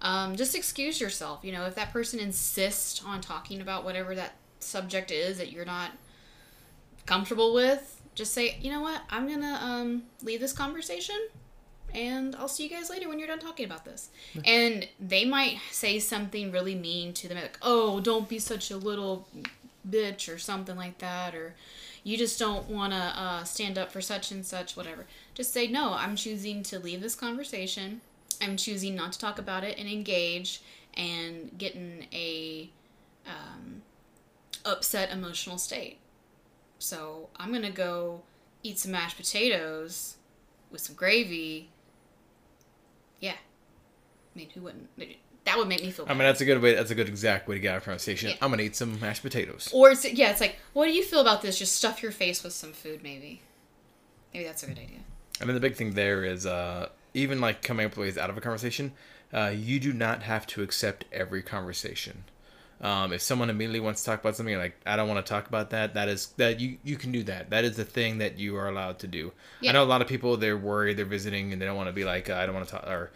Um, 0.00 0.36
just 0.36 0.54
excuse 0.54 1.00
yourself. 1.00 1.40
You 1.42 1.52
know, 1.52 1.64
if 1.66 1.74
that 1.74 1.92
person 1.92 2.20
insists 2.20 3.02
on 3.04 3.20
talking 3.20 3.60
about 3.60 3.84
whatever 3.84 4.14
that 4.14 4.34
subject 4.60 5.10
is 5.10 5.38
that 5.38 5.50
you're 5.50 5.64
not 5.64 5.92
comfortable 7.06 7.54
with, 7.54 8.00
just 8.14 8.32
say, 8.32 8.58
you 8.60 8.70
know 8.70 8.80
what, 8.80 9.00
I'm 9.10 9.28
gonna 9.28 9.58
um, 9.62 10.02
leave 10.22 10.40
this 10.40 10.52
conversation 10.52 11.16
and 11.94 12.36
I'll 12.36 12.48
see 12.48 12.64
you 12.64 12.70
guys 12.70 12.90
later 12.90 13.08
when 13.08 13.18
you're 13.18 13.28
done 13.28 13.38
talking 13.38 13.66
about 13.66 13.84
this. 13.84 14.10
And 14.44 14.88
they 15.00 15.24
might 15.24 15.58
say 15.70 15.98
something 15.98 16.50
really 16.50 16.74
mean 16.74 17.12
to 17.14 17.28
them, 17.28 17.38
like, 17.38 17.58
oh, 17.62 18.00
don't 18.00 18.28
be 18.28 18.38
such 18.38 18.70
a 18.70 18.76
little 18.76 19.28
bitch 19.88 20.32
or 20.32 20.38
something 20.38 20.76
like 20.76 20.98
that, 20.98 21.34
or 21.34 21.54
you 22.04 22.16
just 22.16 22.38
don't 22.38 22.68
want 22.68 22.92
to 22.92 22.98
uh, 22.98 23.44
stand 23.44 23.78
up 23.78 23.90
for 23.90 24.00
such 24.00 24.30
and 24.30 24.44
such, 24.44 24.76
whatever. 24.76 25.06
Just 25.34 25.52
say, 25.52 25.66
no, 25.66 25.94
I'm 25.94 26.16
choosing 26.16 26.62
to 26.64 26.78
leave 26.78 27.00
this 27.00 27.14
conversation. 27.14 28.00
I'm 28.40 28.56
choosing 28.56 28.94
not 28.94 29.12
to 29.12 29.18
talk 29.18 29.38
about 29.38 29.64
it 29.64 29.78
and 29.78 29.88
engage 29.88 30.62
and 30.94 31.56
get 31.58 31.74
in 31.74 32.04
a 32.12 32.70
um, 33.26 33.82
upset 34.64 35.10
emotional 35.10 35.58
state. 35.58 35.98
So 36.78 37.28
I'm 37.36 37.52
gonna 37.52 37.70
go 37.70 38.22
eat 38.62 38.78
some 38.78 38.92
mashed 38.92 39.16
potatoes 39.16 40.16
with 40.70 40.80
some 40.80 40.94
gravy. 40.94 41.70
Yeah, 43.20 43.32
I 43.32 44.38
mean, 44.38 44.50
who 44.54 44.62
wouldn't? 44.62 44.88
That 45.44 45.56
would 45.56 45.68
make 45.68 45.82
me 45.82 45.90
feel. 45.90 46.04
I 46.06 46.10
mean, 46.10 46.18
that's 46.18 46.40
a 46.40 46.44
good 46.44 46.60
way. 46.60 46.74
That's 46.74 46.90
a 46.90 46.94
good 46.94 47.08
exact 47.08 47.48
way 47.48 47.54
to 47.56 47.60
get 47.60 47.70
out 47.72 47.76
of 47.78 47.84
conversation. 47.84 48.30
Yeah. 48.30 48.36
I'm 48.42 48.50
gonna 48.50 48.62
eat 48.62 48.76
some 48.76 49.00
mashed 49.00 49.22
potatoes. 49.22 49.70
or 49.72 49.90
it's 49.90 50.04
yeah, 50.04 50.30
it's 50.30 50.40
like, 50.40 50.56
what 50.74 50.84
do 50.86 50.92
you 50.92 51.02
feel 51.02 51.20
about 51.20 51.42
this? 51.42 51.58
Just 51.58 51.74
stuff 51.76 52.02
your 52.02 52.12
face 52.12 52.42
with 52.42 52.52
some 52.52 52.72
food, 52.72 53.02
maybe. 53.02 53.40
Maybe 54.34 54.44
that's 54.44 54.62
a 54.62 54.66
good 54.66 54.78
idea. 54.78 54.98
I 55.40 55.44
mean, 55.44 55.54
the 55.54 55.60
big 55.60 55.74
thing 55.76 55.92
there 55.94 56.24
is 56.24 56.44
uh, 56.46 56.88
even 57.14 57.40
like 57.40 57.62
coming 57.62 57.86
up 57.86 57.92
with 57.92 57.98
ways 57.98 58.18
out 58.18 58.28
of 58.30 58.36
a 58.36 58.40
conversation. 58.40 58.92
Uh, 59.32 59.52
you 59.54 59.78
do 59.78 59.92
not 59.92 60.22
have 60.22 60.46
to 60.48 60.62
accept 60.62 61.04
every 61.12 61.42
conversation. 61.42 62.24
Um, 62.80 63.12
if 63.12 63.22
someone 63.22 63.50
immediately 63.50 63.80
wants 63.80 64.02
to 64.02 64.10
talk 64.10 64.20
about 64.20 64.36
something, 64.36 64.56
like 64.56 64.76
I 64.86 64.96
don't 64.96 65.08
want 65.08 65.24
to 65.24 65.28
talk 65.28 65.48
about 65.48 65.70
that. 65.70 65.94
That 65.94 66.08
is 66.08 66.28
that 66.36 66.60
you 66.60 66.78
you 66.84 66.96
can 66.96 67.10
do 67.10 67.24
that. 67.24 67.50
That 67.50 67.64
is 67.64 67.76
the 67.76 67.84
thing 67.84 68.18
that 68.18 68.38
you 68.38 68.56
are 68.56 68.68
allowed 68.68 69.00
to 69.00 69.08
do. 69.08 69.32
Yeah. 69.60 69.70
I 69.70 69.72
know 69.74 69.82
a 69.82 69.84
lot 69.84 70.00
of 70.00 70.08
people 70.08 70.36
they're 70.36 70.56
worried, 70.56 70.96
they're 70.96 71.04
visiting, 71.04 71.52
and 71.52 71.60
they 71.60 71.66
don't 71.66 71.76
want 71.76 71.88
to 71.88 71.92
be 71.92 72.04
like 72.04 72.30
uh, 72.30 72.34
I 72.34 72.46
don't 72.46 72.54
want 72.54 72.66
to 72.68 72.72
talk 72.72 72.86
or 72.86 73.10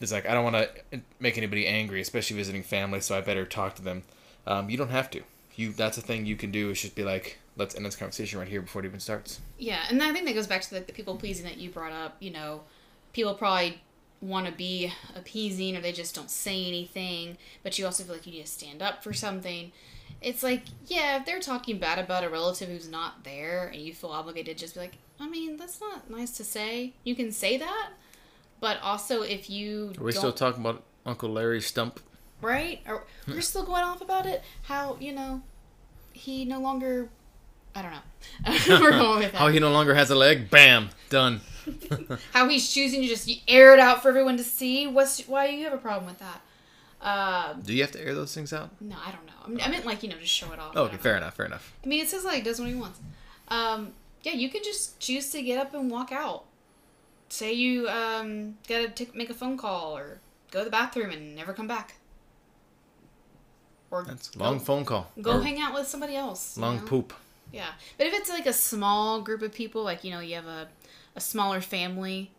it's 0.00 0.12
like 0.12 0.28
I 0.28 0.34
don't 0.34 0.44
want 0.44 0.56
to 0.92 1.00
make 1.18 1.38
anybody 1.38 1.66
angry, 1.66 2.00
especially 2.00 2.36
visiting 2.36 2.62
family. 2.62 3.00
So 3.00 3.16
I 3.16 3.22
better 3.22 3.46
talk 3.46 3.74
to 3.76 3.82
them. 3.82 4.02
Um, 4.46 4.68
you 4.68 4.76
don't 4.76 4.90
have 4.90 5.10
to. 5.12 5.22
You 5.54 5.72
that's 5.72 5.96
the 5.96 6.02
thing 6.02 6.26
you 6.26 6.36
can 6.36 6.50
do 6.50 6.70
is 6.70 6.82
just 6.82 6.94
be 6.94 7.04
like 7.04 7.38
let's 7.56 7.74
end 7.74 7.86
this 7.86 7.96
conversation 7.96 8.38
right 8.38 8.48
here 8.48 8.60
before 8.60 8.82
it 8.82 8.86
even 8.86 9.00
starts. 9.00 9.40
Yeah, 9.58 9.80
and 9.88 10.02
I 10.02 10.12
think 10.12 10.26
that 10.26 10.34
goes 10.34 10.46
back 10.46 10.60
to 10.62 10.70
the, 10.74 10.80
the 10.80 10.92
people 10.92 11.16
pleasing 11.16 11.46
that 11.46 11.56
you 11.56 11.70
brought 11.70 11.92
up. 11.92 12.16
You 12.20 12.32
know, 12.32 12.62
people 13.14 13.34
probably 13.34 13.80
want 14.20 14.46
to 14.46 14.52
be 14.52 14.92
appeasing 15.14 15.76
or 15.76 15.80
they 15.80 15.92
just 15.92 16.14
don't 16.14 16.30
say 16.30 16.66
anything, 16.66 17.36
but 17.62 17.78
you 17.78 17.84
also 17.84 18.04
feel 18.04 18.14
like 18.14 18.26
you 18.26 18.32
need 18.32 18.46
to 18.46 18.50
stand 18.50 18.82
up 18.82 19.02
for 19.04 19.12
something. 19.12 19.72
It's 20.22 20.42
like, 20.42 20.62
yeah, 20.86 21.18
if 21.18 21.26
they're 21.26 21.40
talking 21.40 21.78
bad 21.78 21.98
about 21.98 22.24
a 22.24 22.30
relative 22.30 22.68
who's 22.68 22.88
not 22.88 23.24
there 23.24 23.68
and 23.68 23.82
you 23.82 23.92
feel 23.92 24.10
obligated 24.10 24.56
to 24.56 24.64
just 24.64 24.74
be 24.74 24.80
like, 24.80 24.96
I 25.20 25.28
mean, 25.28 25.56
that's 25.56 25.80
not 25.80 26.10
nice 26.10 26.30
to 26.32 26.44
say. 26.44 26.94
You 27.04 27.14
can 27.14 27.32
say 27.32 27.56
that, 27.58 27.90
but 28.60 28.80
also 28.82 29.22
if 29.22 29.50
you 29.50 29.92
Are 29.98 30.04
we 30.04 30.12
still 30.12 30.32
talking 30.32 30.60
about 30.60 30.82
Uncle 31.04 31.30
Larry 31.30 31.60
Stump? 31.60 32.00
right? 32.40 32.80
Or 32.86 33.04
we're 33.26 33.40
still 33.42 33.64
going 33.64 33.82
off 33.82 34.00
about 34.00 34.26
it. 34.26 34.42
How 34.62 34.96
you 35.00 35.12
know 35.12 35.42
he 36.12 36.44
no 36.44 36.60
longer. 36.60 37.08
I 37.76 37.82
don't 37.82 37.90
know. 37.92 38.80
we're 38.80 38.90
going 38.90 39.18
with 39.20 39.32
that. 39.32 39.38
How 39.38 39.48
he 39.48 39.58
no 39.60 39.70
longer 39.70 39.94
has 39.94 40.10
a 40.10 40.14
leg? 40.14 40.48
Bam, 40.50 40.88
done. 41.10 41.42
how 42.32 42.48
he's 42.48 42.72
choosing 42.72 43.02
to 43.02 43.06
just 43.08 43.30
air 43.46 43.74
it 43.74 43.78
out 43.80 44.00
for 44.02 44.08
everyone 44.08 44.36
to 44.38 44.44
see. 44.44 44.86
What's 44.86 45.20
why 45.28 45.48
you 45.48 45.64
have 45.64 45.72
a 45.74 45.78
problem 45.78 46.06
with 46.06 46.18
that? 46.20 46.40
Um, 47.02 47.60
Do 47.60 47.74
you 47.74 47.82
have 47.82 47.92
to 47.92 48.00
air 48.00 48.14
those 48.14 48.34
things 48.34 48.52
out? 48.52 48.70
no, 48.80 48.96
I 49.04 49.10
don't 49.12 49.26
know. 49.26 49.32
I, 49.44 49.48
mean, 49.48 49.60
I 49.62 49.68
meant 49.68 49.84
like 49.84 50.02
you 50.02 50.08
know 50.08 50.16
just 50.16 50.32
show 50.32 50.50
it 50.52 50.58
off. 50.58 50.72
Oh, 50.74 50.84
okay, 50.84 50.96
fair 50.96 51.16
enough, 51.16 51.34
fair 51.34 51.44
enough. 51.46 51.72
I 51.84 51.88
mean, 51.88 52.00
it 52.02 52.08
says 52.08 52.24
like 52.24 52.42
does 52.44 52.58
what 52.58 52.68
he 52.68 52.74
wants. 52.74 52.98
Um, 53.48 53.92
yeah, 54.22 54.32
you 54.32 54.48
can 54.48 54.62
just 54.64 54.98
choose 54.98 55.28
to 55.30 55.42
get 55.42 55.58
up 55.58 55.74
and 55.74 55.90
walk 55.90 56.10
out. 56.12 56.44
Say 57.28 57.52
you 57.52 57.88
um, 57.88 58.56
gotta 58.68 58.88
take, 58.88 59.14
make 59.14 59.28
a 59.30 59.34
phone 59.34 59.58
call 59.58 59.96
or 59.96 60.20
go 60.50 60.60
to 60.60 60.64
the 60.64 60.70
bathroom 60.70 61.10
and 61.10 61.36
never 61.36 61.52
come 61.52 61.66
back. 61.68 61.96
Or 63.90 64.02
That's 64.04 64.34
long 64.36 64.58
go, 64.58 64.64
phone 64.64 64.84
call. 64.84 65.10
go 65.20 65.38
Or 65.38 65.42
hang 65.42 65.60
out 65.60 65.74
with 65.74 65.86
somebody 65.86 66.16
else. 66.16 66.56
you 66.56 66.62
long 66.62 66.76
know? 66.78 66.82
poop. 66.84 67.12
Yeah, 67.56 67.70
but 67.96 68.06
if 68.06 68.12
it's 68.12 68.28
like 68.28 68.44
a 68.44 68.52
small 68.52 69.22
group 69.22 69.40
of 69.40 69.52
people, 69.52 69.82
like 69.82 70.04
you 70.04 70.10
know, 70.10 70.20
you 70.20 70.34
have 70.34 70.46
a, 70.46 70.68
a 71.14 71.20
smaller 71.20 71.62
family, 71.62 72.30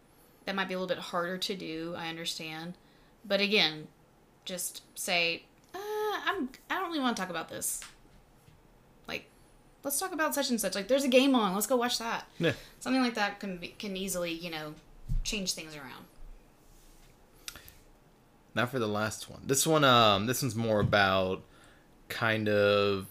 that 0.46 0.54
might 0.56 0.68
be 0.68 0.76
a 0.76 0.80
little 0.80 0.96
bit 0.96 1.04
harder 1.04 1.40
to 1.40 1.56
do. 1.56 1.96
I 1.98 2.08
understand, 2.08 2.76
but 3.26 3.42
again, 3.42 3.88
just 4.46 4.84
say, 4.94 5.44
uh, 5.74 5.80
I'm 5.80 6.50
I 6.70 6.76
don't 6.76 6.90
really 6.90 7.00
want 7.00 7.18
to 7.18 7.22
talk 7.22 7.32
about 7.32 7.50
this. 7.50 7.82
Like, 9.08 9.26
let's 9.84 10.00
talk 10.00 10.14
about 10.14 10.36
such 10.36 10.52
and 10.52 10.62
such. 10.62 10.76
Like, 10.76 10.88
there's 10.88 11.04
a 11.04 11.10
game 11.10 11.34
on. 11.34 11.56
Let's 11.56 11.68
go 11.68 11.78
watch 11.78 11.98
that. 11.98 12.28
Yeah. 12.38 12.54
Something 12.80 13.02
like 13.02 13.16
that 13.16 13.40
can 13.40 13.58
be, 13.58 13.70
can 13.70 13.98
easily 13.98 14.34
you 14.34 14.52
know 14.52 14.76
change 15.24 15.54
things 15.54 15.76
around. 15.76 16.06
Now 18.54 18.68
for 18.68 18.78
the 18.78 18.88
last 18.88 19.32
one. 19.32 19.42
This 19.46 19.66
one, 19.66 19.84
um, 19.84 20.28
this 20.28 20.44
one's 20.44 20.56
more 20.56 20.80
about 20.80 21.42
kind 22.08 22.50
of 22.50 23.08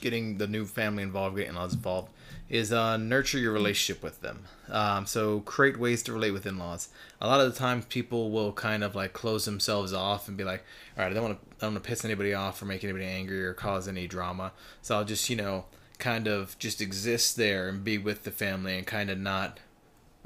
getting 0.00 0.38
the 0.38 0.46
new 0.46 0.64
family 0.64 1.02
involved, 1.02 1.36
getting 1.36 1.50
in-laws 1.50 1.74
involved. 1.74 2.10
Is 2.50 2.72
uh, 2.72 2.98
nurture 2.98 3.38
your 3.38 3.52
relationship 3.52 4.02
with 4.02 4.20
them. 4.20 4.44
Um, 4.68 5.06
so 5.06 5.40
create 5.40 5.78
ways 5.78 6.02
to 6.04 6.12
relate 6.12 6.32
with 6.32 6.44
in-laws. 6.44 6.88
A 7.20 7.26
lot 7.26 7.40
of 7.40 7.50
the 7.50 7.58
times, 7.58 7.86
people 7.86 8.30
will 8.30 8.52
kind 8.52 8.84
of 8.84 8.94
like 8.94 9.14
close 9.14 9.46
themselves 9.46 9.94
off 9.94 10.28
and 10.28 10.36
be 10.36 10.44
like, 10.44 10.62
"All 10.96 11.04
right, 11.04 11.10
I 11.10 11.14
don't 11.14 11.24
want 11.24 11.40
to, 11.40 11.56
I 11.56 11.60
don't 11.60 11.72
want 11.72 11.84
to 11.84 11.88
piss 11.88 12.04
anybody 12.04 12.34
off 12.34 12.60
or 12.60 12.66
make 12.66 12.84
anybody 12.84 13.06
angry 13.06 13.44
or 13.44 13.54
cause 13.54 13.88
any 13.88 14.06
drama." 14.06 14.52
So 14.82 14.94
I'll 14.94 15.06
just, 15.06 15.28
you 15.30 15.36
know, 15.36 15.64
kind 15.98 16.26
of 16.26 16.58
just 16.58 16.82
exist 16.82 17.36
there 17.36 17.68
and 17.68 17.82
be 17.82 17.96
with 17.96 18.24
the 18.24 18.30
family 18.30 18.76
and 18.76 18.86
kind 18.86 19.08
of 19.08 19.18
not 19.18 19.58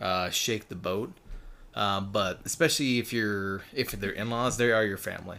uh, 0.01 0.31
shake 0.31 0.69
the 0.69 0.75
boat. 0.75 1.13
Um, 1.75 2.11
but 2.11 2.41
especially 2.45 2.99
if 2.99 3.13
you're 3.13 3.63
if 3.73 3.93
they're 3.93 4.11
in-laws, 4.11 4.57
they 4.57 4.73
are 4.73 4.85
your 4.85 4.97
family. 4.97 5.39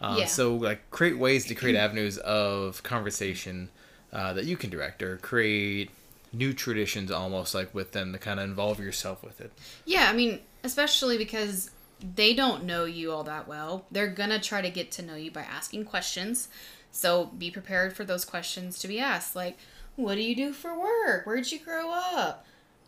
Um, 0.00 0.18
Yeah. 0.18 0.26
So 0.26 0.54
like 0.54 0.90
create 0.90 1.18
ways 1.18 1.44
to 1.46 1.54
create 1.54 1.76
avenues 1.76 2.18
of 2.18 2.82
conversation 2.82 3.70
uh, 4.12 4.32
that 4.34 4.44
you 4.44 4.56
can 4.56 4.70
direct 4.70 5.02
or 5.02 5.16
create 5.18 5.90
new 6.32 6.52
traditions 6.52 7.10
almost 7.10 7.54
like 7.54 7.74
with 7.74 7.92
them 7.92 8.12
to 8.12 8.18
kind 8.18 8.38
of 8.38 8.44
involve 8.44 8.78
yourself 8.80 9.22
with 9.22 9.40
it. 9.40 9.52
Yeah, 9.84 10.08
I 10.10 10.12
mean, 10.12 10.40
especially 10.62 11.16
because 11.18 11.70
they 12.14 12.34
don't 12.34 12.64
know 12.64 12.84
you 12.84 13.10
all 13.10 13.24
that 13.24 13.48
well. 13.48 13.86
They're 13.90 14.08
gonna 14.08 14.38
try 14.38 14.60
to 14.60 14.70
get 14.70 14.90
to 14.92 15.02
know 15.02 15.14
you 15.16 15.30
by 15.30 15.42
asking 15.42 15.84
questions. 15.86 16.48
So 16.92 17.26
be 17.26 17.50
prepared 17.50 17.94
for 17.94 18.04
those 18.04 18.24
questions 18.24 18.78
to 18.80 18.88
be 18.88 18.98
asked. 19.00 19.34
Like, 19.34 19.58
what 19.96 20.14
do 20.14 20.22
you 20.22 20.36
do 20.36 20.52
for 20.52 20.78
work? 20.78 21.26
Where'd 21.26 21.50
you 21.50 21.58
grow 21.58 21.90
up? 21.90 22.46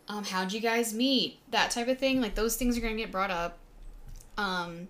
Um, 0.09 0.25
how'd 0.25 0.53
you 0.53 0.61
guys 0.61 0.95
meet? 0.95 1.39
That 1.51 1.71
type 1.71 1.89
of 1.89 1.99
thing. 1.99 2.21
Like 2.21 2.35
those 2.35 2.57
things 2.57 2.77
are 2.79 2.81
gonna 2.81 2.95
get 2.95 3.11
brought 3.13 3.31
up. 3.31 3.59
Um, 4.39 4.89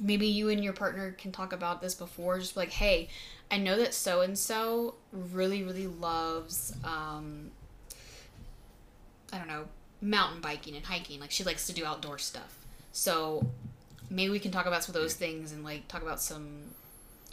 maybe 0.00 0.26
you 0.26 0.48
and 0.48 0.62
your 0.62 0.72
partner 0.72 1.12
can 1.12 1.32
talk 1.32 1.52
about 1.52 1.80
this 1.80 1.94
before. 1.94 2.38
Just 2.38 2.54
be 2.54 2.60
like, 2.60 2.72
hey, 2.72 3.08
I 3.50 3.58
know 3.58 3.76
that 3.78 3.94
so 3.94 4.20
and 4.20 4.38
so 4.38 4.94
really, 5.12 5.62
really 5.62 5.86
loves 5.86 6.76
um, 6.84 7.50
I 9.32 9.38
don't 9.38 9.48
know, 9.48 9.66
mountain 10.00 10.40
biking 10.40 10.76
and 10.76 10.84
hiking. 10.84 11.20
Like 11.20 11.30
she 11.30 11.44
likes 11.44 11.66
to 11.66 11.72
do 11.72 11.84
outdoor 11.84 12.18
stuff. 12.18 12.56
So 12.92 13.50
maybe 14.08 14.30
we 14.30 14.38
can 14.38 14.52
talk 14.52 14.66
about 14.66 14.84
some 14.84 14.94
of 14.94 15.00
those 15.00 15.14
things 15.14 15.52
and 15.52 15.64
like 15.64 15.88
talk 15.88 16.02
about 16.02 16.20
some 16.20 16.62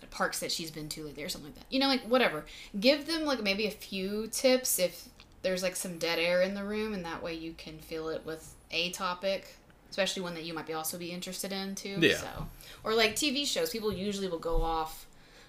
parks 0.09 0.39
that 0.39 0.51
she's 0.51 0.71
been 0.71 0.89
to 0.89 1.03
lately 1.03 1.23
or 1.23 1.29
something 1.29 1.51
like 1.51 1.59
that. 1.59 1.65
You 1.69 1.79
know, 1.79 1.87
like 1.87 2.01
whatever. 2.03 2.45
Give 2.79 3.05
them 3.05 3.23
like 3.23 3.43
maybe 3.43 3.67
a 3.67 3.71
few 3.71 4.27
tips 4.31 4.79
if 4.79 5.09
there's 5.43 5.61
like 5.61 5.75
some 5.75 5.97
dead 5.99 6.17
air 6.17 6.41
in 6.41 6.55
the 6.55 6.63
room 6.63 6.93
and 6.93 7.05
that 7.05 7.21
way 7.21 7.33
you 7.35 7.53
can 7.53 7.77
fill 7.77 8.09
it 8.09 8.25
with 8.25 8.55
a 8.71 8.91
topic. 8.91 9.55
Especially 9.91 10.23
one 10.23 10.33
that 10.33 10.43
you 10.43 10.53
might 10.55 10.65
be 10.65 10.73
also 10.73 10.97
be 10.97 11.11
interested 11.11 11.51
in 11.51 11.75
too. 11.75 11.97
Yeah. 11.99 12.15
So, 12.15 12.47
or 12.83 12.93
like 12.95 13.15
TV 13.15 13.45
shows. 13.45 13.69
People 13.69 13.93
usually 13.93 14.27
will 14.27 14.39
go 14.39 14.61
off 14.63 15.05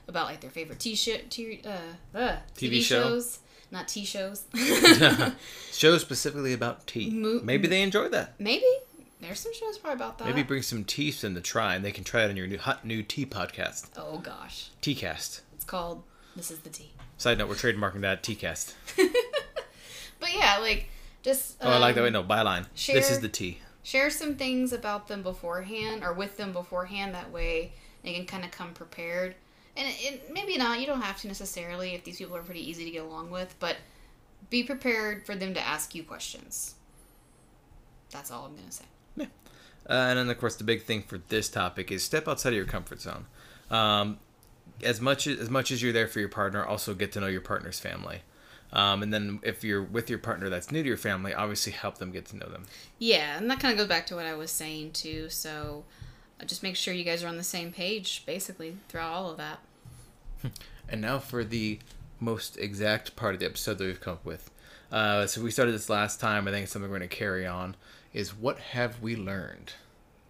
about 0.09 0.27
like 0.27 0.41
their 0.41 0.51
favorite 0.51 0.79
t 0.81 0.95
shirt, 0.95 1.31
t- 1.31 1.63
uh, 1.65 2.17
uh, 2.19 2.37
TV 2.55 2.73
TV, 2.79 2.83
show? 2.83 3.03
shows, 3.03 3.39
not 3.71 3.89
T 3.89 4.05
shows. 4.05 4.45
Shows 5.73 6.03
specifically 6.03 6.53
about 6.53 6.87
tea. 6.87 7.09
Mo- 7.11 7.41
Maybe 7.43 7.67
they 7.69 7.83
enjoy 7.83 8.09
that. 8.11 8.35
Maybe 8.39 8.67
there's 9.21 9.41
some 9.41 9.55
shows 9.55 9.79
probably 9.79 9.95
about 9.97 10.19
that. 10.19 10.27
Maybe 10.27 10.43
bring 10.43 10.63
some 10.63 10.85
tea 10.85 11.15
in 11.23 11.35
to 11.35 11.41
try, 11.41 11.75
and 11.77 11.85
they 11.85 11.93
can 11.93 12.05
try 12.05 12.25
it 12.25 12.31
on 12.31 12.37
your 12.37 12.47
new 12.47 12.59
hot 12.59 12.85
new 12.85 13.03
tea 13.03 13.25
podcast, 13.25 13.87
Oh 13.97 14.19
gosh, 14.19 14.71
Teacast. 14.83 15.41
it's 15.55 15.65
called 15.65 16.03
"This 16.37 16.51
Is 16.51 16.59
the 16.59 16.71
Tea." 16.71 16.91
Side 17.17 17.39
note: 17.39 17.49
We're 17.49 17.55
trademarking 17.55 18.01
that 18.01 18.23
Teacast. 18.25 18.75
But 20.21 20.35
yeah, 20.35 20.59
like 20.59 20.89
just. 21.23 21.57
Oh, 21.61 21.69
I 21.71 21.79
like 21.79 21.95
that. 21.97 22.01
um, 22.01 22.05
Wait, 22.05 22.13
no 22.13 22.23
byline. 22.23 22.67
This 22.87 23.11
is 23.11 23.21
the 23.21 23.29
tea. 23.29 23.59
Share 23.83 24.11
some 24.11 24.37
things 24.37 24.73
about 24.73 25.09
them 25.09 25.23
beforehand 25.23 26.05
or 26.05 26.13
with 26.13 26.37
them 26.37 26.53
beforehand. 26.53 27.15
That 27.15 27.31
way 27.31 27.73
they 28.03 28.15
can 28.15 28.27
kind 28.27 28.45
of 28.45 28.51
come 28.51 28.73
prepared. 28.73 29.35
And 29.77 29.89
it, 29.89 29.95
it, 30.01 30.33
maybe 30.33 30.57
not, 30.59 30.81
you 30.81 30.87
don't 30.87 31.01
have 31.01 31.21
to 31.23 31.29
necessarily 31.29 31.95
if 31.95 32.05
these 32.05 32.19
people 32.19 32.37
are 32.37 32.43
pretty 32.43 32.69
easy 32.69 32.85
to 32.85 32.91
get 32.91 33.03
along 33.03 33.31
with, 33.31 33.55
but 33.59 33.77
be 34.51 34.63
prepared 34.63 35.25
for 35.25 35.35
them 35.35 35.55
to 35.55 35.61
ask 35.61 35.95
you 35.95 36.03
questions. 36.03 36.75
That's 38.11 38.31
all 38.31 38.45
I'm 38.45 38.55
going 38.55 38.69
to 38.69 38.73
say. 38.73 38.85
Uh, 39.89 39.95
and 40.11 40.19
then, 40.19 40.31
of 40.31 40.39
course, 40.39 40.55
the 40.57 40.65
big 40.65 40.85
thing 40.85 41.03
for 41.03 41.19
this 41.29 41.49
topic 41.49 41.91
is 41.91 42.05
step 42.05 42.29
outside 42.29 42.51
of 42.51 42.55
your 42.55 42.67
comfort 42.67 43.01
zone. 43.01 43.27
Um, 43.71 44.19
as 44.85 45.01
much 45.01 45.27
as, 45.27 45.41
as 45.41 45.51
much 45.51 45.73
as 45.73 45.83
you're 45.83 45.93
there 45.93 46.07
for 46.07 46.21
your 46.21 46.29
partner, 46.29 46.65
also 46.65 46.95
get 46.95 47.13
to 47.13 47.21
know 47.21 47.27
your 47.27 47.41
partner's 47.41 47.81
family. 47.81 48.23
Um, 48.73 49.03
and 49.03 49.13
then, 49.13 49.41
if 49.43 49.63
you're 49.63 49.83
with 49.83 50.09
your 50.09 50.19
partner 50.19 50.49
that's 50.49 50.73
new 50.73 50.83
to 50.83 50.89
your 50.89 50.97
family, 50.97 51.35
obviously 51.35 51.73
help 51.73 51.99
them 51.99 52.11
get 52.11 52.27
to 52.27 52.37
know 52.37 52.49
them. 52.49 52.65
Yeah, 52.99 53.37
and 53.37 53.51
that 53.51 53.61
kind 53.61 53.73
of 53.73 53.79
goes 53.79 53.89
back 53.89 54.07
to 54.07 54.15
what 54.17 54.25
I 54.25 54.35
was 54.35 54.51
saying 54.51 54.93
too. 54.93 55.29
So 55.29 55.85
uh, 56.41 56.45
just 56.45 56.63
make 56.63 56.77
sure 56.77 56.95
you 56.95 57.05
guys 57.05 57.23
are 57.23 57.29
on 57.29 57.37
the 57.37 57.43
same 57.43 57.71
page, 57.71 58.25
basically, 58.25 58.77
throughout 58.89 59.13
all 59.13 59.31
of 59.31 59.37
that. 59.37 59.59
And 60.89 61.01
now 61.01 61.21
for 61.21 61.43
the 61.43 61.79
most 62.21 62.59
exact 62.59 63.17
part 63.17 63.35
of 63.35 63.41
the 63.41 63.47
episode 63.47 63.79
that 63.79 63.85
we've 63.85 64.01
come 64.01 64.15
up 64.15 64.25
with. 64.25 64.51
Uh, 64.91 65.27
so 65.27 65.43
we 65.43 65.51
started 65.51 65.73
this 65.73 65.89
last 65.89 66.21
time. 66.21 66.47
I 66.47 66.51
think 66.51 66.65
it's 66.65 66.73
something 66.73 66.91
we're 66.91 66.99
going 66.99 67.09
to 67.09 67.17
carry 67.17 67.47
on. 67.47 67.77
Is 68.13 68.37
what 68.37 68.59
have 68.59 69.01
we 69.01 69.17
learned? 69.17 69.73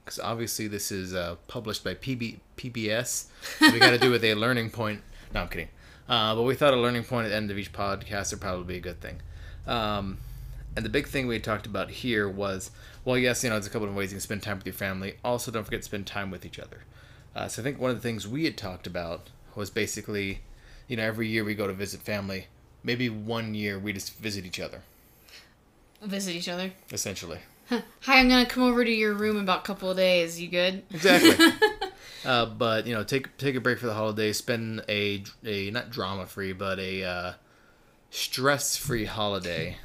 Because 0.04 0.20
obviously 0.20 0.68
this 0.68 0.92
is 0.92 1.14
uh, 1.14 1.36
published 1.48 1.82
by 1.82 1.94
PB, 1.94 2.38
PBS. 2.56 3.26
So 3.58 3.72
we 3.72 3.78
got 3.78 3.90
to 3.90 3.98
do 3.98 4.10
with 4.12 4.24
a 4.24 4.34
learning 4.34 4.70
point. 4.70 5.02
No, 5.34 5.40
I'm 5.40 5.48
kidding. 5.48 5.68
Uh, 6.08 6.34
but 6.34 6.42
we 6.42 6.54
thought 6.54 6.74
a 6.74 6.76
learning 6.76 7.04
point 7.04 7.26
at 7.26 7.30
the 7.30 7.36
end 7.36 7.50
of 7.50 7.58
each 7.58 7.72
podcast 7.72 8.32
would 8.32 8.40
probably 8.40 8.64
be 8.64 8.76
a 8.76 8.80
good 8.80 9.00
thing. 9.00 9.20
Um, 9.66 10.18
and 10.76 10.84
the 10.84 10.88
big 10.90 11.06
thing 11.06 11.26
we 11.26 11.38
talked 11.38 11.66
about 11.66 11.90
here 11.90 12.28
was, 12.28 12.70
well, 13.04 13.16
yes, 13.18 13.42
you 13.44 13.50
know, 13.50 13.56
there's 13.56 13.66
a 13.66 13.70
couple 13.70 13.88
of 13.88 13.94
ways 13.94 14.10
you 14.10 14.16
can 14.16 14.20
spend 14.20 14.42
time 14.42 14.56
with 14.58 14.66
your 14.66 14.72
family. 14.74 15.14
Also, 15.24 15.50
don't 15.50 15.64
forget 15.64 15.80
to 15.80 15.84
spend 15.86 16.06
time 16.06 16.30
with 16.30 16.44
each 16.44 16.58
other. 16.58 16.78
Uh, 17.34 17.48
so 17.48 17.62
I 17.62 17.64
think 17.64 17.78
one 17.80 17.90
of 17.90 17.96
the 17.96 18.02
things 18.02 18.26
we 18.28 18.44
had 18.44 18.56
talked 18.56 18.86
about 18.86 19.30
was 19.54 19.70
basically, 19.70 20.40
you 20.88 20.96
know, 20.96 21.02
every 21.04 21.28
year 21.28 21.44
we 21.44 21.54
go 21.54 21.66
to 21.66 21.72
visit 21.72 22.00
family. 22.02 22.46
Maybe 22.82 23.08
one 23.08 23.54
year 23.54 23.78
we 23.78 23.92
just 23.92 24.16
visit 24.18 24.44
each 24.44 24.58
other, 24.60 24.82
Visit 26.02 26.34
each 26.34 26.48
other. 26.48 26.72
essentially. 26.90 27.38
Hi, 27.70 27.82
I'm 28.18 28.28
gonna 28.28 28.44
come 28.44 28.64
over 28.64 28.84
to 28.84 28.90
your 28.90 29.14
room 29.14 29.36
in 29.36 29.44
about 29.44 29.60
a 29.60 29.62
couple 29.62 29.90
of 29.90 29.96
days. 29.96 30.40
You 30.40 30.48
good? 30.48 30.82
Exactly. 30.90 31.46
uh, 32.24 32.46
but 32.46 32.86
you 32.86 32.94
know, 32.94 33.04
take 33.04 33.36
take 33.38 33.54
a 33.56 33.60
break 33.60 33.78
for 33.78 33.86
the 33.86 33.94
holidays. 33.94 34.38
Spend 34.38 34.82
a 34.88 35.24
a 35.44 35.70
not 35.70 35.90
drama 35.90 36.26
free, 36.26 36.52
but 36.52 36.78
a 36.78 37.04
uh, 37.04 37.32
stress 38.10 38.76
free 38.76 39.04
holiday 39.04 39.76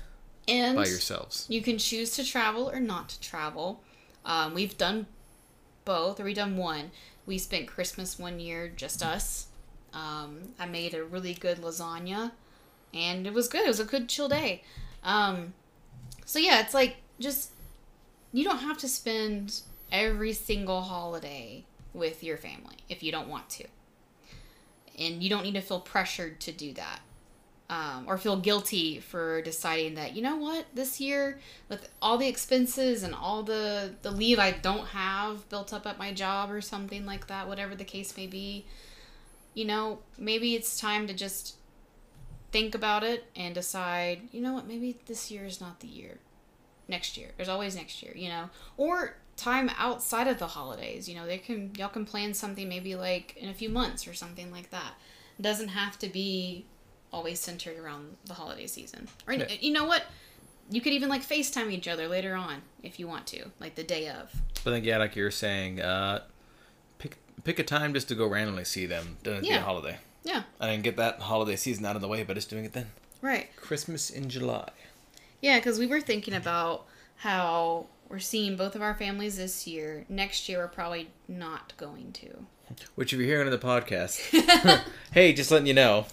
And 0.47 0.75
by 0.75 0.85
yourselves. 0.85 1.45
you 1.49 1.61
can 1.61 1.77
choose 1.77 2.11
to 2.11 2.23
travel 2.23 2.69
or 2.69 2.79
not 2.79 3.09
to 3.09 3.19
travel. 3.19 3.81
Um, 4.25 4.53
we've 4.53 4.77
done 4.77 5.07
both, 5.85 6.19
or 6.19 6.23
we've 6.25 6.35
done 6.35 6.57
one. 6.57 6.91
We 7.25 7.37
spent 7.37 7.67
Christmas 7.67 8.19
one 8.19 8.39
year, 8.39 8.67
just 8.73 9.03
us. 9.03 9.47
Um, 9.93 10.53
I 10.59 10.65
made 10.65 10.93
a 10.93 11.03
really 11.03 11.33
good 11.33 11.57
lasagna, 11.61 12.31
and 12.93 13.25
it 13.25 13.33
was 13.33 13.47
good. 13.47 13.63
It 13.65 13.67
was 13.67 13.79
a 13.79 13.85
good 13.85 14.09
chill 14.09 14.29
day. 14.29 14.63
Um, 15.03 15.53
so 16.25 16.39
yeah, 16.39 16.59
it's 16.59 16.73
like 16.73 16.97
just 17.19 17.51
you 18.33 18.43
don't 18.43 18.59
have 18.59 18.77
to 18.79 18.87
spend 18.87 19.61
every 19.91 20.33
single 20.33 20.81
holiday 20.81 21.63
with 21.97 22.23
your 22.23 22.37
family 22.37 22.77
if 22.89 23.03
you 23.03 23.11
don't 23.11 23.27
want 23.27 23.49
to, 23.49 23.65
and 24.97 25.21
you 25.23 25.29
don't 25.29 25.43
need 25.43 25.55
to 25.55 25.61
feel 25.61 25.79
pressured 25.79 26.39
to 26.41 26.51
do 26.51 26.73
that 26.73 27.01
um, 27.69 28.05
or 28.07 28.17
feel 28.17 28.37
guilty 28.37 28.99
for 28.99 29.41
deciding 29.41 29.95
that 29.95 30.15
you 30.15 30.21
know 30.21 30.37
what 30.37 30.65
this 30.73 31.01
year 31.01 31.39
with 31.67 31.89
all 32.01 32.17
the 32.17 32.27
expenses 32.27 33.03
and 33.03 33.13
all 33.13 33.43
the 33.43 33.93
the 34.03 34.11
leave 34.11 34.39
I 34.39 34.51
don't 34.51 34.87
have 34.87 35.47
built 35.49 35.73
up 35.73 35.85
at 35.85 35.97
my 35.97 36.13
job 36.13 36.49
or 36.49 36.61
something 36.61 37.05
like 37.05 37.27
that 37.27 37.47
whatever 37.47 37.75
the 37.75 37.83
case 37.83 38.15
may 38.15 38.27
be 38.27 38.65
you 39.53 39.65
know 39.65 39.99
maybe 40.17 40.55
it's 40.55 40.79
time 40.79 41.07
to 41.07 41.13
just 41.13 41.55
think 42.51 42.73
about 42.73 43.03
it 43.03 43.25
and 43.35 43.53
decide 43.53 44.21
you 44.31 44.41
know 44.41 44.53
what 44.53 44.67
maybe 44.67 44.97
this 45.05 45.29
year 45.29 45.45
is 45.45 45.59
not 45.59 45.79
the 45.81 45.87
year. 45.87 46.19
Next 46.89 47.17
year. 47.17 47.31
There's 47.35 47.49
always 47.49 47.75
next 47.75 48.01
year 48.01 48.13
you 48.15 48.29
know? 48.29 48.49
Or 48.77 49.17
time 49.37 49.69
outside 49.77 50.27
of 50.27 50.39
the 50.39 50.47
holidays 50.47 51.07
you 51.07 51.15
know 51.15 51.25
they 51.25 51.37
can 51.37 51.71
y'all 51.77 51.87
can 51.89 52.05
plan 52.05 52.33
something 52.33 52.67
maybe 52.67 52.95
like 52.95 53.37
in 53.37 53.47
a 53.49 53.53
few 53.53 53.69
months 53.69 54.07
or 54.07 54.13
something 54.13 54.51
like 54.51 54.69
that 54.71 54.93
it 55.39 55.43
doesn't 55.43 55.69
have 55.69 55.97
to 55.99 56.07
be 56.09 56.65
always 57.13 57.39
centered 57.39 57.77
around 57.79 58.17
the 58.25 58.33
holiday 58.33 58.67
season. 58.67 59.07
Or 59.25 59.33
Yeah. 59.33 59.47
you 59.61 59.71
know 59.71 59.85
what? 59.85 60.03
You 60.69 60.81
could 60.81 60.91
even 60.91 61.07
like 61.07 61.21
FaceTime 61.21 61.71
each 61.71 61.87
other 61.87 62.07
later 62.07 62.35
on 62.35 62.63
if 62.83 62.99
you 62.99 63.07
want 63.07 63.25
to, 63.27 63.45
like 63.59 63.75
the 63.75 63.83
day 63.83 64.09
of. 64.09 64.29
But 64.65 64.71
then, 64.71 64.83
yeah, 64.83 64.97
like 64.97 65.15
you're 65.15 65.31
saying, 65.31 65.79
uh, 65.79 66.23
pick 66.97 67.17
pick 67.45 67.59
a 67.59 67.63
time 67.63 67.93
just 67.93 68.09
to 68.09 68.15
go 68.15 68.27
randomly 68.27 68.65
see 68.65 68.85
them. 68.87 69.17
Doesn't 69.23 69.43
be 69.43 69.51
a 69.51 69.61
holiday. 69.61 69.97
Yeah, 70.23 70.43
I 70.59 70.71
didn't 70.71 70.83
get 70.83 70.97
that 70.97 71.19
holiday 71.21 71.55
season 71.55 71.85
out 71.85 71.95
of 71.95 72.01
the 72.01 72.07
way, 72.09 72.23
but 72.23 72.33
just 72.33 72.49
doing 72.49 72.65
it 72.65 72.73
then. 72.73 72.87
right. 73.21 73.55
Christmas 73.55 74.09
in 74.09 74.29
July. 74.29 74.69
Yeah, 75.41 75.59
because 75.59 75.79
we 75.79 75.87
were 75.87 76.01
thinking 76.01 76.33
about 76.33 76.85
how 77.17 77.85
we're 78.09 78.19
seeing 78.19 78.55
both 78.55 78.75
of 78.75 78.81
our 78.81 78.93
families 78.93 79.37
this 79.37 79.67
year. 79.67 80.05
Next 80.09 80.47
year, 80.47 80.59
we're 80.59 80.67
probably 80.67 81.09
not 81.27 81.73
going 81.77 82.11
to. 82.13 82.45
Which, 82.95 83.13
if 83.13 83.19
you're 83.19 83.27
hearing 83.27 83.47
on 83.47 83.51
the 83.51 83.57
podcast, 83.57 84.19
hey, 85.11 85.33
just 85.33 85.51
letting 85.51 85.67
you 85.67 85.73
know. 85.73 86.05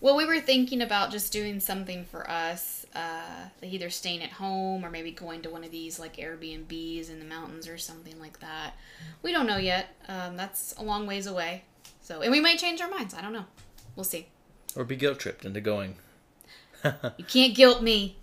Well, 0.00 0.16
we 0.16 0.24
were 0.24 0.40
thinking 0.40 0.80
about 0.80 1.10
just 1.10 1.32
doing 1.32 1.58
something 1.58 2.04
for 2.04 2.28
us, 2.30 2.86
uh, 2.94 3.48
like 3.60 3.72
either 3.72 3.90
staying 3.90 4.22
at 4.22 4.30
home 4.30 4.84
or 4.84 4.90
maybe 4.90 5.10
going 5.10 5.42
to 5.42 5.50
one 5.50 5.64
of 5.64 5.72
these 5.72 5.98
like 5.98 6.16
Airbnbs 6.16 7.10
in 7.10 7.18
the 7.18 7.24
mountains 7.24 7.66
or 7.66 7.78
something 7.78 8.18
like 8.20 8.38
that. 8.38 8.74
We 9.22 9.32
don't 9.32 9.46
know 9.48 9.56
yet. 9.56 9.88
Um, 10.06 10.36
that's 10.36 10.72
a 10.78 10.84
long 10.84 11.06
ways 11.06 11.26
away. 11.26 11.64
So, 12.00 12.20
and 12.20 12.30
we 12.30 12.40
might 12.40 12.58
change 12.58 12.80
our 12.80 12.88
minds. 12.88 13.12
I 13.12 13.20
don't 13.20 13.32
know. 13.32 13.46
We'll 13.96 14.04
see. 14.04 14.28
Or 14.76 14.84
be 14.84 14.94
guilt 14.94 15.18
tripped 15.18 15.44
into 15.44 15.60
going. 15.60 15.96
You 16.84 17.24
can't 17.24 17.56
guilt 17.56 17.82
me. 17.82 18.16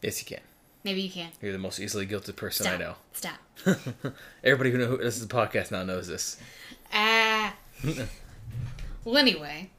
Yes, 0.00 0.20
you 0.22 0.26
can. 0.36 0.44
Maybe 0.82 1.02
you 1.02 1.10
can. 1.10 1.30
You're 1.42 1.52
the 1.52 1.58
most 1.58 1.78
easily 1.78 2.06
guilted 2.06 2.36
person 2.36 2.64
Stop. 2.64 2.74
I 2.74 2.78
know. 2.78 2.94
Stop. 3.12 3.38
Everybody 4.44 4.70
who 4.70 4.78
knows 4.78 4.98
this 4.98 5.16
is 5.16 5.26
the 5.26 5.34
podcast 5.34 5.70
now 5.70 5.82
knows 5.82 6.08
this. 6.08 6.38
Ah. 6.92 7.54
well, 9.04 9.18
anyway. 9.18 9.70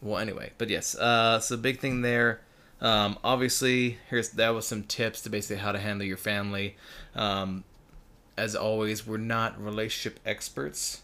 Well, 0.00 0.18
anyway, 0.18 0.52
but 0.58 0.68
yes, 0.68 0.96
uh, 0.96 1.40
so 1.40 1.56
big 1.56 1.80
thing 1.80 2.02
there. 2.02 2.40
Um, 2.80 3.18
obviously, 3.24 3.98
here's 4.08 4.30
that 4.30 4.50
was 4.50 4.66
some 4.66 4.84
tips 4.84 5.22
to 5.22 5.30
basically 5.30 5.56
how 5.56 5.72
to 5.72 5.78
handle 5.78 6.06
your 6.06 6.16
family. 6.16 6.76
Um, 7.14 7.64
as 8.36 8.54
always, 8.54 9.06
we're 9.06 9.16
not 9.16 9.60
relationship 9.60 10.20
experts. 10.24 11.02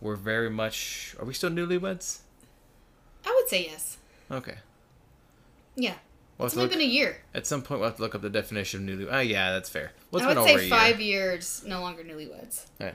We're 0.00 0.16
very 0.16 0.50
much. 0.50 1.16
Are 1.18 1.24
we 1.24 1.34
still 1.34 1.50
newlyweds? 1.50 2.20
I 3.24 3.34
would 3.34 3.48
say 3.48 3.64
yes. 3.64 3.98
Okay. 4.30 4.56
Yeah. 5.74 5.94
Well, 6.38 6.46
It's 6.46 6.54
only 6.54 6.64
look, 6.66 6.72
been 6.72 6.80
a 6.82 6.84
year. 6.84 7.16
at 7.34 7.46
some 7.46 7.62
point 7.62 7.80
we'll 7.80 7.88
have 7.88 7.96
to 7.96 8.02
look 8.02 8.14
up 8.14 8.20
the 8.22 8.28
definition 8.30 8.80
of 8.80 8.98
newly. 8.98 9.10
Ah, 9.10 9.20
yeah, 9.20 9.52
that's 9.52 9.68
fair. 9.70 9.92
Well, 10.10 10.22
I 10.22 10.34
would 10.34 10.44
say 10.44 10.68
five 10.68 11.00
year. 11.00 11.30
years, 11.32 11.62
no 11.66 11.80
longer 11.80 12.02
newlyweds. 12.04 12.66
Right. 12.80 12.94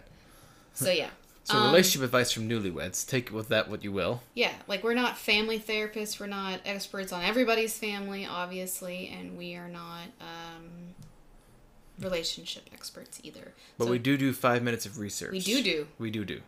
So, 0.74 0.92
yeah. 0.92 1.10
So 1.44 1.56
Um, 1.58 1.72
relationship 1.72 2.04
advice 2.04 2.32
from 2.32 2.48
newlyweds. 2.48 3.06
Take 3.08 3.32
with 3.32 3.48
that 3.50 3.68
what 3.68 3.84
you 3.84 3.92
will. 3.92 4.22
Yeah, 4.36 4.54
like 4.68 4.84
we're 4.84 4.94
not 4.94 5.18
family 5.18 5.58
therapists. 5.60 6.20
We're 6.20 6.28
not 6.28 6.60
experts 6.66 7.12
on 7.12 7.24
everybody's 7.24 7.76
family, 7.76 8.28
obviously, 8.28 9.08
and 9.08 9.36
we 9.40 9.56
are 9.56 9.68
not 9.68 10.04
um, 10.22 10.94
relationship 12.00 12.70
experts 12.74 13.20
either. 13.24 13.54
But 13.80 13.86
So 13.86 13.92
we 13.92 13.98
do 13.98 14.18
do 14.18 14.34
five 14.34 14.62
minutes 14.62 14.86
of 14.86 15.00
research. 15.00 15.32
We 15.32 15.40
do 15.40 15.64
do. 15.64 15.88
We 15.98 16.12
do 16.12 16.26
do. 16.26 16.42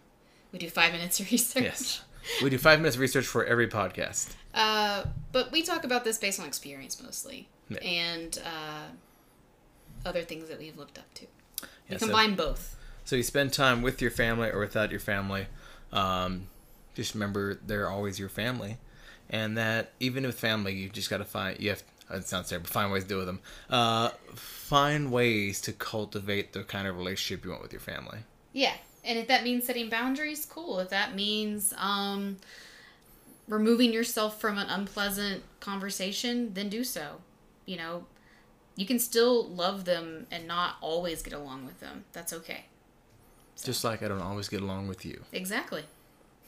We 0.51 0.59
do 0.59 0.69
five 0.69 0.91
minutes 0.93 1.19
of 1.19 1.31
research. 1.31 1.63
Yes. 1.63 2.01
we 2.43 2.51
do 2.51 2.59
five 2.59 2.79
minutes 2.79 2.95
of 2.95 3.01
research 3.01 3.25
for 3.25 3.43
every 3.45 3.67
podcast. 3.67 4.35
Uh, 4.53 5.05
but 5.31 5.51
we 5.51 5.61
talk 5.63 5.83
about 5.83 6.03
this 6.03 6.17
based 6.17 6.39
on 6.39 6.45
experience 6.45 7.01
mostly, 7.01 7.47
Yeah. 7.69 7.79
and 7.79 8.39
uh, 8.45 8.87
other 10.05 10.21
things 10.23 10.49
that 10.49 10.59
we've 10.59 10.77
looked 10.77 10.97
up 10.97 11.11
to. 11.15 11.25
We 11.61 11.67
Yeah, 11.89 11.97
so- 11.97 12.05
combine 12.07 12.35
both. 12.35 12.75
So 13.05 13.15
you 13.17 13.23
spend 13.23 13.51
time 13.51 13.81
with 13.81 14.01
your 14.01 14.11
family 14.11 14.49
or 14.49 14.59
without 14.59 14.89
your 14.91 14.99
family. 14.99 15.47
Um, 15.91 16.47
just 16.95 17.13
remember 17.13 17.55
they're 17.55 17.89
always 17.89 18.17
your 18.17 18.29
family, 18.29 18.77
and 19.29 19.57
that 19.57 19.91
even 19.99 20.25
with 20.25 20.39
family, 20.39 20.73
you 20.73 20.89
just 20.89 21.09
got 21.09 21.17
to 21.17 21.25
find. 21.25 21.59
You 21.59 21.71
have. 21.71 21.83
It 22.11 22.27
sounds 22.27 22.49
terrible. 22.49 22.67
Find 22.69 22.91
ways 22.91 23.03
to 23.03 23.09
deal 23.09 23.17
with 23.19 23.27
them. 23.27 23.39
Uh, 23.69 24.09
find 24.35 25.11
ways 25.11 25.59
to 25.61 25.73
cultivate 25.73 26.53
the 26.53 26.63
kind 26.63 26.87
of 26.87 26.97
relationship 26.97 27.43
you 27.43 27.51
want 27.51 27.63
with 27.63 27.71
your 27.73 27.79
family. 27.79 28.19
Yeah, 28.51 28.73
and 29.03 29.17
if 29.17 29.27
that 29.29 29.43
means 29.43 29.65
setting 29.65 29.89
boundaries, 29.89 30.45
cool. 30.45 30.79
If 30.79 30.89
that 30.89 31.15
means 31.15 31.73
um, 31.77 32.37
removing 33.47 33.91
yourself 33.93 34.39
from 34.39 34.57
an 34.57 34.67
unpleasant 34.69 35.43
conversation, 35.59 36.53
then 36.53 36.69
do 36.69 36.83
so. 36.83 37.21
You 37.65 37.77
know, 37.77 38.05
you 38.75 38.85
can 38.85 38.99
still 38.99 39.47
love 39.47 39.85
them 39.85 40.27
and 40.31 40.47
not 40.47 40.75
always 40.81 41.21
get 41.21 41.33
along 41.33 41.65
with 41.65 41.79
them. 41.79 42.05
That's 42.13 42.33
okay. 42.33 42.65
Just 43.63 43.83
like 43.83 44.01
I 44.03 44.07
don't 44.07 44.21
always 44.21 44.49
get 44.49 44.61
along 44.61 44.87
with 44.87 45.05
you, 45.05 45.21
Exactly. 45.31 45.83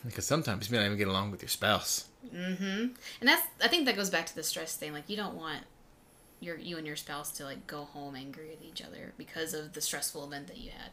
because 0.06 0.26
sometimes 0.26 0.68
you 0.70 0.74
may 0.74 0.80
not 0.80 0.86
even 0.88 0.98
get 0.98 1.08
along 1.08 1.32
with 1.32 1.42
your 1.42 1.50
spouse. 1.50 2.06
Mm-hmm. 2.34 2.88
And 3.20 3.30
that's 3.30 3.46
I 3.64 3.68
think 3.68 3.86
that 3.86 3.96
goes 3.96 4.10
back 4.10 4.26
to 4.26 4.36
the 4.36 4.44
stress 4.44 4.76
thing. 4.76 4.92
Like 4.92 5.08
you 5.10 5.16
don't 5.16 5.36
want 5.36 5.62
your 6.42 6.58
you 6.58 6.78
and 6.78 6.86
your 6.88 6.96
spouse 6.96 7.32
to 7.34 7.44
like 7.46 7.68
go 7.68 7.84
home 7.86 8.16
angry 8.16 8.48
with 8.50 8.64
each 8.64 8.82
other 8.82 9.14
because 9.18 9.54
of 9.54 9.74
the 9.74 9.82
stressful 9.82 10.26
event 10.26 10.48
that 10.48 10.58
you 10.58 10.72
had. 10.72 10.92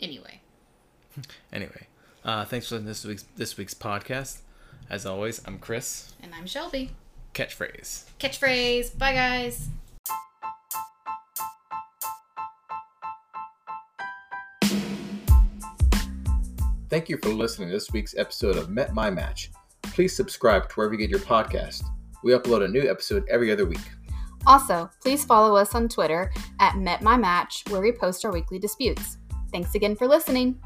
Anyway, 0.00 0.40
Anyway, 1.52 1.86
uh, 2.24 2.44
thanks 2.46 2.68
for 2.68 2.76
listening 2.76 2.86
to 2.86 2.88
this 2.88 3.04
week's 3.04 3.24
this 3.36 3.56
week's 3.58 3.74
podcast. 3.74 4.38
As 4.90 5.04
always, 5.04 5.40
I'm 5.46 5.58
Chris. 5.58 6.14
and 6.22 6.34
I'm 6.34 6.46
Shelby. 6.46 6.90
Catchphrase. 7.34 8.04
Catchphrase. 8.18 8.96
Bye 8.98 9.12
guys. 9.12 9.68
Thank 16.90 17.10
you 17.10 17.18
for 17.18 17.28
listening 17.28 17.68
to 17.68 17.74
this 17.74 17.92
week's 17.92 18.16
episode 18.16 18.56
of 18.56 18.70
Met 18.70 18.94
My 18.94 19.10
Match. 19.10 19.50
Please 19.82 20.16
subscribe 20.16 20.68
to 20.70 20.74
wherever 20.74 20.94
you 20.94 20.98
get 20.98 21.10
your 21.10 21.20
podcast. 21.20 21.82
We 22.24 22.32
upload 22.32 22.64
a 22.64 22.68
new 22.68 22.88
episode 22.88 23.24
every 23.28 23.52
other 23.52 23.66
week. 23.66 23.80
Also, 24.46 24.88
please 25.02 25.24
follow 25.24 25.54
us 25.54 25.74
on 25.74 25.88
Twitter 25.88 26.32
at 26.60 26.78
Met 26.78 27.02
My 27.02 27.16
Match, 27.16 27.62
where 27.68 27.82
we 27.82 27.92
post 27.92 28.24
our 28.24 28.32
weekly 28.32 28.58
disputes. 28.58 29.18
Thanks 29.52 29.74
again 29.74 29.96
for 29.96 30.06
listening. 30.06 30.58